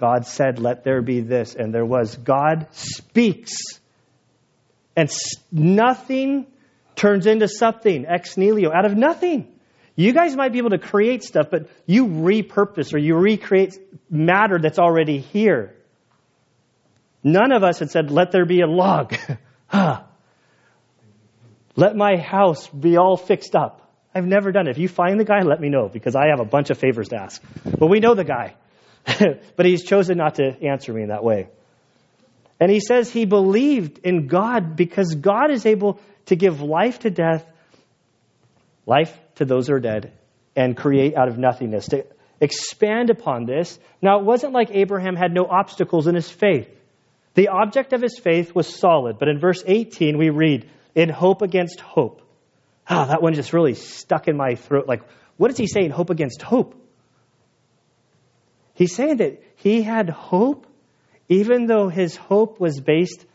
God 0.03 0.27
said, 0.27 0.59
Let 0.59 0.83
there 0.83 1.01
be 1.01 1.21
this, 1.21 1.55
and 1.55 1.73
there 1.73 1.85
was. 1.85 2.17
God 2.17 2.67
speaks, 2.71 3.53
and 4.97 5.09
nothing 5.49 6.45
turns 6.93 7.25
into 7.25 7.47
something 7.47 8.05
ex 8.05 8.35
nihilo, 8.35 8.73
out 8.73 8.83
of 8.83 8.97
nothing. 8.97 9.47
You 9.95 10.11
guys 10.11 10.35
might 10.35 10.51
be 10.51 10.57
able 10.57 10.71
to 10.71 10.77
create 10.77 11.23
stuff, 11.23 11.47
but 11.49 11.69
you 11.85 12.07
repurpose 12.07 12.93
or 12.93 12.97
you 12.97 13.15
recreate 13.15 13.79
matter 14.09 14.59
that's 14.59 14.77
already 14.77 15.19
here. 15.19 15.73
None 17.23 17.53
of 17.53 17.63
us 17.63 17.79
had 17.79 17.89
said, 17.89 18.11
Let 18.11 18.33
there 18.33 18.45
be 18.45 18.59
a 18.59 18.67
log. 18.67 19.15
Let 21.77 21.95
my 21.95 22.17
house 22.17 22.67
be 22.67 22.97
all 22.97 23.15
fixed 23.15 23.55
up. 23.55 23.89
I've 24.13 24.27
never 24.27 24.51
done 24.51 24.67
it. 24.67 24.71
If 24.71 24.79
you 24.79 24.89
find 24.89 25.17
the 25.17 25.23
guy, 25.23 25.43
let 25.43 25.61
me 25.61 25.69
know 25.69 25.87
because 25.87 26.13
I 26.13 26.27
have 26.27 26.41
a 26.41 26.45
bunch 26.45 26.71
of 26.71 26.77
favors 26.77 27.07
to 27.07 27.15
ask. 27.15 27.41
But 27.63 27.87
we 27.87 28.01
know 28.01 28.15
the 28.15 28.25
guy. 28.25 28.55
but 29.55 29.65
he's 29.65 29.83
chosen 29.83 30.17
not 30.17 30.35
to 30.35 30.55
answer 30.61 30.93
me 30.93 31.03
in 31.03 31.09
that 31.09 31.23
way. 31.23 31.49
And 32.59 32.71
he 32.71 32.79
says 32.79 33.11
he 33.11 33.25
believed 33.25 33.99
in 33.99 34.27
God 34.27 34.75
because 34.75 35.15
God 35.15 35.51
is 35.51 35.65
able 35.65 35.99
to 36.27 36.35
give 36.35 36.61
life 36.61 36.99
to 36.99 37.09
death, 37.09 37.45
life 38.85 39.17
to 39.35 39.45
those 39.45 39.67
who 39.67 39.73
are 39.73 39.79
dead, 39.79 40.13
and 40.55 40.77
create 40.77 41.15
out 41.15 41.27
of 41.27 41.37
nothingness, 41.37 41.87
to 41.87 42.05
expand 42.39 43.09
upon 43.09 43.45
this. 43.45 43.77
Now, 44.01 44.19
it 44.19 44.25
wasn't 44.25 44.53
like 44.53 44.69
Abraham 44.71 45.15
had 45.15 45.33
no 45.33 45.45
obstacles 45.45 46.07
in 46.07 46.15
his 46.15 46.29
faith. 46.29 46.69
The 47.33 47.49
object 47.49 47.93
of 47.93 48.01
his 48.01 48.19
faith 48.19 48.53
was 48.53 48.67
solid. 48.67 49.17
But 49.17 49.27
in 49.27 49.39
verse 49.39 49.63
18, 49.65 50.17
we 50.17 50.29
read, 50.29 50.69
in 50.95 51.09
hope 51.09 51.41
against 51.41 51.79
hope. 51.79 52.21
Ah, 52.87 53.05
oh, 53.05 53.07
that 53.07 53.21
one 53.21 53.33
just 53.33 53.53
really 53.53 53.73
stuck 53.73 54.27
in 54.27 54.37
my 54.37 54.55
throat. 54.55 54.87
Like, 54.87 55.03
what 55.37 55.49
is 55.49 55.57
he 55.57 55.67
saying, 55.67 55.89
hope 55.89 56.09
against 56.09 56.41
hope? 56.41 56.75
He's 58.73 58.95
saying 58.95 59.17
that 59.17 59.41
he 59.55 59.81
had 59.81 60.09
hope 60.09 60.67
even 61.29 61.65
though 61.67 61.89
his 61.89 62.15
hope 62.15 62.59
was 62.59 62.79
based 62.79 63.25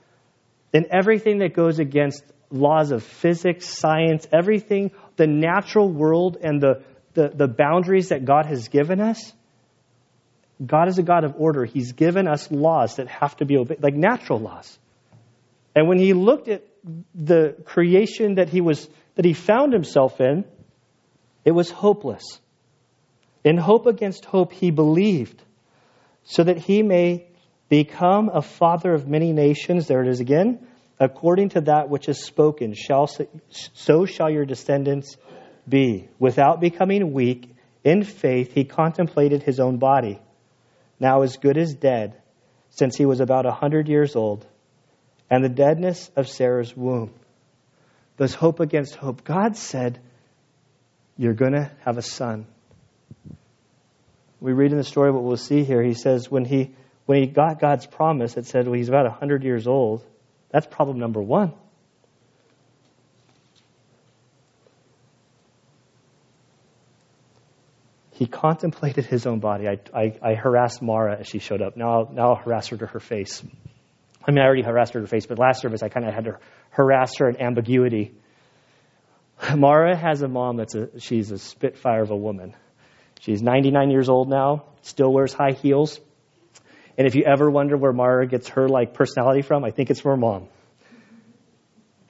in 0.73 0.87
everything 0.91 1.39
that 1.39 1.55
goes 1.55 1.79
against 1.79 2.23
laws 2.51 2.91
of 2.91 3.03
physics, 3.03 3.69
science, 3.69 4.27
everything, 4.33 4.91
the 5.17 5.27
natural 5.27 5.91
world, 5.91 6.37
and 6.43 6.61
the, 6.61 6.83
the, 7.15 7.29
the 7.29 7.49
boundaries 7.49 8.11
that 8.11 8.25
God 8.25 8.47
has 8.47 8.69
given 8.69 9.01
us. 9.01 9.33
God 10.65 10.89
is 10.89 10.99
a 10.99 11.03
God 11.03 11.25
of 11.25 11.35
order. 11.39 11.65
He's 11.65 11.93
given 11.93 12.27
us 12.27 12.51
laws 12.51 12.97
that 12.97 13.09
have 13.09 13.37
to 13.39 13.45
be 13.45 13.57
obeyed, 13.57 13.83
like 13.83 13.95
natural 13.95 14.41
laws. 14.41 14.79
And 15.75 15.89
when 15.89 15.99
he 15.99 16.13
looked 16.13 16.49
at 16.49 16.65
the 17.15 17.57
creation 17.65 18.37
that 18.37 18.49
he 18.49 18.61
was 18.61 18.89
that 19.15 19.25
he 19.25 19.35
found 19.35 19.73
himself 19.73 20.21
in, 20.21 20.45
it 21.45 21.53
was 21.53 21.71
hopeless. 21.71 22.41
In 23.45 23.57
hope 23.57 23.87
against 23.87 24.25
hope, 24.25 24.53
he 24.53 24.71
believed, 24.71 25.43
so 26.25 26.45
that 26.45 26.59
he 26.59 26.83
may 26.83 27.29
Become 27.69 28.31
a 28.33 28.41
father 28.41 28.95
of 28.95 29.07
many 29.07 29.33
nations. 29.33 29.87
There 29.87 30.03
it 30.03 30.09
is 30.09 30.21
again. 30.21 30.67
According 30.99 31.51
to 31.51 31.61
that 31.63 31.91
which 31.91 32.09
is 32.09 32.25
spoken, 32.25 32.75
shall, 32.75 33.09
so 33.51 34.07
shall 34.07 34.31
your 34.31 34.47
descendants 34.47 35.17
be. 35.69 36.09
Without 36.19 36.61
becoming 36.61 37.13
weak, 37.13 37.55
in 37.85 38.03
faith, 38.03 38.53
he 38.53 38.65
contemplated 38.65 39.43
his 39.43 39.61
own 39.61 39.77
body, 39.77 40.19
now 40.99 41.23
as 41.23 41.37
good 41.37 41.57
as 41.57 41.75
dead, 41.75 42.21
since 42.71 42.97
he 42.97 43.07
was 43.07 43.21
about 43.21 43.47
a 43.47 43.53
hundred 43.53 43.89
years 43.89 44.17
old, 44.17 44.45
and 45.31 45.45
the 45.45 45.49
deadness 45.49 46.11
of 46.17 46.27
Sarah's 46.27 46.77
womb. 46.77 47.13
There's 48.17 48.35
hope 48.35 48.59
against 48.59 48.97
hope. 48.97 49.23
God 49.23 49.57
said, 49.57 50.01
You're 51.17 51.35
going 51.35 51.53
to 51.53 51.71
have 51.85 51.99
a 51.99 52.03
son. 52.03 52.47
We 54.41 54.53
read 54.53 54.71
in 54.71 54.79
the 54.79 54.85
story 54.85 55.11
what 55.11 55.25
we'll 55.25 55.37
see 55.37 55.65
here. 55.65 55.83
He 55.83 55.95
says, 55.95 56.31
When 56.31 56.45
he 56.45 56.75
when 57.09 57.23
he 57.23 57.27
got 57.27 57.59
God's 57.59 57.87
promise, 57.87 58.37
it 58.37 58.45
said, 58.45 58.67
well, 58.67 58.75
he's 58.75 58.91
about 58.91 59.07
100 59.07 59.43
years 59.43 59.67
old. 59.67 60.05
That's 60.51 60.67
problem 60.67 60.99
number 60.99 61.23
one. 61.23 61.55
He 68.11 68.27
contemplated 68.27 69.07
his 69.07 69.27
own 69.27 69.41
body. 69.41 69.67
I, 69.69 69.79
I, 69.99 70.19
I 70.23 70.35
harassed 70.35 70.83
Mara 70.83 71.21
as 71.21 71.27
she 71.29 71.39
showed 71.39 71.63
up. 71.63 71.79
Now 71.79 72.01
I'll, 72.01 72.13
now 72.13 72.29
I'll 72.35 72.43
harass 72.45 72.69
her 72.69 72.77
to 72.77 72.87
her 72.87 73.01
face. 73.01 73.43
I 74.23 74.31
mean, 74.31 74.41
I 74.41 74.45
already 74.45 74.61
harassed 74.61 74.93
her 74.93 75.01
to 75.01 75.05
her 75.05 75.09
face, 75.09 75.25
but 75.25 75.39
last 75.39 75.63
service 75.63 75.83
I 75.83 75.89
kind 75.89 76.07
of 76.07 76.13
had 76.13 76.25
to 76.25 76.39
harass 76.69 77.17
her 77.21 77.31
in 77.31 77.41
ambiguity. 77.41 78.13
Mara 79.57 79.97
has 79.97 80.21
a 80.21 80.29
mom 80.29 80.59
that's 80.59 80.75
a, 80.75 81.01
she's 81.01 81.31
a 81.31 81.39
spitfire 81.39 82.03
of 82.03 82.11
a 82.11 82.17
woman. 82.17 82.55
She's 83.21 83.43
99 83.43 83.91
years 83.91 84.09
old 84.09 84.29
now, 84.29 84.65
still 84.83 85.13
wears 85.13 85.33
high 85.33 85.53
heels. 85.53 86.01
And 86.97 87.07
if 87.07 87.15
you 87.15 87.25
ever 87.25 87.51
wonder 87.51 87.77
where 87.77 87.93
Mara 87.93 88.27
gets 88.27 88.49
her 88.51 88.69
like 88.69 88.95
personality 88.95 89.43
from, 89.43 89.65
I 89.65 89.71
think 89.71 89.91
it's 89.91 90.01
from 90.01 90.11
her 90.11 90.17
mom. 90.17 90.49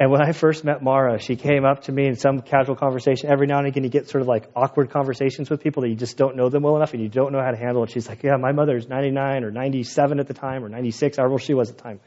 And 0.00 0.12
when 0.12 0.22
I 0.22 0.30
first 0.30 0.64
met 0.64 0.80
Mara, 0.80 1.18
she 1.18 1.34
came 1.34 1.64
up 1.64 1.82
to 1.84 1.92
me 1.92 2.06
in 2.06 2.14
some 2.14 2.40
casual 2.40 2.76
conversation. 2.76 3.30
Every 3.30 3.48
now 3.48 3.58
and 3.58 3.66
again, 3.66 3.82
you 3.82 3.90
get 3.90 4.08
sort 4.08 4.22
of 4.22 4.28
like 4.28 4.48
awkward 4.54 4.90
conversations 4.90 5.50
with 5.50 5.60
people 5.60 5.82
that 5.82 5.88
you 5.88 5.96
just 5.96 6.16
don't 6.16 6.36
know 6.36 6.48
them 6.48 6.62
well 6.62 6.76
enough 6.76 6.94
and 6.94 7.02
you 7.02 7.08
don't 7.08 7.32
know 7.32 7.42
how 7.42 7.50
to 7.50 7.56
handle 7.56 7.82
it. 7.82 7.90
She's 7.90 8.08
like, 8.08 8.22
Yeah, 8.22 8.36
my 8.36 8.52
mother's 8.52 8.88
99 8.88 9.42
or 9.42 9.50
97 9.50 10.20
at 10.20 10.28
the 10.28 10.34
time 10.34 10.64
or 10.64 10.68
96, 10.68 11.16
however 11.16 11.32
old 11.32 11.42
she 11.42 11.54
was 11.54 11.70
at 11.70 11.78
the 11.78 11.82
time. 11.82 12.00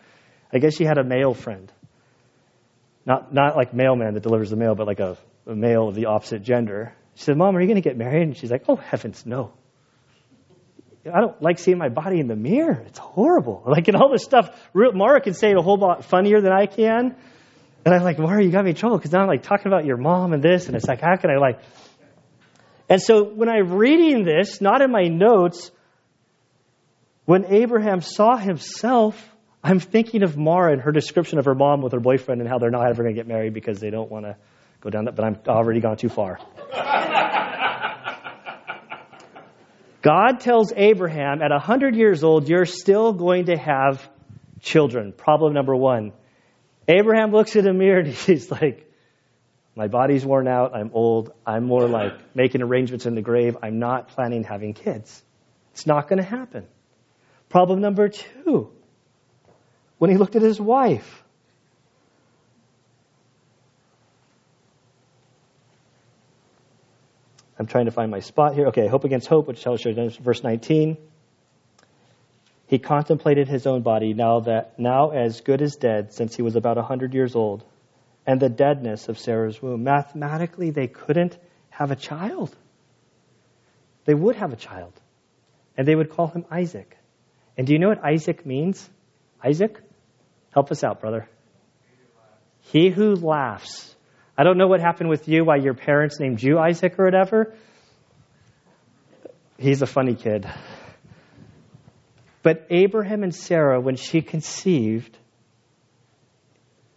I 0.54 0.60
guess 0.60 0.76
she 0.76 0.86
had 0.86 0.97
a 0.97 1.04
male 1.04 1.34
friend. 1.34 1.72
Not, 3.06 3.34
not 3.34 3.58
like 3.58 3.74
mailman 3.74 4.14
that 4.14 4.24
delivers 4.24 4.52
the 4.52 4.56
mail, 4.56 4.74
but 4.74 4.88
like 4.88 4.99
a, 4.99 5.18
a 5.45 5.56
male 5.56 5.89
of 5.89 5.95
the 5.95 6.06
opposite 6.06 6.43
gender. 6.43 6.93
She 7.16 7.24
said, 7.24 7.38
Mom, 7.38 7.55
are 7.55 7.62
you 7.62 7.68
going 7.68 7.82
to 7.82 7.88
get 7.88 7.97
married? 7.97 8.24
And 8.24 8.38
she's 8.38 8.51
like, 8.51 8.64
Oh, 8.68 8.76
heavens, 8.76 9.26
no. 9.26 9.53
I 11.12 11.20
don't 11.20 11.41
like 11.41 11.57
seeing 11.57 11.80
my 11.80 11.89
body 11.89 12.20
in 12.20 12.28
the 12.28 12.36
mirror. 12.36 12.84
It's 12.86 12.99
horrible. 12.99 13.64
Like, 13.72 13.88
and 13.88 13.97
all 13.97 14.12
this 14.12 14.24
stuff, 14.24 14.49
Mara 14.74 15.22
can 15.22 15.34
say 15.34 15.51
it 15.51 15.57
a 15.57 15.62
whole 15.62 15.78
lot 15.78 16.05
funnier 16.05 16.41
than 16.41 16.51
I 16.51 16.68
can. 16.68 17.16
And 17.84 17.95
I'm 17.95 18.03
like, 18.03 18.20
Mara, 18.20 18.43
you 18.43 18.51
got 18.51 18.64
me 18.64 18.72
in 18.72 18.76
trouble 18.76 18.97
because 18.97 19.12
now 19.12 19.22
I'm 19.22 19.28
like 19.28 19.43
talking 19.43 19.68
about 19.68 19.86
your 19.86 19.97
mom 19.97 20.34
and 20.34 20.43
this. 20.43 20.68
And 20.68 20.76
it's 20.76 20.86
like, 20.86 21.01
how 21.01 21.16
can 21.16 21.32
I 21.32 21.38
like. 21.38 21.59
And 22.88 23.01
so 23.01 23.24
when 23.24 23.49
I'm 23.49 23.74
reading 23.74 24.24
this, 24.24 24.62
not 24.62 24.82
in 24.82 24.91
my 24.91 25.07
notes, 25.07 25.72
when 27.26 27.45
Abraham 27.45 28.01
saw 28.01 28.36
himself, 28.36 29.16
I'm 29.64 29.80
thinking 29.80 30.24
of 30.24 30.38
Mara 30.38 30.74
and 30.74 30.82
her 30.82 30.91
description 30.91 31.39
of 31.39 31.45
her 31.45 31.55
mom 31.55 31.82
with 31.82 31.93
her 31.93 31.99
boyfriend 31.99 32.41
and 32.41 32.49
how 32.49 32.59
they're 32.59 32.72
not 32.72 32.88
ever 32.88 33.03
going 33.03 33.16
to 33.16 33.20
get 33.20 33.28
married 33.28 33.53
because 33.53 33.80
they 33.80 33.89
don't 33.89 34.12
want 34.12 34.26
to 34.26 34.36
go 34.82 34.90
down 34.90 35.06
that. 35.06 35.16
But 35.16 35.26
I'm 35.26 35.38
already 35.48 35.80
gone 35.80 35.98
too 35.98 36.10
far. 36.10 36.40
God 40.02 40.40
tells 40.40 40.74
Abraham 40.76 41.42
at 41.42 41.52
100 41.52 41.96
years 41.96 42.24
old, 42.24 42.50
you're 42.50 42.66
still 42.66 43.14
going 43.14 43.46
to 43.46 43.56
have 43.56 44.08
children. 44.60 45.14
Problem 45.14 45.54
number 45.54 45.76
one. 45.76 46.12
Abraham 46.88 47.32
looks 47.32 47.56
in 47.56 47.66
the 47.66 47.74
mirror 47.74 48.00
and 48.00 48.08
he's 48.14 48.50
like, 48.50 48.88
my 49.76 49.88
body's 49.88 50.26
worn 50.26 50.48
out. 50.48 50.76
I'm 50.76 50.92
old. 50.94 51.32
I'm 51.46 51.66
more 51.66 51.88
like 51.88 52.14
making 52.36 52.62
arrangements 52.62 53.06
in 53.06 53.16
the 53.16 53.22
grave. 53.22 53.58
I'm 53.64 53.80
not 53.80 54.10
planning 54.10 54.44
having 54.44 54.74
kids. 54.74 55.24
It's 55.72 55.88
not 55.88 56.10
going 56.10 56.18
to 56.18 56.28
happen. 56.28 56.68
Problem 57.48 57.80
number 57.80 58.10
two. 58.10 58.72
When 59.98 60.10
he 60.10 60.18
looked 60.18 60.36
at 60.36 60.42
his 60.42 60.60
wife, 60.60 61.21
I'm 67.62 67.68
trying 67.68 67.86
to 67.86 67.91
find 67.91 68.09
my 68.09 68.22
spot 68.22 68.55
here. 68.55 68.70
Okay, 68.70 68.88
hope 68.88 69.03
against 69.03 69.28
hope, 69.28 69.45
which 69.45 69.62
tells 69.62 69.86
you 69.86 69.93
verse 70.20 70.43
19. 70.43 70.97
He 72.66 72.80
contemplated 72.80 73.47
his 73.47 73.68
own 73.68 73.84
body, 73.84 74.16
now 74.16 74.39
that 74.39 74.80
now 74.80 75.12
as 75.12 75.41
good 75.41 75.62
as 75.62 75.76
dead, 75.76 76.12
since 76.12 76.36
he 76.36 76.41
was 76.41 76.55
about 76.55 76.80
a 76.80 76.82
hundred 76.82 77.14
years 77.14 77.36
old, 77.36 77.64
and 78.26 78.39
the 78.39 78.49
deadness 78.49 79.09
of 79.09 79.20
Sarah's 79.20 79.62
womb. 79.62 79.84
Mathematically, 79.84 80.72
they 80.72 80.88
couldn't 80.88 81.38
have 81.70 81.91
a 81.91 81.95
child. 81.95 82.55
They 84.05 84.16
would 84.16 84.38
have 84.38 84.53
a 84.53 84.55
child, 84.55 84.99
and 85.78 85.88
they 85.88 85.93
would 85.93 86.09
call 86.09 86.30
him 86.30 86.45
Isaac. 86.49 86.97
And 87.59 87.68
do 87.68 87.74
you 87.74 87.80
know 87.80 87.89
what 87.89 88.03
Isaac 88.03 88.43
means? 88.43 88.89
Isaac, 89.45 89.80
help 90.51 90.72
us 90.72 90.84
out, 90.84 90.99
brother. 90.99 91.30
He 92.72 92.89
who 92.89 93.14
laughs. 93.14 93.95
I 94.38 94.44
don't 94.44 94.58
know 94.58 94.68
what 94.68 94.80
happened 94.80 95.10
with 95.10 95.28
you, 95.28 95.46
why 95.46 95.58
your 95.58 95.74
parents 95.74 96.20
named 96.20 96.42
you 96.42 96.58
Isaac 96.58 96.98
or 96.98 97.06
whatever. 97.06 97.54
He's 99.58 99.82
a 99.82 99.86
funny 99.86 100.16
kid. 100.16 100.50
But 102.44 102.66
Abraham 102.70 103.24
and 103.24 103.36
Sarah, 103.36 103.80
when 103.80 103.96
she 103.96 104.22
conceived 104.22 105.18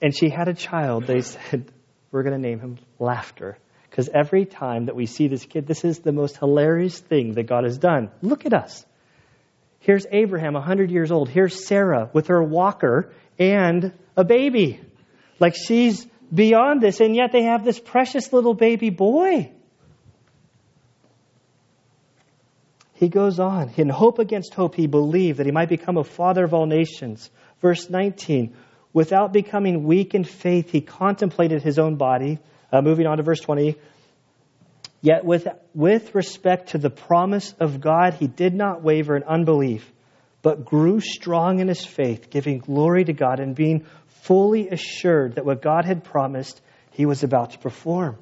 and 0.01 0.17
she 0.17 0.31
had 0.31 0.49
a 0.49 0.55
child, 0.55 1.07
they 1.07 1.21
said, 1.21 1.71
We're 2.11 2.23
going 2.23 2.41
to 2.41 2.49
name 2.49 2.61
him 2.61 2.79
Laughter. 2.99 3.59
Because 3.91 4.09
every 4.13 4.45
time 4.45 4.87
that 4.87 4.97
we 4.97 5.07
see 5.07 5.29
this 5.29 5.45
kid, 5.45 5.67
this 5.67 5.85
is 5.85 6.01
the 6.01 6.13
most 6.13 6.39
hilarious 6.39 6.99
thing 6.99 7.35
that 7.35 7.45
God 7.45 7.65
has 7.65 7.79
done. 7.79 8.11
Look 8.23 8.45
at 8.45 8.53
us. 8.53 8.85
Here's 9.79 10.07
Abraham, 10.11 10.55
100 10.55 10.91
years 10.91 11.13
old. 11.13 11.29
Here's 11.29 11.67
Sarah 11.67 12.11
with 12.13 12.29
her 12.29 12.43
walker 12.43 13.13
and 13.39 13.93
a 14.17 14.25
baby. 14.25 14.81
Like 15.39 15.55
she's 15.55 16.07
beyond 16.35 16.81
this, 16.81 17.01
and 17.01 17.15
yet 17.15 17.33
they 17.33 17.45
have 17.45 17.65
this 17.65 17.79
precious 17.79 18.33
little 18.33 18.55
baby 18.55 18.91
boy. 18.91 19.53
He 22.95 23.09
goes 23.09 23.39
on. 23.39 23.73
In 23.77 23.89
hope 23.89 24.19
against 24.19 24.55
hope, 24.55 24.75
he 24.75 24.87
believed 24.87 25.39
that 25.39 25.47
he 25.47 25.53
might 25.53 25.69
become 25.69 25.97
a 25.97 26.05
father 26.05 26.45
of 26.45 26.55
all 26.55 26.67
nations. 26.67 27.31
Verse 27.61 27.91
19. 27.91 28.57
Without 28.93 29.33
becoming 29.33 29.85
weak 29.85 30.15
in 30.15 30.25
faith, 30.25 30.71
he 30.71 30.81
contemplated 30.81 31.63
his 31.63 31.79
own 31.79 31.97
body. 31.97 32.39
Uh, 32.73 32.81
moving 32.81 33.07
on 33.07 33.19
to 33.19 33.23
verse 33.23 33.41
20. 33.41 33.77
Yet 35.03 35.25
with, 35.25 35.47
with 35.75 36.15
respect 36.15 36.71
to 36.71 36.79
the 36.79 36.89
promise 36.89 37.53
of 37.61 37.81
God, 37.81 38.15
he 38.15 38.27
did 38.27 38.55
not 38.55 38.83
waver 38.83 39.17
in 39.17 39.23
unbelief, 39.25 39.93
but 40.41 40.65
grew 40.65 41.01
strong 41.01 41.59
in 41.59 41.69
his 41.69 41.85
faith, 41.85 42.31
giving 42.31 42.59
glory 42.59 43.05
to 43.05 43.13
God 43.13 43.39
and 43.39 43.55
being 43.55 43.85
fully 44.25 44.69
assured 44.69 45.37
that 45.37 45.45
what 45.45 45.63
God 45.63 45.85
had 45.85 46.05
promised, 46.05 46.61
he 46.93 47.07
was 47.07 47.23
about 47.23 47.53
to 47.53 47.59
perform. 47.59 48.17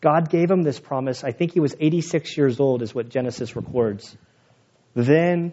God 0.00 0.28
gave 0.28 0.50
him 0.50 0.62
this 0.62 0.78
promise. 0.78 1.24
I 1.24 1.32
think 1.32 1.52
he 1.52 1.60
was 1.60 1.74
86 1.78 2.36
years 2.36 2.60
old, 2.60 2.82
is 2.82 2.94
what 2.94 3.08
Genesis 3.08 3.56
records. 3.56 4.16
Then 4.94 5.52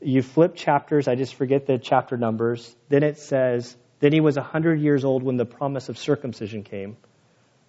you 0.00 0.22
flip 0.22 0.54
chapters, 0.54 1.08
I 1.08 1.14
just 1.14 1.34
forget 1.34 1.66
the 1.66 1.78
chapter 1.78 2.16
numbers. 2.16 2.74
Then 2.88 3.02
it 3.02 3.18
says, 3.18 3.76
then 3.98 4.12
he 4.12 4.20
was 4.20 4.36
100 4.36 4.80
years 4.80 5.04
old 5.04 5.22
when 5.22 5.36
the 5.36 5.44
promise 5.44 5.88
of 5.88 5.98
circumcision 5.98 6.62
came. 6.62 6.96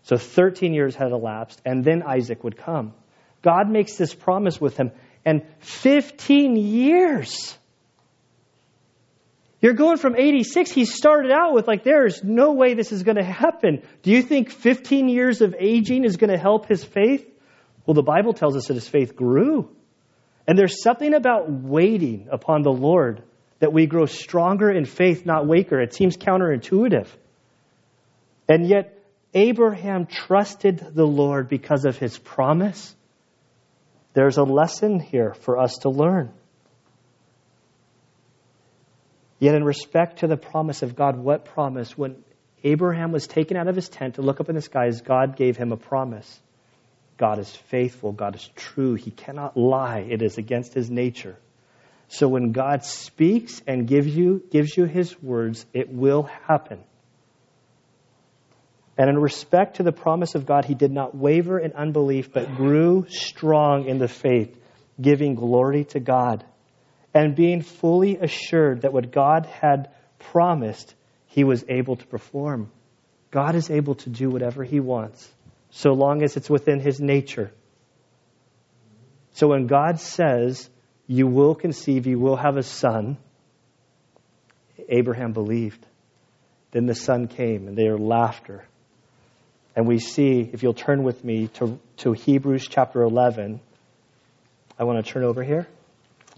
So 0.03 0.17
13 0.17 0.73
years 0.73 0.95
had 0.95 1.11
elapsed, 1.11 1.61
and 1.65 1.83
then 1.83 2.03
Isaac 2.03 2.43
would 2.43 2.57
come. 2.57 2.93
God 3.41 3.69
makes 3.69 3.95
this 3.95 4.13
promise 4.13 4.59
with 4.59 4.77
him, 4.77 4.91
and 5.25 5.43
15 5.59 6.55
years. 6.55 7.57
You're 9.61 9.73
going 9.73 9.97
from 9.97 10.15
86. 10.15 10.71
He 10.71 10.85
started 10.85 11.31
out 11.31 11.53
with, 11.53 11.67
like, 11.67 11.83
there's 11.83 12.23
no 12.23 12.53
way 12.53 12.73
this 12.73 12.91
is 12.91 13.03
going 13.03 13.17
to 13.17 13.23
happen. 13.23 13.83
Do 14.01 14.11
you 14.11 14.23
think 14.23 14.49
15 14.49 15.07
years 15.07 15.41
of 15.41 15.55
aging 15.57 16.03
is 16.03 16.17
going 16.17 16.31
to 16.31 16.37
help 16.37 16.67
his 16.67 16.83
faith? 16.83 17.27
Well, 17.85 17.93
the 17.93 18.01
Bible 18.01 18.33
tells 18.33 18.55
us 18.55 18.67
that 18.67 18.73
his 18.73 18.87
faith 18.87 19.15
grew. 19.15 19.69
And 20.47 20.57
there's 20.57 20.81
something 20.81 21.13
about 21.13 21.51
waiting 21.51 22.27
upon 22.31 22.63
the 22.63 22.71
Lord 22.71 23.21
that 23.59 23.71
we 23.71 23.85
grow 23.85 24.07
stronger 24.07 24.71
in 24.71 24.85
faith, 24.85 25.25
not 25.27 25.47
weaker. 25.47 25.79
It 25.79 25.93
seems 25.93 26.17
counterintuitive. 26.17 27.07
And 28.49 28.67
yet, 28.67 28.97
Abraham 29.35 30.07
trusted 30.07 30.79
the 30.95 31.05
Lord 31.05 31.47
because 31.47 31.85
of 31.85 31.97
his 31.97 32.17
promise. 32.17 32.95
There's 34.13 34.37
a 34.37 34.43
lesson 34.43 34.99
here 34.99 35.35
for 35.35 35.59
us 35.59 35.77
to 35.79 35.89
learn. 35.89 36.33
Yet, 39.41 39.55
in 39.55 39.63
respect 39.63 40.19
to 40.19 40.27
the 40.27 40.37
promise 40.37 40.83
of 40.83 40.95
God, 40.95 41.17
what 41.17 41.45
promise? 41.45 41.97
When 41.97 42.23
Abraham 42.63 43.11
was 43.11 43.25
taken 43.25 43.57
out 43.57 43.67
of 43.67 43.75
his 43.75 43.89
tent 43.89 44.15
to 44.15 44.21
look 44.21 44.39
up 44.39 44.49
in 44.49 44.55
the 44.55 44.61
skies, 44.61 45.01
God 45.01 45.35
gave 45.35 45.57
him 45.57 45.71
a 45.71 45.77
promise. 45.77 46.39
God 47.17 47.39
is 47.39 47.49
faithful, 47.49 48.11
God 48.11 48.35
is 48.35 48.47
true, 48.55 48.93
He 48.93 49.09
cannot 49.09 49.57
lie, 49.57 50.05
it 50.07 50.21
is 50.21 50.37
against 50.37 50.75
His 50.75 50.91
nature. 50.91 51.37
So 52.07 52.27
when 52.27 52.51
God 52.51 52.85
speaks 52.85 53.63
and 53.65 53.87
gives 53.87 54.15
you, 54.15 54.43
gives 54.51 54.77
you 54.77 54.85
His 54.85 55.19
words, 55.23 55.65
it 55.73 55.89
will 55.89 56.29
happen. 56.47 56.83
And 58.95 59.09
in 59.09 59.17
respect 59.17 59.77
to 59.77 59.83
the 59.83 59.91
promise 59.91 60.35
of 60.35 60.45
God, 60.45 60.65
he 60.65 60.75
did 60.75 60.91
not 60.91 61.17
waver 61.17 61.57
in 61.57 61.73
unbelief, 61.73 62.31
but 62.31 62.55
grew 62.55 63.07
strong 63.09 63.87
in 63.87 63.97
the 63.97 64.07
faith, 64.07 64.55
giving 65.01 65.33
glory 65.33 65.85
to 65.85 65.99
God 65.99 66.45
and 67.13 67.35
being 67.35 67.61
fully 67.61 68.17
assured 68.17 68.81
that 68.81 68.93
what 68.93 69.11
God 69.11 69.45
had 69.45 69.89
promised, 70.19 70.93
he 71.27 71.43
was 71.43 71.63
able 71.67 71.95
to 71.95 72.07
perform. 72.07 72.71
God 73.31 73.55
is 73.55 73.69
able 73.69 73.95
to 73.95 74.09
do 74.09 74.29
whatever 74.29 74.63
he 74.63 74.79
wants, 74.79 75.29
so 75.71 75.91
long 75.91 76.23
as 76.23 76.37
it's 76.37 76.49
within 76.49 76.79
his 76.79 76.99
nature. 76.99 77.51
So 79.33 79.47
when 79.47 79.67
God 79.67 79.99
says, 79.99 80.69
You 81.07 81.27
will 81.27 81.55
conceive, 81.55 82.07
you 82.07 82.19
will 82.19 82.35
have 82.35 82.57
a 82.57 82.63
son, 82.63 83.17
Abraham 84.89 85.31
believed. 85.31 85.85
Then 86.71 86.85
the 86.85 86.95
son 86.95 87.27
came, 87.27 87.67
and 87.67 87.77
their 87.77 87.97
laughter. 87.97 88.65
And 89.75 89.87
we 89.87 89.99
see, 89.99 90.49
if 90.51 90.63
you'll 90.63 90.73
turn 90.73 91.03
with 91.03 91.23
me 91.23 91.47
to, 91.55 91.79
to 91.97 92.11
Hebrews 92.11 92.67
chapter 92.67 93.01
11, 93.01 93.61
I 94.77 94.83
want 94.83 95.05
to 95.05 95.11
turn 95.11 95.23
over 95.23 95.43
here. 95.43 95.67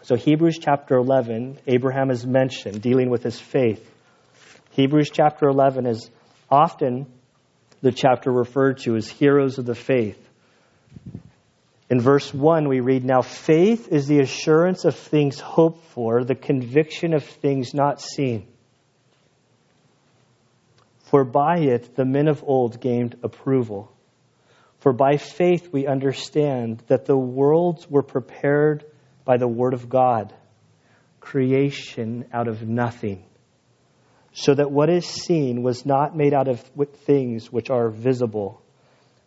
So, 0.04 0.18
Hebrews 0.18 0.60
chapter 0.60 0.98
11, 0.98 1.60
Abraham 1.66 2.12
is 2.12 2.26
mentioned 2.26 2.82
dealing 2.82 3.10
with 3.10 3.24
his 3.24 3.40
faith. 3.40 3.90
Hebrews 4.72 5.10
chapter 5.10 5.48
11 5.48 5.86
is 5.86 6.10
often 6.52 7.06
the 7.82 7.94
chapter 7.94 8.30
referred 8.30 8.80
to 8.80 8.98
as 8.98 9.08
heroes 9.08 9.60
of 9.60 9.66
the 9.66 9.76
faith. 9.76 10.20
In 11.90 12.02
verse 12.02 12.34
1, 12.34 12.68
we 12.68 12.82
read, 12.82 13.06
Now 13.06 13.22
faith 13.22 13.88
is 13.94 14.06
the 14.06 14.20
assurance 14.20 14.84
of 14.84 14.96
things 14.96 15.40
hoped 15.40 15.86
for, 15.92 16.26
the 16.26 16.36
conviction 16.36 17.14
of 17.14 17.24
things 17.24 17.74
not 17.74 18.02
seen. 18.02 18.46
For 21.06 21.24
by 21.24 21.60
it 21.60 21.96
the 21.96 22.04
men 22.04 22.28
of 22.28 22.44
old 22.46 22.82
gained 22.82 23.16
approval. 23.24 23.90
For 24.80 24.92
by 24.92 25.16
faith 25.16 25.72
we 25.72 25.88
understand 25.88 26.84
that 26.88 27.06
the 27.06 27.18
worlds 27.18 27.90
were 27.90 28.04
prepared 28.04 28.84
by 29.26 29.38
the 29.38 29.48
Word 29.48 29.74
of 29.74 29.90
God, 29.90 30.34
creation 31.20 32.26
out 32.34 32.48
of 32.48 32.68
nothing, 32.68 33.24
so 34.34 34.54
that 34.54 34.72
what 34.72 34.90
is 34.90 35.06
seen 35.06 35.64
was 35.64 35.86
not 35.86 36.16
made 36.16 36.34
out 36.34 36.48
of 36.48 36.62
things 37.06 37.52
which 37.52 37.70
are 37.70 37.90
visible. 37.90 38.62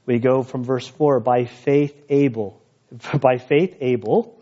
We 0.04 0.18
go 0.18 0.42
from 0.42 0.64
verse 0.64 0.86
4 0.86 1.20
by 1.20 1.44
faith, 1.44 1.94
Abel. 2.08 2.60
By 3.20 3.38
faith, 3.38 3.76
Abel 3.80 4.38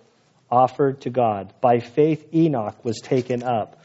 offered 0.50 1.00
to 1.02 1.10
God. 1.10 1.54
By 1.62 1.80
faith, 1.80 2.28
Enoch 2.34 2.84
was 2.84 3.00
taken 3.00 3.42
up. 3.42 3.80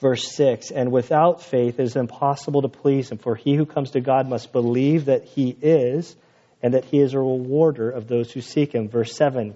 Verse 0.00 0.32
6 0.34 0.70
And 0.70 0.92
without 0.92 1.42
faith 1.42 1.78
it 1.78 1.82
is 1.82 1.96
impossible 1.96 2.62
to 2.62 2.68
please 2.68 3.10
him, 3.10 3.18
for 3.18 3.34
he 3.34 3.54
who 3.54 3.66
comes 3.66 3.92
to 3.92 4.00
God 4.00 4.28
must 4.28 4.52
believe 4.52 5.06
that 5.06 5.24
he 5.24 5.50
is, 5.60 6.14
and 6.62 6.74
that 6.74 6.84
he 6.84 7.00
is 7.00 7.14
a 7.14 7.18
rewarder 7.18 7.90
of 7.90 8.06
those 8.06 8.32
who 8.32 8.40
seek 8.40 8.72
him. 8.72 8.88
Verse 8.88 9.14
7 9.16 9.54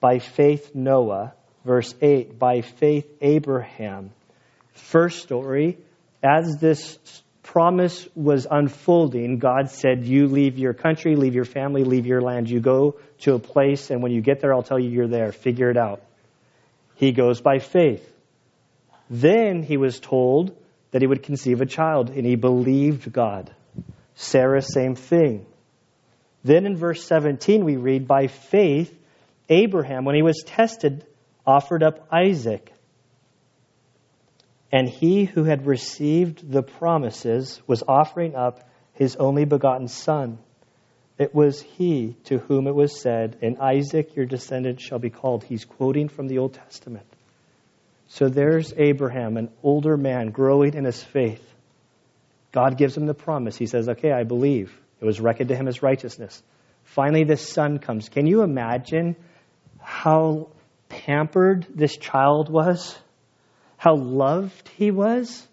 by 0.00 0.18
faith 0.18 0.74
Noah. 0.74 1.34
Verse 1.64 1.94
8, 2.00 2.38
by 2.38 2.62
faith 2.62 3.06
Abraham. 3.20 4.12
First 4.72 5.22
story, 5.22 5.78
as 6.22 6.56
this 6.58 6.98
promise 7.42 8.08
was 8.14 8.46
unfolding, 8.50 9.38
God 9.38 9.70
said, 9.70 10.04
You 10.04 10.26
leave 10.28 10.58
your 10.58 10.72
country, 10.72 11.16
leave 11.16 11.34
your 11.34 11.44
family, 11.44 11.84
leave 11.84 12.06
your 12.06 12.22
land. 12.22 12.48
You 12.48 12.60
go 12.60 12.96
to 13.20 13.34
a 13.34 13.38
place, 13.38 13.90
and 13.90 14.02
when 14.02 14.12
you 14.12 14.22
get 14.22 14.40
there, 14.40 14.54
I'll 14.54 14.62
tell 14.62 14.78
you 14.78 14.88
you're 14.88 15.08
there. 15.08 15.32
Figure 15.32 15.70
it 15.70 15.76
out. 15.76 16.00
He 16.94 17.12
goes 17.12 17.40
by 17.40 17.58
faith. 17.58 18.06
Then 19.10 19.62
he 19.62 19.76
was 19.76 19.98
told 20.00 20.56
that 20.92 21.02
he 21.02 21.06
would 21.06 21.22
conceive 21.22 21.60
a 21.60 21.66
child, 21.66 22.10
and 22.10 22.24
he 22.24 22.36
believed 22.36 23.12
God. 23.12 23.54
Sarah, 24.14 24.62
same 24.62 24.94
thing. 24.94 25.46
Then 26.44 26.66
in 26.66 26.76
verse 26.76 27.04
17, 27.04 27.64
we 27.64 27.76
read, 27.76 28.06
By 28.06 28.28
faith, 28.28 28.96
Abraham, 29.50 30.04
when 30.04 30.14
he 30.14 30.22
was 30.22 30.42
tested, 30.46 31.04
offered 31.44 31.82
up 31.82 32.08
Isaac. 32.10 32.72
And 34.72 34.88
he 34.88 35.24
who 35.24 35.42
had 35.44 35.66
received 35.66 36.50
the 36.50 36.62
promises 36.62 37.60
was 37.66 37.82
offering 37.86 38.36
up 38.36 38.68
his 38.94 39.16
only 39.16 39.44
begotten 39.44 39.88
son. 39.88 40.38
It 41.18 41.34
was 41.34 41.60
he 41.60 42.16
to 42.24 42.38
whom 42.38 42.68
it 42.68 42.74
was 42.74 42.98
said, 42.98 43.36
In 43.42 43.58
Isaac 43.60 44.14
your 44.14 44.26
descendant 44.26 44.80
shall 44.80 45.00
be 45.00 45.10
called. 45.10 45.42
He's 45.42 45.64
quoting 45.64 46.08
from 46.08 46.28
the 46.28 46.38
Old 46.38 46.54
Testament. 46.54 47.06
So 48.08 48.28
there's 48.28 48.72
Abraham, 48.76 49.36
an 49.36 49.50
older 49.62 49.96
man 49.96 50.30
growing 50.30 50.74
in 50.74 50.84
his 50.84 51.02
faith. 51.02 51.44
God 52.52 52.78
gives 52.78 52.96
him 52.96 53.06
the 53.06 53.14
promise. 53.14 53.56
He 53.56 53.66
says, 53.66 53.88
Okay, 53.88 54.12
I 54.12 54.24
believe. 54.24 54.72
It 55.00 55.04
was 55.04 55.20
reckoned 55.20 55.48
to 55.48 55.56
him 55.56 55.68
as 55.68 55.82
righteousness. 55.82 56.42
Finally, 56.84 57.24
this 57.24 57.48
son 57.48 57.78
comes. 57.78 58.08
Can 58.08 58.26
you 58.26 58.42
imagine 58.42 59.16
how 59.90 60.48
pampered 60.88 61.66
this 61.74 61.96
child 61.96 62.48
was, 62.48 62.96
how 63.76 63.96
loved 63.96 64.68
he 64.76 64.92
was. 64.92 65.46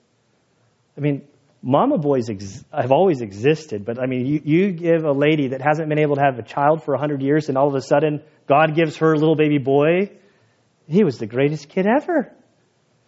I 0.95 1.01
mean, 1.01 1.27
mama 1.63 1.97
boys 1.97 2.29
ex- 2.29 2.63
have 2.71 2.91
always 2.91 3.21
existed, 3.21 3.83
but 3.83 3.99
I 3.99 4.05
mean, 4.05 4.27
you, 4.27 4.41
you 4.45 4.71
give 4.71 5.03
a 5.03 5.11
lady 5.11 5.49
that 5.49 5.61
hasn't 5.61 5.89
been 5.89 5.99
able 5.99 6.15
to 6.15 6.21
have 6.21 6.38
a 6.38 6.43
child 6.43 6.83
for 6.83 6.93
100 6.93 7.21
years, 7.23 7.49
and 7.49 7.57
all 7.57 7.67
of 7.67 7.73
a 7.73 7.81
sudden, 7.81 8.21
God 8.47 8.75
gives 8.75 8.97
her 8.97 9.11
a 9.11 9.17
little 9.17 9.35
baby 9.35 9.57
boy. 9.57 10.11
He 10.88 11.03
was 11.03 11.17
the 11.17 11.27
greatest 11.27 11.69
kid 11.69 11.88
ever. 11.88 12.31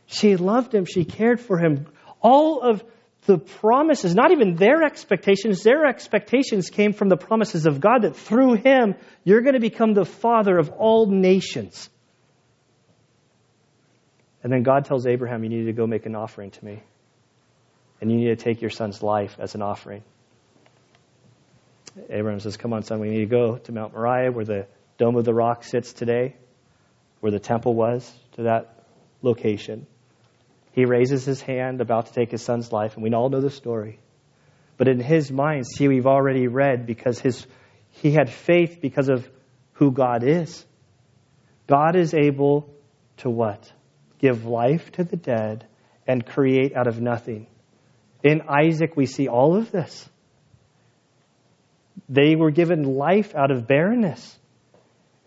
She 0.08 0.36
loved 0.36 0.74
him, 0.74 0.86
she 0.86 1.06
cared 1.06 1.40
for 1.40 1.60
him. 1.60 1.86
All 2.22 2.62
of 2.62 2.84
the 3.26 3.38
promises, 3.38 4.16
not 4.16 4.32
even 4.32 4.56
their 4.56 4.84
expectations, 4.84 5.64
their 5.64 5.86
expectations 5.86 6.70
came 6.70 6.94
from 6.94 7.10
the 7.10 7.18
promises 7.18 7.66
of 7.66 7.80
God 7.80 8.04
that 8.04 8.16
through 8.16 8.56
him, 8.56 8.96
you're 9.24 9.42
going 9.42 9.54
to 9.54 9.60
become 9.60 9.94
the 9.94 10.06
father 10.06 10.58
of 10.58 10.70
all 10.70 11.06
nations. 11.06 11.90
And 14.42 14.52
then 14.52 14.64
God 14.64 14.86
tells 14.86 15.06
Abraham, 15.06 15.44
You 15.44 15.50
need 15.50 15.66
to 15.66 15.74
go 15.74 15.86
make 15.86 16.06
an 16.06 16.16
offering 16.16 16.52
to 16.52 16.66
me. 16.66 16.82
And 18.02 18.10
you 18.12 18.18
need 18.18 18.28
to 18.28 18.38
take 18.38 18.62
your 18.62 18.70
son's 18.70 19.04
life 19.04 19.36
as 19.38 19.56
an 19.56 19.62
offering. 19.62 20.04
Abraham 22.10 22.40
says, 22.40 22.56
Come 22.56 22.74
on, 22.74 22.84
son, 22.84 23.00
we 23.00 23.10
need 23.10 23.20
to 23.20 23.26
go 23.26 23.58
to 23.58 23.72
Mount 23.72 23.94
Moriah, 23.94 24.32
where 24.32 24.46
the 24.46 24.68
Dome 24.98 25.18
of 25.18 25.26
the 25.26 25.34
Rock 25.34 25.64
sits 25.64 25.92
today, 25.92 26.36
where 27.20 27.32
the 27.32 27.40
temple 27.40 27.74
was, 27.74 28.10
to 28.34 28.44
that 28.44 28.84
location. 29.22 29.86
He 30.72 30.86
raises 30.86 31.26
his 31.26 31.42
hand 31.42 31.82
about 31.82 32.08
to 32.08 32.14
take 32.14 32.32
his 32.32 32.44
son's 32.44 32.72
life, 32.72 32.96
and 32.96 33.04
we 33.04 33.14
all 33.14 33.30
know 33.30 33.42
the 33.42 33.50
story. 33.50 34.00
But 34.78 34.88
in 34.88 35.00
his 35.00 35.32
mind, 35.32 35.66
see, 35.68 35.88
we've 35.88 36.08
already 36.08 36.48
read 36.48 36.86
because 36.86 37.20
his, 37.20 37.46
he 37.92 38.12
had 38.12 38.30
faith 38.30 38.80
because 38.82 39.10
of 39.10 39.30
who 39.74 39.92
God 39.92 40.24
is. 40.24 40.66
God 41.68 41.96
is 41.96 42.14
able 42.14 42.70
to 43.18 43.30
what? 43.30 43.72
Give 44.20 44.46
life 44.46 44.92
to 44.94 45.04
the 45.04 45.18
dead 45.18 45.66
and 46.08 46.26
create 46.26 46.76
out 46.76 46.88
of 46.88 47.00
nothing. 47.02 47.48
In 48.24 48.42
Isaac, 48.50 48.96
we 48.96 49.06
see 49.06 49.28
all 49.28 49.56
of 49.56 49.72
this. 49.72 50.08
They 52.08 52.36
were 52.36 52.52
given 52.52 52.84
life 52.84 53.36
out 53.36 53.52
of 53.52 53.68
barrenness. 53.68 54.38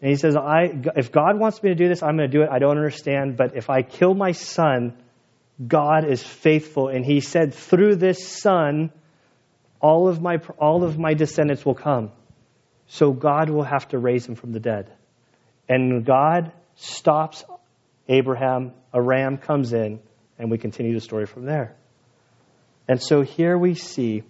And 0.01 0.11
he 0.11 0.17
says, 0.17 0.35
I, 0.37 0.73
if 0.97 1.13
God 1.13 1.39
wants 1.39 1.63
me 1.63 1.71
to 1.71 1.77
do 1.77 1.89
this, 1.89 2.03
I'm 2.03 2.17
going 2.17 2.29
to 2.29 2.37
do 2.37 2.43
it. 2.43 2.49
I 2.51 2.59
don't 2.59 2.77
understand. 2.77 3.37
But 3.37 3.57
if 3.57 3.71
I 3.71 3.83
kill 3.83 4.15
my 4.15 4.33
son, 4.33 4.95
God 5.67 6.05
is 6.05 6.23
faithful. 6.23 6.89
And 6.89 7.05
he 7.05 7.21
said, 7.21 7.55
through 7.55 7.97
this 7.97 8.27
son, 8.27 8.91
all 9.81 10.09
of 10.09 10.21
my, 10.21 10.39
all 10.59 10.85
of 10.85 10.99
my 10.99 11.15
descendants 11.15 11.65
will 11.65 11.75
come. 11.75 12.11
So 12.87 13.13
God 13.13 13.51
will 13.51 13.65
have 13.65 13.89
to 13.89 13.99
raise 13.99 14.27
him 14.27 14.35
from 14.35 14.53
the 14.53 14.61
dead. 14.61 14.91
And 15.69 16.05
God 16.05 16.53
stops 16.77 17.45
Abraham. 18.09 18.73
A 18.93 19.01
ram 19.01 19.39
comes 19.39 19.73
in, 19.73 20.01
and 20.39 20.51
we 20.51 20.59
continue 20.59 20.93
the 20.93 21.01
story 21.01 21.27
from 21.27 21.47
there. 21.47 21.75
And 22.87 23.01
so 23.03 23.23
here 23.23 23.57
we 23.57 23.75
see 23.75 24.23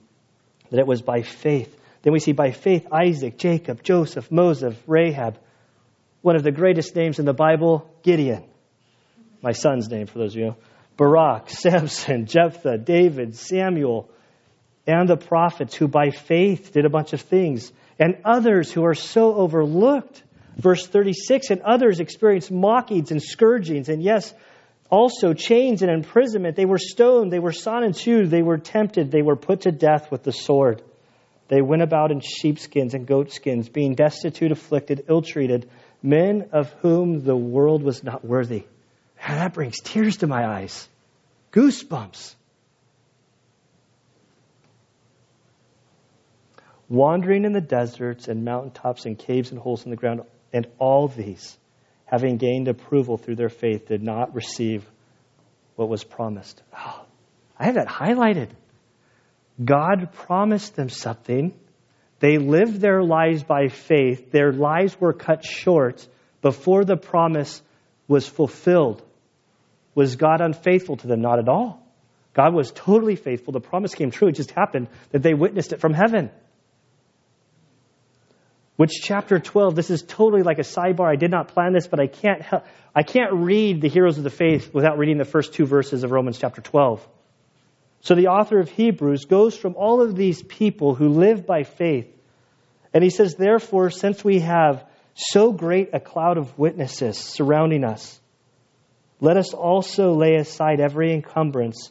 that 0.71 0.79
it 0.79 0.87
was 0.87 1.03
by 1.03 1.23
faith. 1.23 1.77
Then 2.03 2.13
we 2.13 2.21
see 2.21 2.33
by 2.33 2.53
faith 2.53 2.87
Isaac, 2.93 3.39
Jacob, 3.39 3.83
Joseph, 3.83 4.31
Moses, 4.31 4.77
Rahab, 4.87 5.39
one 6.21 6.37
of 6.37 6.43
the 6.43 6.53
greatest 6.53 6.95
names 6.95 7.19
in 7.19 7.25
the 7.25 7.35
Bible, 7.35 7.91
Gideon. 8.03 8.45
My 9.43 9.53
son's 9.53 9.89
name, 9.89 10.07
for 10.07 10.19
those 10.19 10.35
of 10.35 10.41
you. 10.41 10.57
Barak, 10.97 11.51
Samson, 11.51 12.27
Jephthah, 12.27 12.79
David, 12.79 13.37
Samuel, 13.37 14.11
and 14.87 15.09
the 15.09 15.17
prophets 15.17 15.75
who 15.75 15.89
by 15.89 16.11
faith 16.11 16.73
did 16.73 16.85
a 16.85 16.91
bunch 16.91 17.13
of 17.13 17.21
things, 17.21 17.73
and 17.99 18.19
others 18.25 18.73
who 18.73 18.85
are 18.85 18.95
so 18.95 19.35
overlooked. 19.35 20.23
Verse 20.57 20.87
36 20.87 21.51
and 21.51 21.63
others 21.63 22.01
experienced 22.01 22.51
mockings 22.51 23.11
and 23.11 23.23
scourgings, 23.23 23.89
and 23.89 24.03
yes, 24.03 24.35
also 24.91 25.33
chains 25.33 25.81
and 25.81 25.91
imprisonment. 25.91 26.57
They 26.57 26.67
were 26.67 26.79
stoned, 26.79 27.33
they 27.33 27.39
were 27.39 27.53
sawn 27.53 27.85
in 27.85 27.95
two, 27.95 28.27
they 28.27 28.43
were 28.43 28.59
tempted, 28.59 29.11
they 29.11 29.23
were 29.23 29.37
put 29.37 29.63
to 29.63 29.73
death 29.73 30.11
with 30.11 30.23
the 30.23 30.33
sword. 30.33 30.83
They 31.49 31.63
went 31.63 31.83
about 31.83 32.13
in 32.13 32.21
sheepskins 32.21 32.95
and 32.95 33.07
goatskins, 33.07 33.69
being 33.69 33.95
destitute, 33.95 34.53
afflicted, 34.53 35.05
ill 35.09 35.23
treated 35.23 35.69
men 36.03 36.49
of 36.53 36.73
whom 36.81 37.21
the 37.21 37.37
world 37.37 37.83
was 37.83 38.03
not 38.03 38.25
worthy. 38.25 38.65
And 39.27 39.39
that 39.39 39.55
brings 39.55 39.81
tears 39.81 40.19
to 40.19 40.27
my 40.27 40.45
eyes, 40.47 40.89
goosebumps. 41.53 42.35
Wandering 46.89 47.45
in 47.45 47.53
the 47.53 47.61
deserts 47.61 48.29
and 48.29 48.45
mountaintops 48.45 49.07
and 49.07 49.19
caves 49.19 49.51
and 49.51 49.59
holes 49.59 49.85
in 49.85 49.91
the 49.91 49.97
ground, 49.97 50.23
and 50.53 50.67
all 50.79 51.09
these, 51.09 51.57
having 52.05 52.37
gained 52.37 52.69
approval 52.69 53.17
through 53.17 53.37
their 53.37 53.49
faith, 53.49 53.87
did 53.87 54.03
not 54.03 54.35
receive 54.35 54.85
what 55.77 55.89
was 55.89 56.05
promised. 56.05 56.63
Oh, 56.77 57.05
I 57.59 57.65
have 57.67 57.77
that 57.77 57.89
highlighted. 57.89 58.51
God 59.65 60.13
promised 60.13 60.77
them 60.77 60.89
something, 60.89 61.55
they 62.23 62.39
lived 62.39 62.81
their 62.81 63.03
lives 63.03 63.43
by 63.43 63.67
faith. 63.67 64.31
Their 64.31 64.53
lives 64.53 64.99
were 65.01 65.13
cut 65.13 65.45
short 65.45 66.07
before 66.41 66.85
the 66.85 66.97
promise 66.97 67.61
was 68.07 68.29
fulfilled. 68.29 69.03
Was 69.95 70.17
God 70.17 70.41
unfaithful 70.41 70.97
to 70.99 71.07
them? 71.07 71.21
Not 71.21 71.39
at 71.39 71.49
all. 71.49 71.83
God 72.35 72.55
was 72.55 72.71
totally 72.71 73.17
faithful. 73.17 73.53
The 73.53 73.61
promise 73.61 73.95
came 73.95 74.11
true. 74.11 74.29
It 74.29 74.37
just 74.37 74.53
happened 74.53 74.89
that 75.11 75.23
they 75.23 75.35
witnessed 75.35 75.73
it 75.73 75.81
from 75.81 75.93
heaven. 75.93 76.31
Which 78.77 79.03
chapter 79.03 79.39
12, 79.39 79.77
this 79.77 79.91
is 79.91 80.03
totally 80.03 80.43
like 80.43 80.59
a 80.59 80.63
sidebar. 80.63 81.11
I 81.11 81.17
did 81.17 81.31
not 81.31 81.49
plan 81.49 81.73
this, 81.75 81.87
but 81.87 82.01
I 82.01 82.07
can't 82.07 82.41
help, 82.41 82.65
I 82.95 83.03
can't 83.03 83.33
read 83.33 83.83
the 83.83 83.89
heroes 83.89 84.17
of 84.17 84.25
the 84.25 84.31
faith 84.31 84.73
without 84.73 84.99
reading 84.99 85.19
the 85.19 85.25
first 85.25 85.53
two 85.53 85.67
verses 85.67 86.05
of 86.05 86.11
Romans 86.11 86.39
chapter 86.39 86.63
12. 86.63 87.07
So 88.01 88.15
the 88.15 88.29
author 88.29 88.59
of 88.59 88.71
Hebrews 88.71 89.27
goes 89.27 89.57
from 89.57 89.77
all 89.77 90.01
of 90.01 90.17
these 90.17 90.43
people 90.43 90.95
who 90.95 91.11
live 91.11 91.47
by 91.47 91.63
faith, 91.63 92.09
and 92.93 93.05
he 93.05 93.11
says, 93.11 93.35
Therefore, 93.35 93.91
since 93.91 94.25
we 94.25 94.41
have 94.41 94.85
so 95.15 95.53
great 95.53 95.91
a 95.93 96.01
cloud 96.01 96.39
of 96.39 96.59
witnesses 96.59 97.19
surrounding 97.19 97.85
us, 97.85 98.19
let 99.23 99.39
us 99.39 99.55
also 99.55 100.13
lay 100.13 100.35
aside 100.35 100.81
every 100.81 101.15
encumbrance 101.15 101.91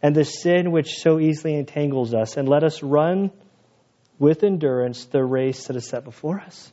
and 0.00 0.14
the 0.14 0.24
sin 0.24 0.70
which 0.70 1.00
so 1.00 1.18
easily 1.18 1.56
entangles 1.56 2.14
us, 2.14 2.36
and 2.36 2.48
let 2.48 2.62
us 2.62 2.82
run 2.82 3.32
with 4.18 4.44
endurance 4.44 5.06
the 5.06 5.22
race 5.22 5.66
that 5.66 5.76
is 5.76 5.88
set 5.88 6.04
before 6.04 6.38
us. 6.38 6.72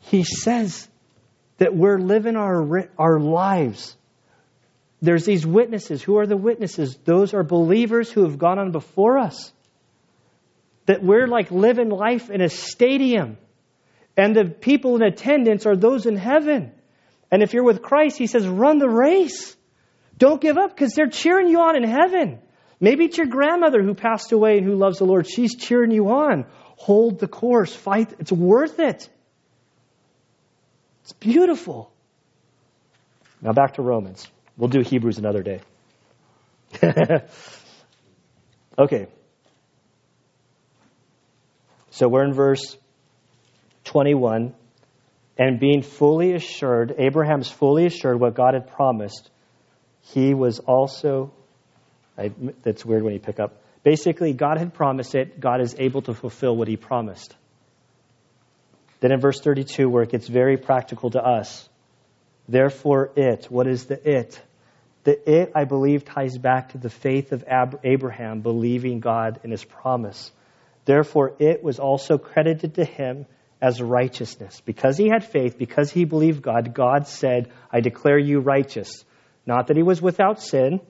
He 0.00 0.24
says 0.24 0.88
that 1.58 1.76
we're 1.76 1.98
living 1.98 2.36
our, 2.36 2.88
our 2.98 3.20
lives 3.20 3.94
there's 5.02 5.24
these 5.24 5.46
witnesses. 5.46 6.02
Who 6.02 6.18
are 6.18 6.26
the 6.26 6.36
witnesses? 6.36 6.96
Those 7.04 7.34
are 7.34 7.42
believers 7.42 8.10
who 8.10 8.24
have 8.24 8.38
gone 8.38 8.58
on 8.58 8.72
before 8.72 9.18
us. 9.18 9.52
That 10.86 11.02
we're 11.02 11.26
like 11.26 11.50
living 11.50 11.90
life 11.90 12.30
in 12.30 12.40
a 12.40 12.48
stadium. 12.48 13.36
And 14.16 14.34
the 14.34 14.46
people 14.46 14.96
in 14.96 15.02
attendance 15.02 15.66
are 15.66 15.76
those 15.76 16.06
in 16.06 16.16
heaven. 16.16 16.72
And 17.30 17.42
if 17.42 17.54
you're 17.54 17.64
with 17.64 17.82
Christ, 17.82 18.18
he 18.18 18.26
says, 18.26 18.46
run 18.46 18.78
the 18.78 18.88
race. 18.88 19.56
Don't 20.18 20.40
give 20.40 20.56
up 20.56 20.70
because 20.70 20.94
they're 20.94 21.08
cheering 21.08 21.48
you 21.48 21.60
on 21.60 21.76
in 21.76 21.82
heaven. 21.82 22.38
Maybe 22.80 23.04
it's 23.04 23.16
your 23.16 23.26
grandmother 23.26 23.82
who 23.82 23.94
passed 23.94 24.32
away 24.32 24.58
and 24.58 24.66
who 24.66 24.74
loves 24.74 24.98
the 24.98 25.04
Lord. 25.04 25.26
She's 25.28 25.56
cheering 25.56 25.90
you 25.90 26.08
on. 26.10 26.46
Hold 26.76 27.18
the 27.18 27.28
course. 27.28 27.74
Fight. 27.74 28.14
It's 28.18 28.32
worth 28.32 28.78
it. 28.78 29.08
It's 31.02 31.12
beautiful. 31.12 31.90
Now 33.40 33.52
back 33.52 33.74
to 33.74 33.82
Romans. 33.82 34.28
We'll 34.56 34.68
do 34.68 34.80
Hebrews 34.80 35.18
another 35.18 35.42
day. 35.42 35.60
okay. 38.78 39.06
So 41.90 42.08
we're 42.08 42.24
in 42.24 42.32
verse 42.34 42.76
21. 43.84 44.54
And 45.38 45.60
being 45.60 45.82
fully 45.82 46.34
assured, 46.34 46.94
Abraham's 46.98 47.50
fully 47.50 47.86
assured 47.86 48.18
what 48.18 48.34
God 48.34 48.54
had 48.54 48.68
promised, 48.68 49.30
he 50.00 50.34
was 50.34 50.60
also, 50.60 51.32
I, 52.16 52.32
that's 52.62 52.84
weird 52.84 53.02
when 53.02 53.12
you 53.12 53.20
pick 53.20 53.38
up. 53.38 53.60
Basically, 53.82 54.32
God 54.32 54.58
had 54.58 54.72
promised 54.74 55.14
it, 55.14 55.38
God 55.38 55.60
is 55.60 55.76
able 55.78 56.02
to 56.02 56.14
fulfill 56.14 56.56
what 56.56 56.68
he 56.68 56.76
promised. 56.76 57.34
Then 59.00 59.12
in 59.12 59.20
verse 59.20 59.40
32, 59.40 59.88
where 59.88 60.02
it 60.02 60.10
gets 60.10 60.26
very 60.26 60.56
practical 60.56 61.10
to 61.10 61.22
us, 61.22 61.68
Therefore, 62.48 63.10
it, 63.16 63.46
what 63.50 63.66
is 63.66 63.86
the 63.86 64.08
it? 64.08 64.40
The 65.04 65.40
it, 65.42 65.52
I 65.54 65.64
believe, 65.64 66.04
ties 66.04 66.38
back 66.38 66.70
to 66.70 66.78
the 66.78 66.90
faith 66.90 67.32
of 67.32 67.44
Abraham, 67.84 68.40
believing 68.40 69.00
God 69.00 69.40
in 69.44 69.50
his 69.50 69.64
promise. 69.64 70.30
Therefore, 70.84 71.34
it 71.38 71.62
was 71.62 71.78
also 71.78 72.18
credited 72.18 72.74
to 72.74 72.84
him 72.84 73.26
as 73.60 73.80
righteousness. 73.80 74.60
Because 74.64 74.96
he 74.96 75.08
had 75.08 75.24
faith, 75.24 75.58
because 75.58 75.90
he 75.90 76.04
believed 76.04 76.42
God, 76.42 76.74
God 76.74 77.08
said, 77.08 77.50
I 77.70 77.80
declare 77.80 78.18
you 78.18 78.40
righteous. 78.40 79.04
Not 79.46 79.68
that 79.68 79.76
he 79.76 79.82
was 79.82 80.02
without 80.02 80.42
sin, 80.42 80.80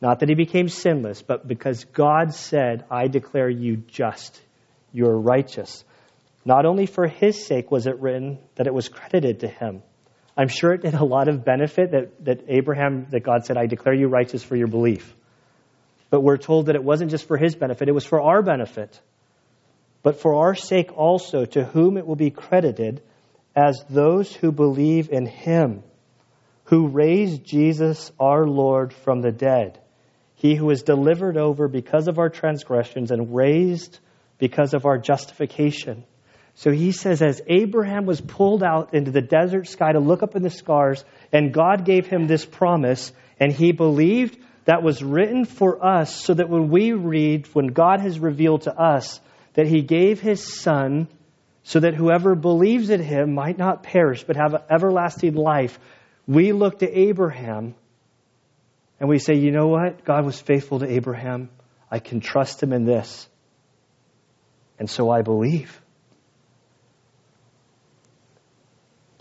not 0.00 0.20
that 0.20 0.28
he 0.28 0.34
became 0.34 0.68
sinless, 0.68 1.22
but 1.22 1.46
because 1.46 1.84
God 1.84 2.34
said, 2.34 2.84
I 2.90 3.06
declare 3.08 3.48
you 3.48 3.76
just. 3.76 4.40
You're 4.92 5.18
righteous. 5.18 5.84
Not 6.44 6.66
only 6.66 6.86
for 6.86 7.06
his 7.06 7.46
sake 7.46 7.70
was 7.70 7.86
it 7.86 8.00
written 8.00 8.38
that 8.56 8.66
it 8.66 8.74
was 8.74 8.88
credited 8.88 9.40
to 9.40 9.48
him 9.48 9.82
I'm 10.36 10.48
sure 10.48 10.72
it 10.72 10.82
did 10.82 10.94
a 10.94 11.04
lot 11.04 11.28
of 11.28 11.44
benefit 11.44 11.90
that, 11.90 12.24
that 12.24 12.44
Abraham, 12.48 13.06
that 13.10 13.22
God 13.22 13.44
said, 13.44 13.56
I 13.56 13.66
declare 13.66 13.94
you 13.94 14.08
righteous 14.08 14.42
for 14.42 14.56
your 14.56 14.66
belief. 14.66 15.14
But 16.10 16.22
we're 16.22 16.38
told 16.38 16.66
that 16.66 16.74
it 16.74 16.82
wasn't 16.82 17.10
just 17.10 17.26
for 17.26 17.36
his 17.36 17.54
benefit, 17.54 17.88
it 17.88 17.92
was 17.92 18.04
for 18.04 18.20
our 18.20 18.42
benefit. 18.42 18.98
But 20.02 20.20
for 20.20 20.34
our 20.34 20.54
sake 20.54 20.96
also, 20.96 21.44
to 21.44 21.64
whom 21.64 21.96
it 21.96 22.06
will 22.06 22.16
be 22.16 22.30
credited 22.30 23.02
as 23.54 23.84
those 23.88 24.34
who 24.34 24.50
believe 24.50 25.10
in 25.10 25.26
him, 25.26 25.82
who 26.64 26.88
raised 26.88 27.44
Jesus 27.44 28.10
our 28.18 28.46
Lord 28.46 28.92
from 28.92 29.20
the 29.20 29.32
dead. 29.32 29.78
He 30.34 30.56
who 30.56 30.66
was 30.66 30.82
delivered 30.82 31.36
over 31.36 31.68
because 31.68 32.08
of 32.08 32.18
our 32.18 32.30
transgressions 32.30 33.10
and 33.10 33.34
raised 33.34 33.98
because 34.38 34.74
of 34.74 34.86
our 34.86 34.98
justification. 34.98 36.04
So 36.54 36.70
he 36.72 36.92
says, 36.92 37.22
as 37.22 37.40
Abraham 37.46 38.04
was 38.04 38.20
pulled 38.20 38.62
out 38.62 38.92
into 38.92 39.10
the 39.10 39.22
desert 39.22 39.68
sky 39.68 39.92
to 39.92 40.00
look 40.00 40.22
up 40.22 40.34
in 40.34 40.42
the 40.42 40.50
stars, 40.50 41.04
and 41.32 41.54
God 41.54 41.84
gave 41.84 42.06
him 42.06 42.26
this 42.26 42.44
promise, 42.44 43.12
and 43.38 43.52
he 43.52 43.72
believed 43.72 44.36
that 44.64 44.82
was 44.82 45.02
written 45.02 45.44
for 45.44 45.84
us, 45.84 46.14
so 46.24 46.34
that 46.34 46.48
when 46.48 46.68
we 46.68 46.92
read, 46.92 47.46
when 47.54 47.68
God 47.68 48.00
has 48.00 48.18
revealed 48.18 48.62
to 48.62 48.74
us 48.74 49.20
that 49.54 49.66
he 49.66 49.82
gave 49.82 50.20
his 50.20 50.60
son, 50.60 51.08
so 51.64 51.80
that 51.80 51.94
whoever 51.94 52.34
believes 52.34 52.90
in 52.90 53.00
him 53.00 53.34
might 53.34 53.58
not 53.58 53.82
perish, 53.82 54.24
but 54.24 54.36
have 54.36 54.64
everlasting 54.70 55.34
life, 55.34 55.78
we 56.26 56.52
look 56.52 56.80
to 56.80 56.90
Abraham 56.90 57.74
and 58.98 59.08
we 59.08 59.18
say, 59.18 59.34
you 59.34 59.50
know 59.50 59.68
what? 59.68 60.04
God 60.04 60.24
was 60.24 60.40
faithful 60.40 60.78
to 60.80 60.90
Abraham. 60.90 61.50
I 61.90 61.98
can 61.98 62.20
trust 62.20 62.62
him 62.62 62.72
in 62.72 62.84
this. 62.84 63.28
And 64.78 64.88
so 64.88 65.10
I 65.10 65.22
believe. 65.22 65.82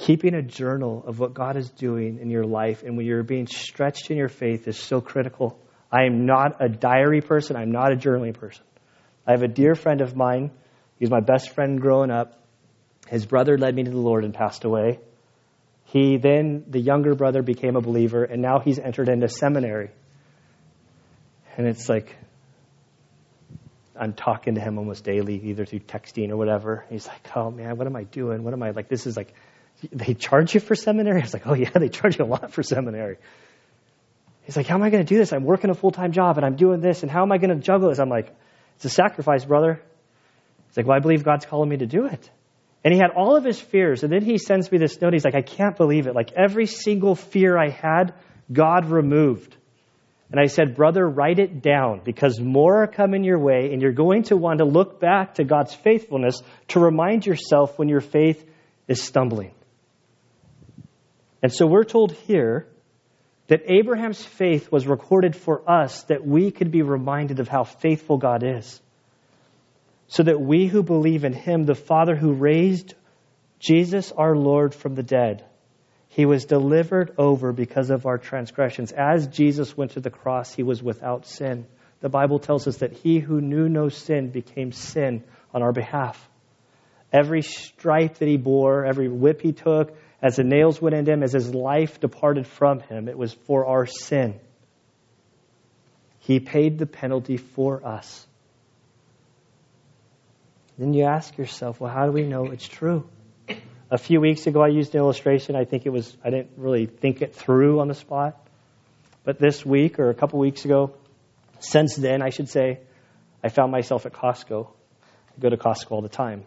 keeping 0.01 0.33
a 0.33 0.41
journal 0.41 1.03
of 1.05 1.19
what 1.19 1.33
God 1.33 1.55
is 1.57 1.69
doing 1.69 2.19
in 2.19 2.29
your 2.29 2.43
life 2.43 2.81
and 2.83 2.97
when 2.97 3.05
you're 3.05 3.23
being 3.23 3.45
stretched 3.45 4.09
in 4.09 4.17
your 4.17 4.29
faith 4.29 4.67
is 4.67 4.77
so 4.77 4.99
critical. 4.99 5.59
I 5.91 6.05
am 6.05 6.25
not 6.25 6.57
a 6.59 6.67
diary 6.67 7.21
person. 7.21 7.55
I'm 7.55 7.71
not 7.71 7.91
a 7.91 7.95
journaling 7.95 8.33
person. 8.33 8.63
I 9.25 9.31
have 9.31 9.43
a 9.43 9.47
dear 9.47 9.75
friend 9.75 10.01
of 10.01 10.15
mine. 10.15 10.51
He's 10.99 11.09
my 11.09 11.19
best 11.19 11.51
friend 11.51 11.79
growing 11.79 12.11
up. 12.11 12.39
His 13.07 13.25
brother 13.25 13.57
led 13.57 13.75
me 13.75 13.83
to 13.83 13.91
the 13.91 13.97
Lord 13.97 14.23
and 14.23 14.33
passed 14.33 14.63
away. 14.63 14.99
He 15.85 16.17
then, 16.17 16.63
the 16.67 16.79
younger 16.79 17.15
brother, 17.15 17.41
became 17.41 17.75
a 17.75 17.81
believer, 17.81 18.23
and 18.23 18.41
now 18.41 18.59
he's 18.59 18.79
entered 18.79 19.09
into 19.09 19.27
seminary. 19.27 19.89
And 21.57 21.67
it's 21.67 21.89
like, 21.89 22.15
I'm 23.99 24.13
talking 24.13 24.55
to 24.55 24.61
him 24.61 24.77
almost 24.77 25.03
daily, 25.03 25.35
either 25.49 25.65
through 25.65 25.81
texting 25.81 26.29
or 26.29 26.37
whatever. 26.37 26.85
He's 26.89 27.05
like, 27.05 27.35
oh 27.35 27.51
man, 27.51 27.77
what 27.77 27.87
am 27.87 27.95
I 27.95 28.03
doing? 28.03 28.43
What 28.43 28.53
am 28.53 28.63
I, 28.63 28.71
like, 28.71 28.87
this 28.87 29.05
is 29.05 29.17
like, 29.17 29.33
they 29.91 30.13
charge 30.13 30.53
you 30.53 30.59
for 30.59 30.75
seminary? 30.75 31.19
I 31.19 31.23
was 31.23 31.33
like, 31.33 31.45
oh 31.45 31.53
yeah, 31.53 31.71
they 31.75 31.89
charge 31.89 32.17
you 32.17 32.25
a 32.25 32.27
lot 32.27 32.53
for 32.53 32.63
seminary. 32.63 33.17
He's 34.43 34.55
like, 34.55 34.67
how 34.67 34.75
am 34.75 34.83
I 34.83 34.89
going 34.89 35.05
to 35.05 35.13
do 35.13 35.17
this? 35.17 35.33
I'm 35.33 35.43
working 35.43 35.69
a 35.69 35.75
full 35.75 35.91
time 35.91 36.13
job 36.13 36.37
and 36.37 36.45
I'm 36.45 36.55
doing 36.55 36.79
this, 36.79 37.03
and 37.03 37.11
how 37.11 37.21
am 37.21 37.31
I 37.31 37.37
going 37.37 37.49
to 37.49 37.61
juggle 37.61 37.89
this? 37.89 37.99
I'm 37.99 38.09
like, 38.09 38.33
it's 38.81 38.85
a 38.85 38.95
sacrifice, 38.95 39.45
brother. 39.45 39.79
He's 40.67 40.77
like, 40.77 40.87
well, 40.87 40.97
I 40.97 41.01
believe 41.01 41.23
God's 41.23 41.45
calling 41.45 41.69
me 41.69 41.77
to 41.77 41.85
do 41.85 42.07
it. 42.07 42.31
And 42.83 42.91
he 42.91 42.99
had 42.99 43.11
all 43.15 43.35
of 43.35 43.43
his 43.43 43.61
fears. 43.61 44.01
And 44.01 44.11
then 44.11 44.23
he 44.23 44.39
sends 44.39 44.71
me 44.71 44.79
this 44.79 44.99
note. 44.99 45.13
He's 45.13 45.23
like, 45.23 45.35
I 45.35 45.43
can't 45.43 45.77
believe 45.77 46.07
it. 46.07 46.15
Like 46.15 46.31
every 46.31 46.65
single 46.65 47.13
fear 47.13 47.55
I 47.55 47.69
had, 47.69 48.15
God 48.51 48.85
removed. 48.87 49.55
And 50.31 50.39
I 50.39 50.47
said, 50.47 50.73
Brother, 50.73 51.07
write 51.07 51.37
it 51.37 51.61
down 51.61 52.01
because 52.03 52.39
more 52.39 52.81
are 52.81 52.87
coming 52.87 53.23
your 53.23 53.37
way, 53.37 53.71
and 53.71 53.83
you're 53.83 53.91
going 53.91 54.23
to 54.23 54.35
want 54.35 54.57
to 54.57 54.65
look 54.65 54.99
back 54.99 55.35
to 55.35 55.43
God's 55.43 55.75
faithfulness 55.75 56.41
to 56.69 56.79
remind 56.79 57.23
yourself 57.27 57.77
when 57.77 57.87
your 57.87 58.01
faith 58.01 58.43
is 58.87 59.03
stumbling. 59.03 59.51
And 61.43 61.53
so 61.53 61.67
we're 61.67 61.83
told 61.83 62.13
here 62.13 62.65
that 63.51 63.69
Abraham's 63.69 64.23
faith 64.23 64.71
was 64.71 64.87
recorded 64.87 65.35
for 65.35 65.69
us 65.69 66.03
that 66.03 66.25
we 66.25 66.51
could 66.51 66.71
be 66.71 66.83
reminded 66.83 67.41
of 67.41 67.49
how 67.49 67.65
faithful 67.65 68.17
God 68.17 68.43
is 68.43 68.79
so 70.07 70.23
that 70.23 70.39
we 70.39 70.67
who 70.67 70.83
believe 70.83 71.25
in 71.25 71.33
him, 71.33 71.65
the 71.65 71.75
Father 71.75 72.15
who 72.15 72.31
raised 72.31 72.93
Jesus 73.59 74.13
our 74.13 74.37
Lord 74.37 74.73
from 74.73 74.95
the 74.95 75.03
dead, 75.03 75.43
he 76.07 76.25
was 76.25 76.45
delivered 76.45 77.13
over 77.17 77.51
because 77.51 77.89
of 77.89 78.05
our 78.05 78.17
transgressions. 78.17 78.93
As 78.93 79.27
Jesus 79.27 79.75
went 79.75 79.91
to 79.91 79.99
the 79.99 80.09
cross, 80.09 80.53
he 80.55 80.63
was 80.63 80.81
without 80.81 81.25
sin. 81.25 81.65
The 81.99 82.07
Bible 82.07 82.39
tells 82.39 82.69
us 82.69 82.77
that 82.77 82.93
he 82.93 83.19
who 83.19 83.41
knew 83.41 83.67
no 83.67 83.89
sin 83.89 84.29
became 84.29 84.71
sin 84.71 85.25
on 85.53 85.61
our 85.61 85.73
behalf. 85.73 86.17
Every 87.11 87.41
stripe 87.41 88.19
that 88.19 88.29
he 88.29 88.37
bore, 88.37 88.85
every 88.85 89.09
whip 89.09 89.41
he 89.41 89.51
took, 89.51 89.93
as 90.21 90.35
the 90.35 90.43
nails 90.43 90.81
went 90.81 90.95
into 90.95 91.11
him, 91.11 91.23
as 91.23 91.33
his 91.33 91.53
life 91.53 91.99
departed 91.99 92.45
from 92.45 92.79
him, 92.81 93.07
it 93.07 93.17
was 93.17 93.33
for 93.33 93.65
our 93.65 93.85
sin. 93.85 94.39
He 96.19 96.39
paid 96.39 96.77
the 96.77 96.85
penalty 96.85 97.37
for 97.37 97.85
us. 97.85 98.27
Then 100.77 100.93
you 100.93 101.05
ask 101.05 101.37
yourself, 101.37 101.79
well, 101.79 101.91
how 101.91 102.05
do 102.05 102.11
we 102.11 102.23
know 102.23 102.45
it's 102.45 102.67
true? 102.67 103.07
A 103.89 103.97
few 103.97 104.21
weeks 104.21 104.47
ago, 104.47 104.61
I 104.61 104.67
used 104.67 104.93
an 104.95 104.99
illustration. 104.99 105.55
I 105.55 105.65
think 105.65 105.85
it 105.85 105.89
was, 105.89 106.15
I 106.23 106.29
didn't 106.29 106.51
really 106.57 106.85
think 106.85 107.21
it 107.21 107.35
through 107.35 107.81
on 107.81 107.87
the 107.87 107.93
spot. 107.93 108.37
But 109.23 109.37
this 109.37 109.65
week, 109.65 109.99
or 109.99 110.09
a 110.09 110.13
couple 110.13 110.39
weeks 110.39 110.63
ago, 110.63 110.93
since 111.59 111.95
then, 111.95 112.21
I 112.21 112.29
should 112.29 112.49
say, 112.49 112.79
I 113.43 113.49
found 113.49 113.71
myself 113.71 114.05
at 114.05 114.13
Costco. 114.13 114.67
I 114.67 115.41
go 115.41 115.49
to 115.49 115.57
Costco 115.57 115.91
all 115.91 116.01
the 116.01 116.09
time. 116.09 116.45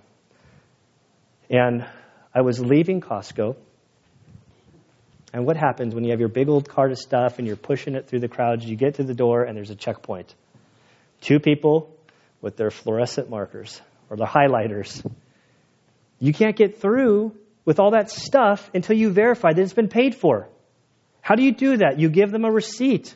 And 1.50 1.86
I 2.34 2.40
was 2.40 2.58
leaving 2.58 3.00
Costco. 3.00 3.56
And 5.32 5.46
what 5.46 5.56
happens 5.56 5.94
when 5.94 6.04
you 6.04 6.10
have 6.10 6.20
your 6.20 6.28
big 6.28 6.48
old 6.48 6.68
cart 6.68 6.92
of 6.92 6.98
stuff 6.98 7.38
and 7.38 7.46
you're 7.46 7.56
pushing 7.56 7.94
it 7.94 8.08
through 8.08 8.20
the 8.20 8.28
crowds? 8.28 8.64
You 8.64 8.76
get 8.76 8.96
to 8.96 9.04
the 9.04 9.14
door 9.14 9.42
and 9.42 9.56
there's 9.56 9.70
a 9.70 9.74
checkpoint. 9.76 10.34
Two 11.20 11.40
people 11.40 11.94
with 12.40 12.56
their 12.56 12.70
fluorescent 12.70 13.30
markers 13.30 13.80
or 14.10 14.16
their 14.16 14.26
highlighters. 14.26 15.04
You 16.18 16.32
can't 16.32 16.56
get 16.56 16.80
through 16.80 17.34
with 17.64 17.80
all 17.80 17.92
that 17.92 18.10
stuff 18.10 18.70
until 18.74 18.96
you 18.96 19.10
verify 19.10 19.52
that 19.52 19.60
it's 19.60 19.72
been 19.72 19.88
paid 19.88 20.14
for. 20.14 20.48
How 21.20 21.34
do 21.34 21.42
you 21.42 21.52
do 21.52 21.78
that? 21.78 21.98
You 21.98 22.10
give 22.10 22.30
them 22.30 22.44
a 22.44 22.50
receipt. 22.50 23.14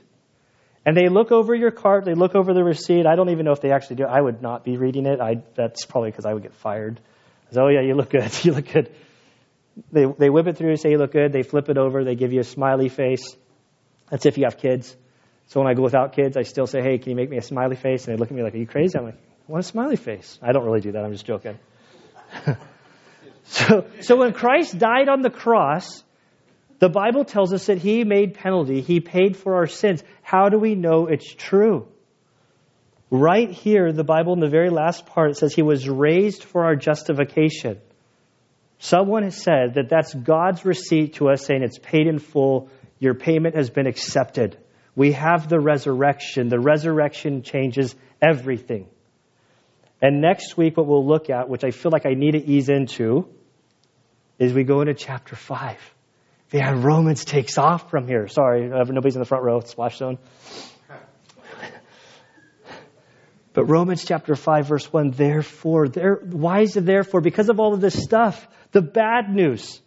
And 0.86 0.96
they 0.96 1.08
look 1.08 1.30
over 1.30 1.54
your 1.54 1.70
cart, 1.70 2.06
they 2.06 2.14
look 2.14 2.34
over 2.34 2.54
the 2.54 2.64
receipt. 2.64 3.06
I 3.06 3.14
don't 3.14 3.28
even 3.28 3.44
know 3.44 3.52
if 3.52 3.60
they 3.60 3.72
actually 3.72 3.96
do. 3.96 4.04
I 4.04 4.20
would 4.20 4.40
not 4.40 4.64
be 4.64 4.78
reading 4.78 5.04
it. 5.04 5.20
I, 5.20 5.42
that's 5.54 5.84
probably 5.84 6.10
because 6.10 6.24
I 6.24 6.32
would 6.32 6.42
get 6.42 6.54
fired. 6.54 6.98
Say, 7.52 7.60
oh, 7.60 7.68
yeah, 7.68 7.82
you 7.82 7.94
look 7.94 8.10
good. 8.10 8.32
you 8.44 8.52
look 8.54 8.72
good. 8.72 8.90
They, 9.92 10.06
they 10.06 10.30
whip 10.30 10.46
it 10.46 10.56
through, 10.56 10.76
say 10.76 10.90
you 10.90 10.98
look 10.98 11.12
good. 11.12 11.32
They 11.32 11.42
flip 11.42 11.68
it 11.68 11.78
over. 11.78 12.04
They 12.04 12.14
give 12.14 12.32
you 12.32 12.40
a 12.40 12.44
smiley 12.44 12.88
face. 12.88 13.36
That's 14.10 14.26
if 14.26 14.38
you 14.38 14.44
have 14.44 14.58
kids. 14.58 14.96
So 15.46 15.60
when 15.60 15.68
I 15.68 15.74
go 15.74 15.82
without 15.82 16.12
kids, 16.12 16.36
I 16.36 16.42
still 16.42 16.66
say, 16.66 16.82
hey, 16.82 16.98
can 16.98 17.10
you 17.10 17.16
make 17.16 17.30
me 17.30 17.38
a 17.38 17.42
smiley 17.42 17.76
face? 17.76 18.06
And 18.06 18.14
they 18.14 18.20
look 18.20 18.30
at 18.30 18.36
me 18.36 18.42
like, 18.42 18.54
are 18.54 18.58
you 18.58 18.66
crazy? 18.66 18.98
I'm 18.98 19.04
like, 19.04 19.18
want 19.48 19.64
a 19.64 19.68
smiley 19.68 19.96
face. 19.96 20.38
I 20.42 20.52
don't 20.52 20.64
really 20.64 20.80
do 20.80 20.92
that. 20.92 21.04
I'm 21.04 21.12
just 21.12 21.26
joking. 21.26 21.58
so, 23.44 23.86
so 24.00 24.16
when 24.16 24.32
Christ 24.34 24.78
died 24.78 25.08
on 25.08 25.22
the 25.22 25.30
cross, 25.30 26.04
the 26.78 26.88
Bible 26.88 27.24
tells 27.24 27.52
us 27.52 27.66
that 27.66 27.78
he 27.78 28.04
made 28.04 28.34
penalty. 28.34 28.82
He 28.82 29.00
paid 29.00 29.36
for 29.36 29.56
our 29.56 29.66
sins. 29.66 30.04
How 30.22 30.48
do 30.48 30.58
we 30.58 30.74
know 30.74 31.06
it's 31.06 31.34
true? 31.34 31.88
Right 33.10 33.50
here, 33.50 33.90
the 33.90 34.04
Bible 34.04 34.34
in 34.34 34.40
the 34.40 34.50
very 34.50 34.68
last 34.68 35.06
part, 35.06 35.30
it 35.30 35.38
says 35.38 35.54
he 35.54 35.62
was 35.62 35.88
raised 35.88 36.44
for 36.44 36.64
our 36.64 36.76
justification. 36.76 37.80
Someone 38.78 39.24
has 39.24 39.36
said 39.36 39.74
that 39.74 39.88
that's 39.88 40.14
God's 40.14 40.64
receipt 40.64 41.14
to 41.14 41.30
us 41.30 41.44
saying 41.44 41.62
it's 41.62 41.78
paid 41.78 42.06
in 42.06 42.18
full. 42.18 42.70
Your 42.98 43.14
payment 43.14 43.56
has 43.56 43.70
been 43.70 43.86
accepted. 43.86 44.56
We 44.94 45.12
have 45.12 45.48
the 45.48 45.60
resurrection. 45.60 46.48
The 46.48 46.60
resurrection 46.60 47.42
changes 47.42 47.94
everything. 48.22 48.88
And 50.00 50.20
next 50.20 50.56
week, 50.56 50.76
what 50.76 50.86
we'll 50.86 51.06
look 51.06 51.28
at, 51.28 51.48
which 51.48 51.64
I 51.64 51.70
feel 51.72 51.90
like 51.90 52.06
I 52.06 52.14
need 52.14 52.32
to 52.32 52.44
ease 52.44 52.68
into, 52.68 53.28
is 54.38 54.52
we 54.52 54.62
go 54.62 54.80
into 54.80 54.94
chapter 54.94 55.34
5. 55.34 55.76
Yeah, 56.52 56.72
Romans 56.76 57.24
takes 57.24 57.58
off 57.58 57.90
from 57.90 58.06
here. 58.06 58.28
Sorry, 58.28 58.72
uh, 58.72 58.84
nobody's 58.84 59.16
in 59.16 59.20
the 59.20 59.26
front 59.26 59.44
row, 59.44 59.60
splash 59.60 59.98
zone. 59.98 60.18
But 63.58 63.64
Romans 63.64 64.04
chapter 64.04 64.36
5, 64.36 64.68
verse 64.68 64.92
1, 64.92 65.10
therefore, 65.10 65.88
there, 65.88 66.14
why 66.22 66.60
is 66.60 66.76
it 66.76 66.86
therefore? 66.86 67.20
Because 67.20 67.48
of 67.48 67.58
all 67.58 67.74
of 67.74 67.80
this 67.80 68.00
stuff, 68.00 68.46
the 68.72 68.82
bad 68.82 69.34
news. 69.34 69.80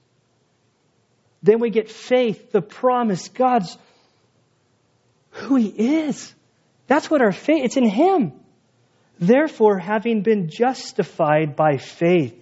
Then 1.44 1.60
we 1.60 1.70
get 1.70 1.90
faith, 1.90 2.52
the 2.52 2.62
promise, 2.62 3.30
God's 3.30 3.78
who 5.32 5.56
He 5.56 5.70
is. 5.70 6.34
That's 6.88 7.10
what 7.10 7.22
our 7.22 7.32
faith, 7.32 7.64
it's 7.64 7.78
in 7.78 7.88
Him. 7.88 8.34
Therefore, 9.20 9.78
having 9.78 10.24
been 10.24 10.50
justified 10.50 11.56
by 11.56 11.78
faith, 11.78 12.38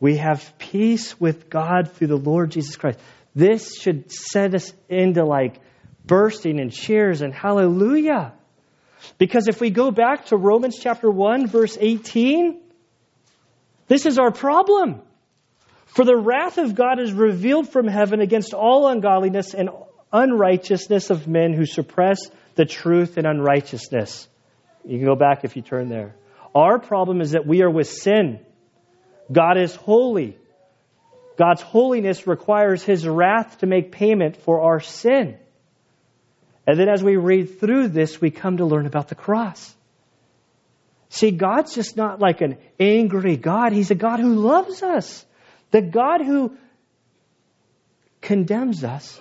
we 0.00 0.16
have 0.16 0.56
peace 0.58 1.18
with 1.20 1.48
God 1.48 1.92
through 1.92 2.08
the 2.08 2.16
Lord 2.16 2.50
Jesus 2.50 2.76
Christ. 2.76 2.98
This 3.34 3.78
should 3.78 4.10
set 4.10 4.54
us 4.54 4.72
into 4.88 5.24
like 5.24 5.60
bursting 6.04 6.58
in 6.58 6.70
cheers 6.70 7.22
and 7.22 7.34
hallelujah. 7.34 8.32
Because 9.18 9.48
if 9.48 9.60
we 9.60 9.70
go 9.70 9.90
back 9.90 10.26
to 10.26 10.36
Romans 10.36 10.78
chapter 10.80 11.10
1, 11.10 11.46
verse 11.46 11.76
18, 11.78 12.60
this 13.88 14.06
is 14.06 14.18
our 14.18 14.30
problem. 14.30 15.02
For 15.96 16.04
the 16.04 16.14
wrath 16.14 16.58
of 16.58 16.74
God 16.74 17.00
is 17.00 17.10
revealed 17.14 17.70
from 17.70 17.88
heaven 17.88 18.20
against 18.20 18.52
all 18.52 18.86
ungodliness 18.86 19.54
and 19.54 19.70
unrighteousness 20.12 21.08
of 21.08 21.26
men 21.26 21.54
who 21.54 21.64
suppress 21.64 22.18
the 22.54 22.66
truth 22.66 23.16
and 23.16 23.26
unrighteousness. 23.26 24.28
You 24.84 24.98
can 24.98 25.06
go 25.06 25.14
back 25.14 25.44
if 25.44 25.56
you 25.56 25.62
turn 25.62 25.88
there. 25.88 26.14
Our 26.54 26.78
problem 26.78 27.22
is 27.22 27.30
that 27.30 27.46
we 27.46 27.62
are 27.62 27.70
with 27.70 27.88
sin. 27.88 28.40
God 29.32 29.56
is 29.56 29.74
holy. 29.74 30.36
God's 31.38 31.62
holiness 31.62 32.26
requires 32.26 32.82
his 32.82 33.08
wrath 33.08 33.56
to 33.60 33.66
make 33.66 33.90
payment 33.90 34.36
for 34.36 34.60
our 34.60 34.80
sin. 34.80 35.38
And 36.66 36.78
then 36.78 36.90
as 36.90 37.02
we 37.02 37.16
read 37.16 37.58
through 37.58 37.88
this, 37.88 38.20
we 38.20 38.30
come 38.30 38.58
to 38.58 38.66
learn 38.66 38.84
about 38.84 39.08
the 39.08 39.14
cross. 39.14 39.74
See, 41.08 41.30
God's 41.30 41.74
just 41.74 41.96
not 41.96 42.20
like 42.20 42.42
an 42.42 42.58
angry 42.78 43.38
God. 43.38 43.72
He's 43.72 43.90
a 43.90 43.94
God 43.94 44.20
who 44.20 44.34
loves 44.34 44.82
us. 44.82 45.24
The 45.70 45.82
God 45.82 46.22
who 46.22 46.56
condemns 48.20 48.84
us 48.84 49.20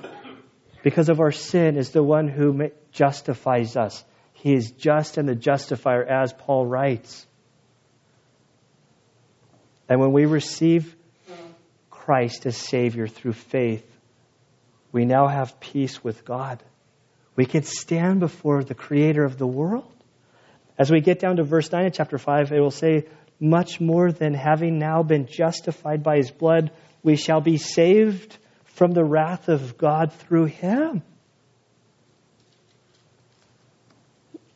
because 0.83 1.09
of 1.09 1.19
our 1.19 1.31
sin 1.31 1.77
is 1.77 1.91
the 1.91 2.03
one 2.03 2.27
who 2.27 2.69
justifies 2.91 3.75
us. 3.75 4.03
He 4.33 4.53
is 4.53 4.71
just 4.71 5.17
and 5.17 5.27
the 5.27 5.35
justifier, 5.35 6.03
as 6.03 6.33
Paul 6.33 6.65
writes. 6.65 7.25
And 9.89 9.99
when 9.99 10.11
we 10.11 10.25
receive 10.25 10.95
Christ 11.89 12.45
as 12.45 12.55
Savior 12.55 13.07
through 13.07 13.33
faith, 13.33 13.85
we 14.91 15.05
now 15.05 15.27
have 15.27 15.59
peace 15.59 16.03
with 16.03 16.23
God. 16.25 16.61
We 17.35 17.45
can 17.45 17.63
stand 17.63 18.19
before 18.19 18.63
the 18.63 18.75
Creator 18.75 19.23
of 19.23 19.37
the 19.37 19.47
world. 19.47 19.91
As 20.77 20.91
we 20.91 21.01
get 21.01 21.19
down 21.19 21.37
to 21.37 21.43
verse 21.43 21.71
9 21.71 21.87
of 21.87 21.93
chapter 21.93 22.17
5, 22.17 22.51
it 22.51 22.59
will 22.59 22.71
say, 22.71 23.05
Much 23.39 23.81
more 23.81 24.11
than 24.11 24.33
having 24.33 24.79
now 24.79 25.03
been 25.03 25.27
justified 25.27 26.03
by 26.03 26.17
His 26.17 26.31
blood, 26.31 26.71
we 27.03 27.15
shall 27.15 27.41
be 27.41 27.57
saved 27.57 28.37
from 28.65 28.91
the 28.91 29.03
wrath 29.03 29.49
of 29.49 29.77
God 29.77 30.13
through 30.13 30.45
Him. 30.45 31.03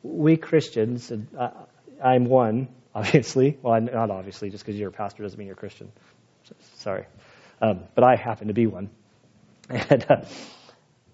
we 0.09 0.37
Christians, 0.37 1.11
and 1.11 1.27
I'm 2.03 2.25
one, 2.25 2.67
obviously. 2.93 3.57
Well, 3.61 3.79
not 3.81 4.11
obviously, 4.11 4.49
just 4.49 4.65
because 4.65 4.79
you're 4.79 4.89
a 4.89 4.93
pastor 4.93 5.23
doesn't 5.23 5.37
mean 5.37 5.47
you're 5.47 5.55
a 5.55 5.59
Christian. 5.59 5.91
Sorry. 6.75 7.05
Um, 7.61 7.81
but 7.95 8.03
I 8.03 8.15
happen 8.15 8.47
to 8.47 8.53
be 8.53 8.67
one. 8.67 8.89
And, 9.69 10.03
uh, 10.09 10.25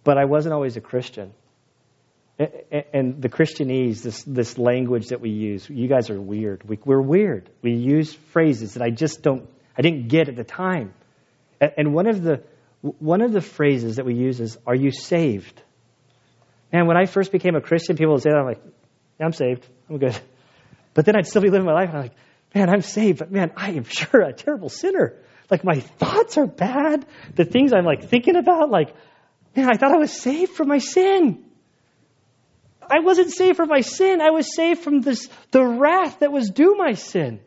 but 0.05 0.17
I 0.17 0.25
wasn't 0.25 0.53
always 0.53 0.77
a 0.77 0.81
Christian. 0.81 1.33
And 2.37 3.21
the 3.21 3.29
Christianese, 3.29 4.01
this, 4.01 4.23
this 4.23 4.57
language 4.57 5.07
that 5.07 5.21
we 5.21 5.29
use, 5.29 5.69
you 5.69 5.87
guys 5.87 6.09
are 6.09 6.19
weird. 6.19 6.67
We, 6.67 6.77
we're 6.83 7.01
weird. 7.01 7.49
We 7.61 7.73
use 7.73 8.13
phrases 8.13 8.73
that 8.73 8.83
I 8.83 8.89
just 8.89 9.21
don't, 9.21 9.49
I 9.77 9.81
didn't 9.81 10.09
get 10.09 10.27
at 10.27 10.35
the 10.35 10.43
time. 10.43 10.93
And 11.61 11.93
one 11.93 12.07
of 12.07 12.21
the, 12.21 12.43
one 12.81 13.21
of 13.21 13.31
the 13.31 13.41
phrases 13.41 13.95
that 13.95 14.05
we 14.05 14.15
use 14.15 14.41
is, 14.41 14.57
Are 14.67 14.75
you 14.75 14.91
saved? 14.91 15.61
And 16.73 16.87
when 16.87 16.97
I 16.97 17.05
first 17.05 17.31
became 17.31 17.55
a 17.55 17.61
Christian, 17.61 17.95
people 17.95 18.13
would 18.13 18.23
say 18.23 18.31
that. 18.31 18.37
I'm 18.37 18.45
like, 18.45 18.61
yeah, 19.17 19.25
I'm 19.25 19.31
saved. 19.31 19.65
I'm 19.89 19.97
good. 19.97 20.19
But 20.93 21.05
then 21.05 21.15
I'd 21.15 21.27
still 21.27 21.41
be 21.41 21.49
living 21.49 21.65
my 21.65 21.73
life, 21.73 21.89
and 21.89 21.97
I'm 21.97 22.03
like, 22.03 22.15
Man, 22.55 22.69
I'm 22.69 22.81
saved, 22.81 23.19
but 23.19 23.29
man, 23.29 23.51
I 23.57 23.71
am 23.71 23.83
sure 23.83 24.21
a 24.21 24.31
terrible 24.31 24.69
sinner. 24.69 25.17
Like, 25.51 25.63
my 25.65 25.81
thoughts 25.81 26.37
are 26.37 26.47
bad. 26.47 27.05
The 27.35 27.43
things 27.43 27.73
I'm 27.73 27.83
like 27.83 28.05
thinking 28.05 28.37
about, 28.37 28.71
like, 28.71 28.95
man, 29.55 29.69
I 29.69 29.75
thought 29.77 29.91
I 29.91 29.97
was 29.97 30.11
saved 30.11 30.53
from 30.53 30.69
my 30.69 30.77
sin. 30.77 31.43
I 32.95 32.99
wasn't 32.99 33.31
saved 33.31 33.57
from 33.57 33.69
my 33.69 33.81
sin. 33.81 34.21
I 34.21 34.29
was 34.29 34.55
saved 34.55 34.81
from 34.81 35.01
this, 35.01 35.27
the 35.51 35.63
wrath 35.63 36.19
that 36.19 36.31
was 36.31 36.49
due 36.49 36.75
my 36.77 36.93
sin. 36.93 37.39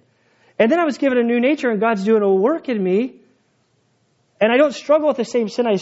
And 0.58 0.70
then 0.70 0.78
I 0.80 0.84
was 0.84 0.98
given 0.98 1.18
a 1.18 1.22
new 1.22 1.40
nature, 1.40 1.70
and 1.70 1.80
God's 1.80 2.04
doing 2.04 2.22
a 2.22 2.32
work 2.32 2.68
in 2.68 2.82
me 2.82 3.20
and 4.40 4.52
I 4.52 4.56
don't 4.56 4.74
struggle 4.74 5.08
with 5.08 5.16
the 5.16 5.24
same 5.24 5.48
sin 5.48 5.66
I, 5.66 5.78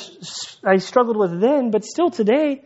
I 0.65 0.79
struggled 0.79 1.17
with 1.17 1.41
then, 1.41 1.71
but 1.71 1.85
still 1.85 2.11
today, 2.11 2.63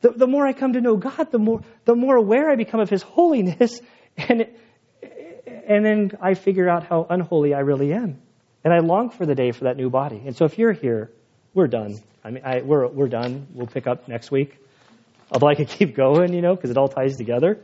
the, 0.00 0.10
the 0.10 0.26
more 0.26 0.46
I 0.46 0.52
come 0.52 0.72
to 0.72 0.80
know 0.80 0.96
God, 0.96 1.30
the 1.30 1.38
more, 1.38 1.60
the 1.84 1.94
more 1.94 2.16
aware 2.16 2.50
I 2.50 2.56
become 2.56 2.80
of 2.80 2.90
His 2.90 3.02
holiness. 3.02 3.80
And, 4.16 4.46
and 5.66 5.84
then 5.84 6.12
I 6.22 6.34
figure 6.34 6.68
out 6.68 6.86
how 6.86 7.04
unholy 7.10 7.52
I 7.52 7.60
really 7.60 7.92
am. 7.92 8.22
And 8.62 8.72
I 8.72 8.78
long 8.78 9.10
for 9.10 9.26
the 9.26 9.34
day 9.34 9.50
for 9.50 9.64
that 9.64 9.76
new 9.76 9.90
body. 9.90 10.22
And 10.24 10.36
so 10.36 10.44
if 10.44 10.56
you're 10.56 10.70
here, 10.70 11.10
we're 11.52 11.66
done. 11.66 11.96
I 12.22 12.30
mean, 12.30 12.44
I, 12.44 12.62
we're, 12.62 12.86
we're 12.86 13.08
done. 13.08 13.48
We'll 13.52 13.66
pick 13.66 13.88
up 13.88 14.06
next 14.06 14.30
week. 14.30 14.56
Although 15.34 15.48
I 15.48 15.56
could 15.56 15.68
keep 15.68 15.96
going, 15.96 16.32
you 16.32 16.42
know, 16.42 16.54
because 16.54 16.70
it 16.70 16.78
all 16.78 16.86
ties 16.86 17.16
together. 17.16 17.58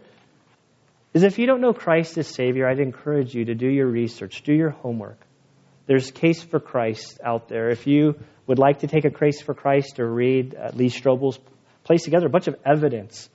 Is 1.14 1.22
if 1.22 1.38
you 1.38 1.46
don't 1.46 1.60
know 1.60 1.72
Christ 1.72 2.18
as 2.18 2.26
Savior, 2.26 2.68
I'd 2.68 2.80
encourage 2.80 3.32
you 3.32 3.44
to 3.44 3.54
do 3.54 3.68
your 3.68 3.86
research, 3.86 4.42
do 4.42 4.52
your 4.52 4.70
homework. 4.70 5.18
There's 5.86 6.10
Case 6.10 6.42
for 6.42 6.58
Christ 6.58 7.20
out 7.24 7.48
there. 7.48 7.70
If 7.70 7.86
you 7.86 8.18
would 8.48 8.58
like 8.58 8.80
to 8.80 8.88
take 8.88 9.04
a 9.04 9.10
Case 9.10 9.40
for 9.40 9.54
Christ 9.54 10.00
or 10.00 10.12
read 10.12 10.54
uh, 10.54 10.70
Lee 10.74 10.88
Strobel's, 10.88 11.38
place 11.84 12.02
together 12.02 12.26
a 12.26 12.30
bunch 12.30 12.48
of 12.48 12.56
evidence 12.64 13.28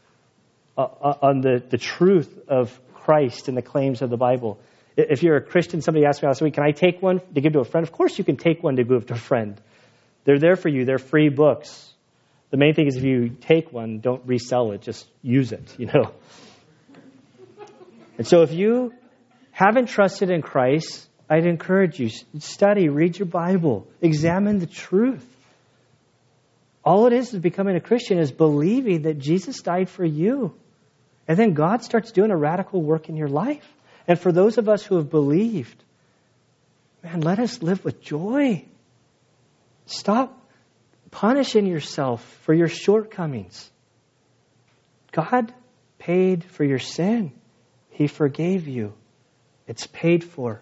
uh, 0.78 0.82
uh, 0.84 1.18
on 1.22 1.42
the, 1.42 1.64
the 1.70 1.78
truth 1.78 2.38
of 2.50 2.78
Christ 2.94 3.48
and 3.48 3.58
the 3.58 3.62
claims 3.62 4.02
of 4.02 4.10
the 4.10 4.18
Bible. 4.18 4.60
If 4.98 5.24
you're 5.24 5.38
a 5.38 5.42
Christian, 5.42 5.82
somebody 5.82 6.06
asked 6.06 6.22
me 6.22 6.28
last 6.28 6.42
week, 6.42 6.54
can 6.54 6.64
I 6.64 6.72
take 6.72 7.02
one 7.02 7.22
to 7.34 7.42
give 7.42 7.54
to 7.54 7.60
a 7.60 7.66
friend? 7.66 7.86
Of 7.88 7.94
course 7.94 8.18
you 8.18 8.26
can 8.26 8.38
take 8.38 8.64
one 8.64 8.76
to 8.76 8.84
give 8.84 9.06
to 9.08 9.14
a 9.14 9.18
friend. 9.18 9.60
They're 10.26 10.40
there 10.40 10.56
for 10.56 10.70
you. 10.70 10.86
They're 10.86 10.98
free 10.98 11.30
books. 11.30 11.94
The 12.52 12.58
main 12.58 12.74
thing 12.74 12.88
is 12.88 12.96
if 12.96 13.04
you 13.04 13.30
take 13.30 13.74
one, 13.74 14.00
don't 14.00 14.26
resell 14.26 14.72
it. 14.72 14.82
Just 14.82 15.08
use 15.22 15.52
it, 15.52 15.76
you 15.78 15.88
know. 15.88 16.12
And 18.18 18.26
so 18.26 18.44
if 18.44 18.54
you 18.54 18.94
haven't 19.52 19.88
trusted 19.88 20.30
in 20.30 20.42
Christ, 20.42 21.08
I'd 21.30 21.46
encourage 21.46 22.00
you 22.00 22.10
study, 22.40 22.90
read 22.90 23.18
your 23.18 23.26
Bible, 23.26 23.88
examine 24.02 24.60
the 24.60 24.68
truth. 24.68 25.26
All 26.84 27.08
it 27.08 27.14
is 27.14 27.34
is 27.34 27.40
becoming 27.40 27.76
a 27.76 27.82
Christian 27.82 28.20
is 28.20 28.32
believing 28.32 29.04
that 29.04 29.18
Jesus 29.18 29.62
died 29.62 29.90
for 29.90 30.06
you. 30.06 30.54
And 31.28 31.38
then 31.38 31.54
God 31.54 31.84
starts 31.84 32.12
doing 32.12 32.30
a 32.30 32.38
radical 32.38 32.82
work 32.82 33.10
in 33.10 33.16
your 33.16 33.28
life. 33.28 33.68
And 34.08 34.20
for 34.20 34.32
those 34.32 34.60
of 34.60 34.70
us 34.70 34.84
who 34.84 34.98
have 34.98 35.10
believed, 35.10 35.84
man, 37.04 37.22
let 37.22 37.40
us 37.40 37.64
live 37.64 37.84
with 37.84 38.02
joy. 38.02 38.64
Stop 39.88 40.40
punishing 41.16 41.66
yourself 41.66 42.22
for 42.42 42.54
your 42.54 42.68
shortcomings. 42.68 43.72
God 45.14 45.54
paid 45.98 46.44
for 46.44 46.66
your 46.66 46.80
sin. 46.80 47.32
He 47.92 48.08
forgave 48.08 48.68
you. 48.68 48.92
It's 49.66 49.88
paid 49.88 50.26
for. 50.26 50.62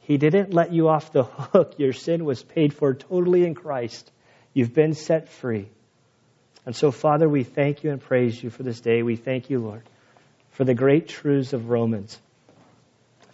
He 0.00 0.18
didn't 0.18 0.52
let 0.52 0.74
you 0.74 0.88
off 0.88 1.10
the 1.12 1.24
hook. 1.24 1.74
Your 1.78 1.94
sin 1.94 2.26
was 2.26 2.42
paid 2.42 2.74
for 2.74 2.92
totally 2.92 3.46
in 3.46 3.54
Christ. 3.54 4.10
You've 4.52 4.74
been 4.74 4.92
set 4.92 5.30
free. 5.30 5.70
And 6.66 6.76
so, 6.76 6.90
Father, 6.90 7.26
we 7.26 7.42
thank 7.42 7.82
you 7.82 7.92
and 7.92 8.00
praise 8.00 8.40
you 8.42 8.50
for 8.50 8.62
this 8.62 8.80
day. 8.80 9.02
We 9.02 9.16
thank 9.16 9.48
you, 9.48 9.58
Lord, 9.60 9.84
for 10.50 10.64
the 10.64 10.74
great 10.74 11.08
truths 11.08 11.54
of 11.54 11.70
Romans. 11.70 12.20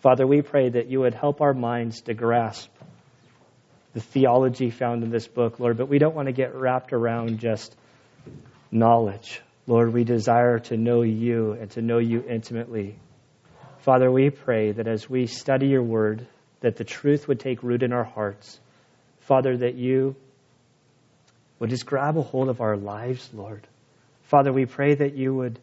Father, 0.02 0.24
we 0.24 0.42
pray 0.42 0.68
that 0.68 0.86
you 0.86 1.00
would 1.00 1.14
help 1.14 1.40
our 1.40 1.52
minds 1.52 2.02
to 2.02 2.14
grasp 2.14 2.70
the 3.94 4.00
theology 4.00 4.70
found 4.70 5.02
in 5.02 5.10
this 5.10 5.26
book, 5.26 5.58
Lord, 5.60 5.76
but 5.76 5.88
we 5.88 5.98
don't 5.98 6.14
want 6.14 6.26
to 6.26 6.32
get 6.32 6.54
wrapped 6.54 6.92
around 6.92 7.38
just 7.38 7.74
knowledge. 8.70 9.40
Lord, 9.66 9.92
we 9.92 10.04
desire 10.04 10.58
to 10.60 10.76
know 10.76 11.02
you 11.02 11.52
and 11.52 11.70
to 11.72 11.82
know 11.82 11.98
you 11.98 12.22
intimately. 12.28 12.98
Father, 13.80 14.10
we 14.10 14.30
pray 14.30 14.72
that 14.72 14.86
as 14.86 15.08
we 15.08 15.26
study 15.26 15.68
your 15.68 15.82
word, 15.82 16.26
that 16.60 16.76
the 16.76 16.84
truth 16.84 17.28
would 17.28 17.40
take 17.40 17.62
root 17.62 17.82
in 17.82 17.92
our 17.92 18.04
hearts. 18.04 18.58
Father, 19.20 19.56
that 19.58 19.74
you 19.74 20.16
would 21.58 21.70
just 21.70 21.86
grab 21.86 22.16
a 22.16 22.22
hold 22.22 22.48
of 22.48 22.60
our 22.60 22.76
lives, 22.76 23.28
Lord. 23.32 23.66
Father, 24.24 24.52
we 24.52 24.66
pray 24.66 24.94
that 24.94 25.14
you 25.14 25.34
would, 25.34 25.58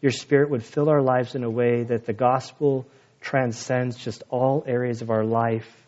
your 0.00 0.12
spirit 0.12 0.50
would 0.50 0.64
fill 0.64 0.88
our 0.88 1.02
lives 1.02 1.34
in 1.34 1.44
a 1.44 1.50
way 1.50 1.84
that 1.84 2.06
the 2.06 2.12
gospel 2.12 2.86
transcends 3.20 3.96
just 3.96 4.22
all 4.30 4.64
areas 4.66 5.02
of 5.02 5.10
our 5.10 5.24
life 5.24 5.79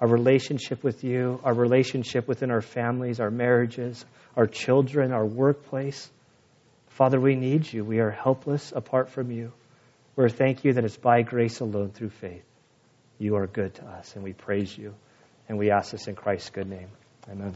our 0.00 0.08
relationship 0.08 0.84
with 0.84 1.02
you, 1.02 1.40
our 1.42 1.54
relationship 1.54 2.28
within 2.28 2.50
our 2.50 2.60
families, 2.60 3.20
our 3.20 3.30
marriages, 3.30 4.04
our 4.36 4.46
children, 4.46 5.12
our 5.12 5.26
workplace. 5.26 6.10
Father, 6.88 7.20
we 7.20 7.34
need 7.34 7.72
you. 7.72 7.84
We 7.84 7.98
are 8.00 8.10
helpless 8.10 8.72
apart 8.74 9.10
from 9.10 9.30
you. 9.30 9.52
We 10.16 10.28
thank 10.30 10.64
you 10.64 10.72
that 10.74 10.84
it's 10.84 10.96
by 10.96 11.22
grace 11.22 11.60
alone 11.60 11.90
through 11.90 12.10
faith. 12.10 12.44
You 13.18 13.36
are 13.36 13.46
good 13.46 13.74
to 13.74 13.84
us, 13.84 14.14
and 14.14 14.24
we 14.24 14.32
praise 14.32 14.76
you. 14.76 14.94
And 15.48 15.58
we 15.58 15.70
ask 15.70 15.92
this 15.92 16.08
in 16.08 16.14
Christ's 16.14 16.50
good 16.50 16.68
name. 16.68 16.88
Amen. 17.30 17.54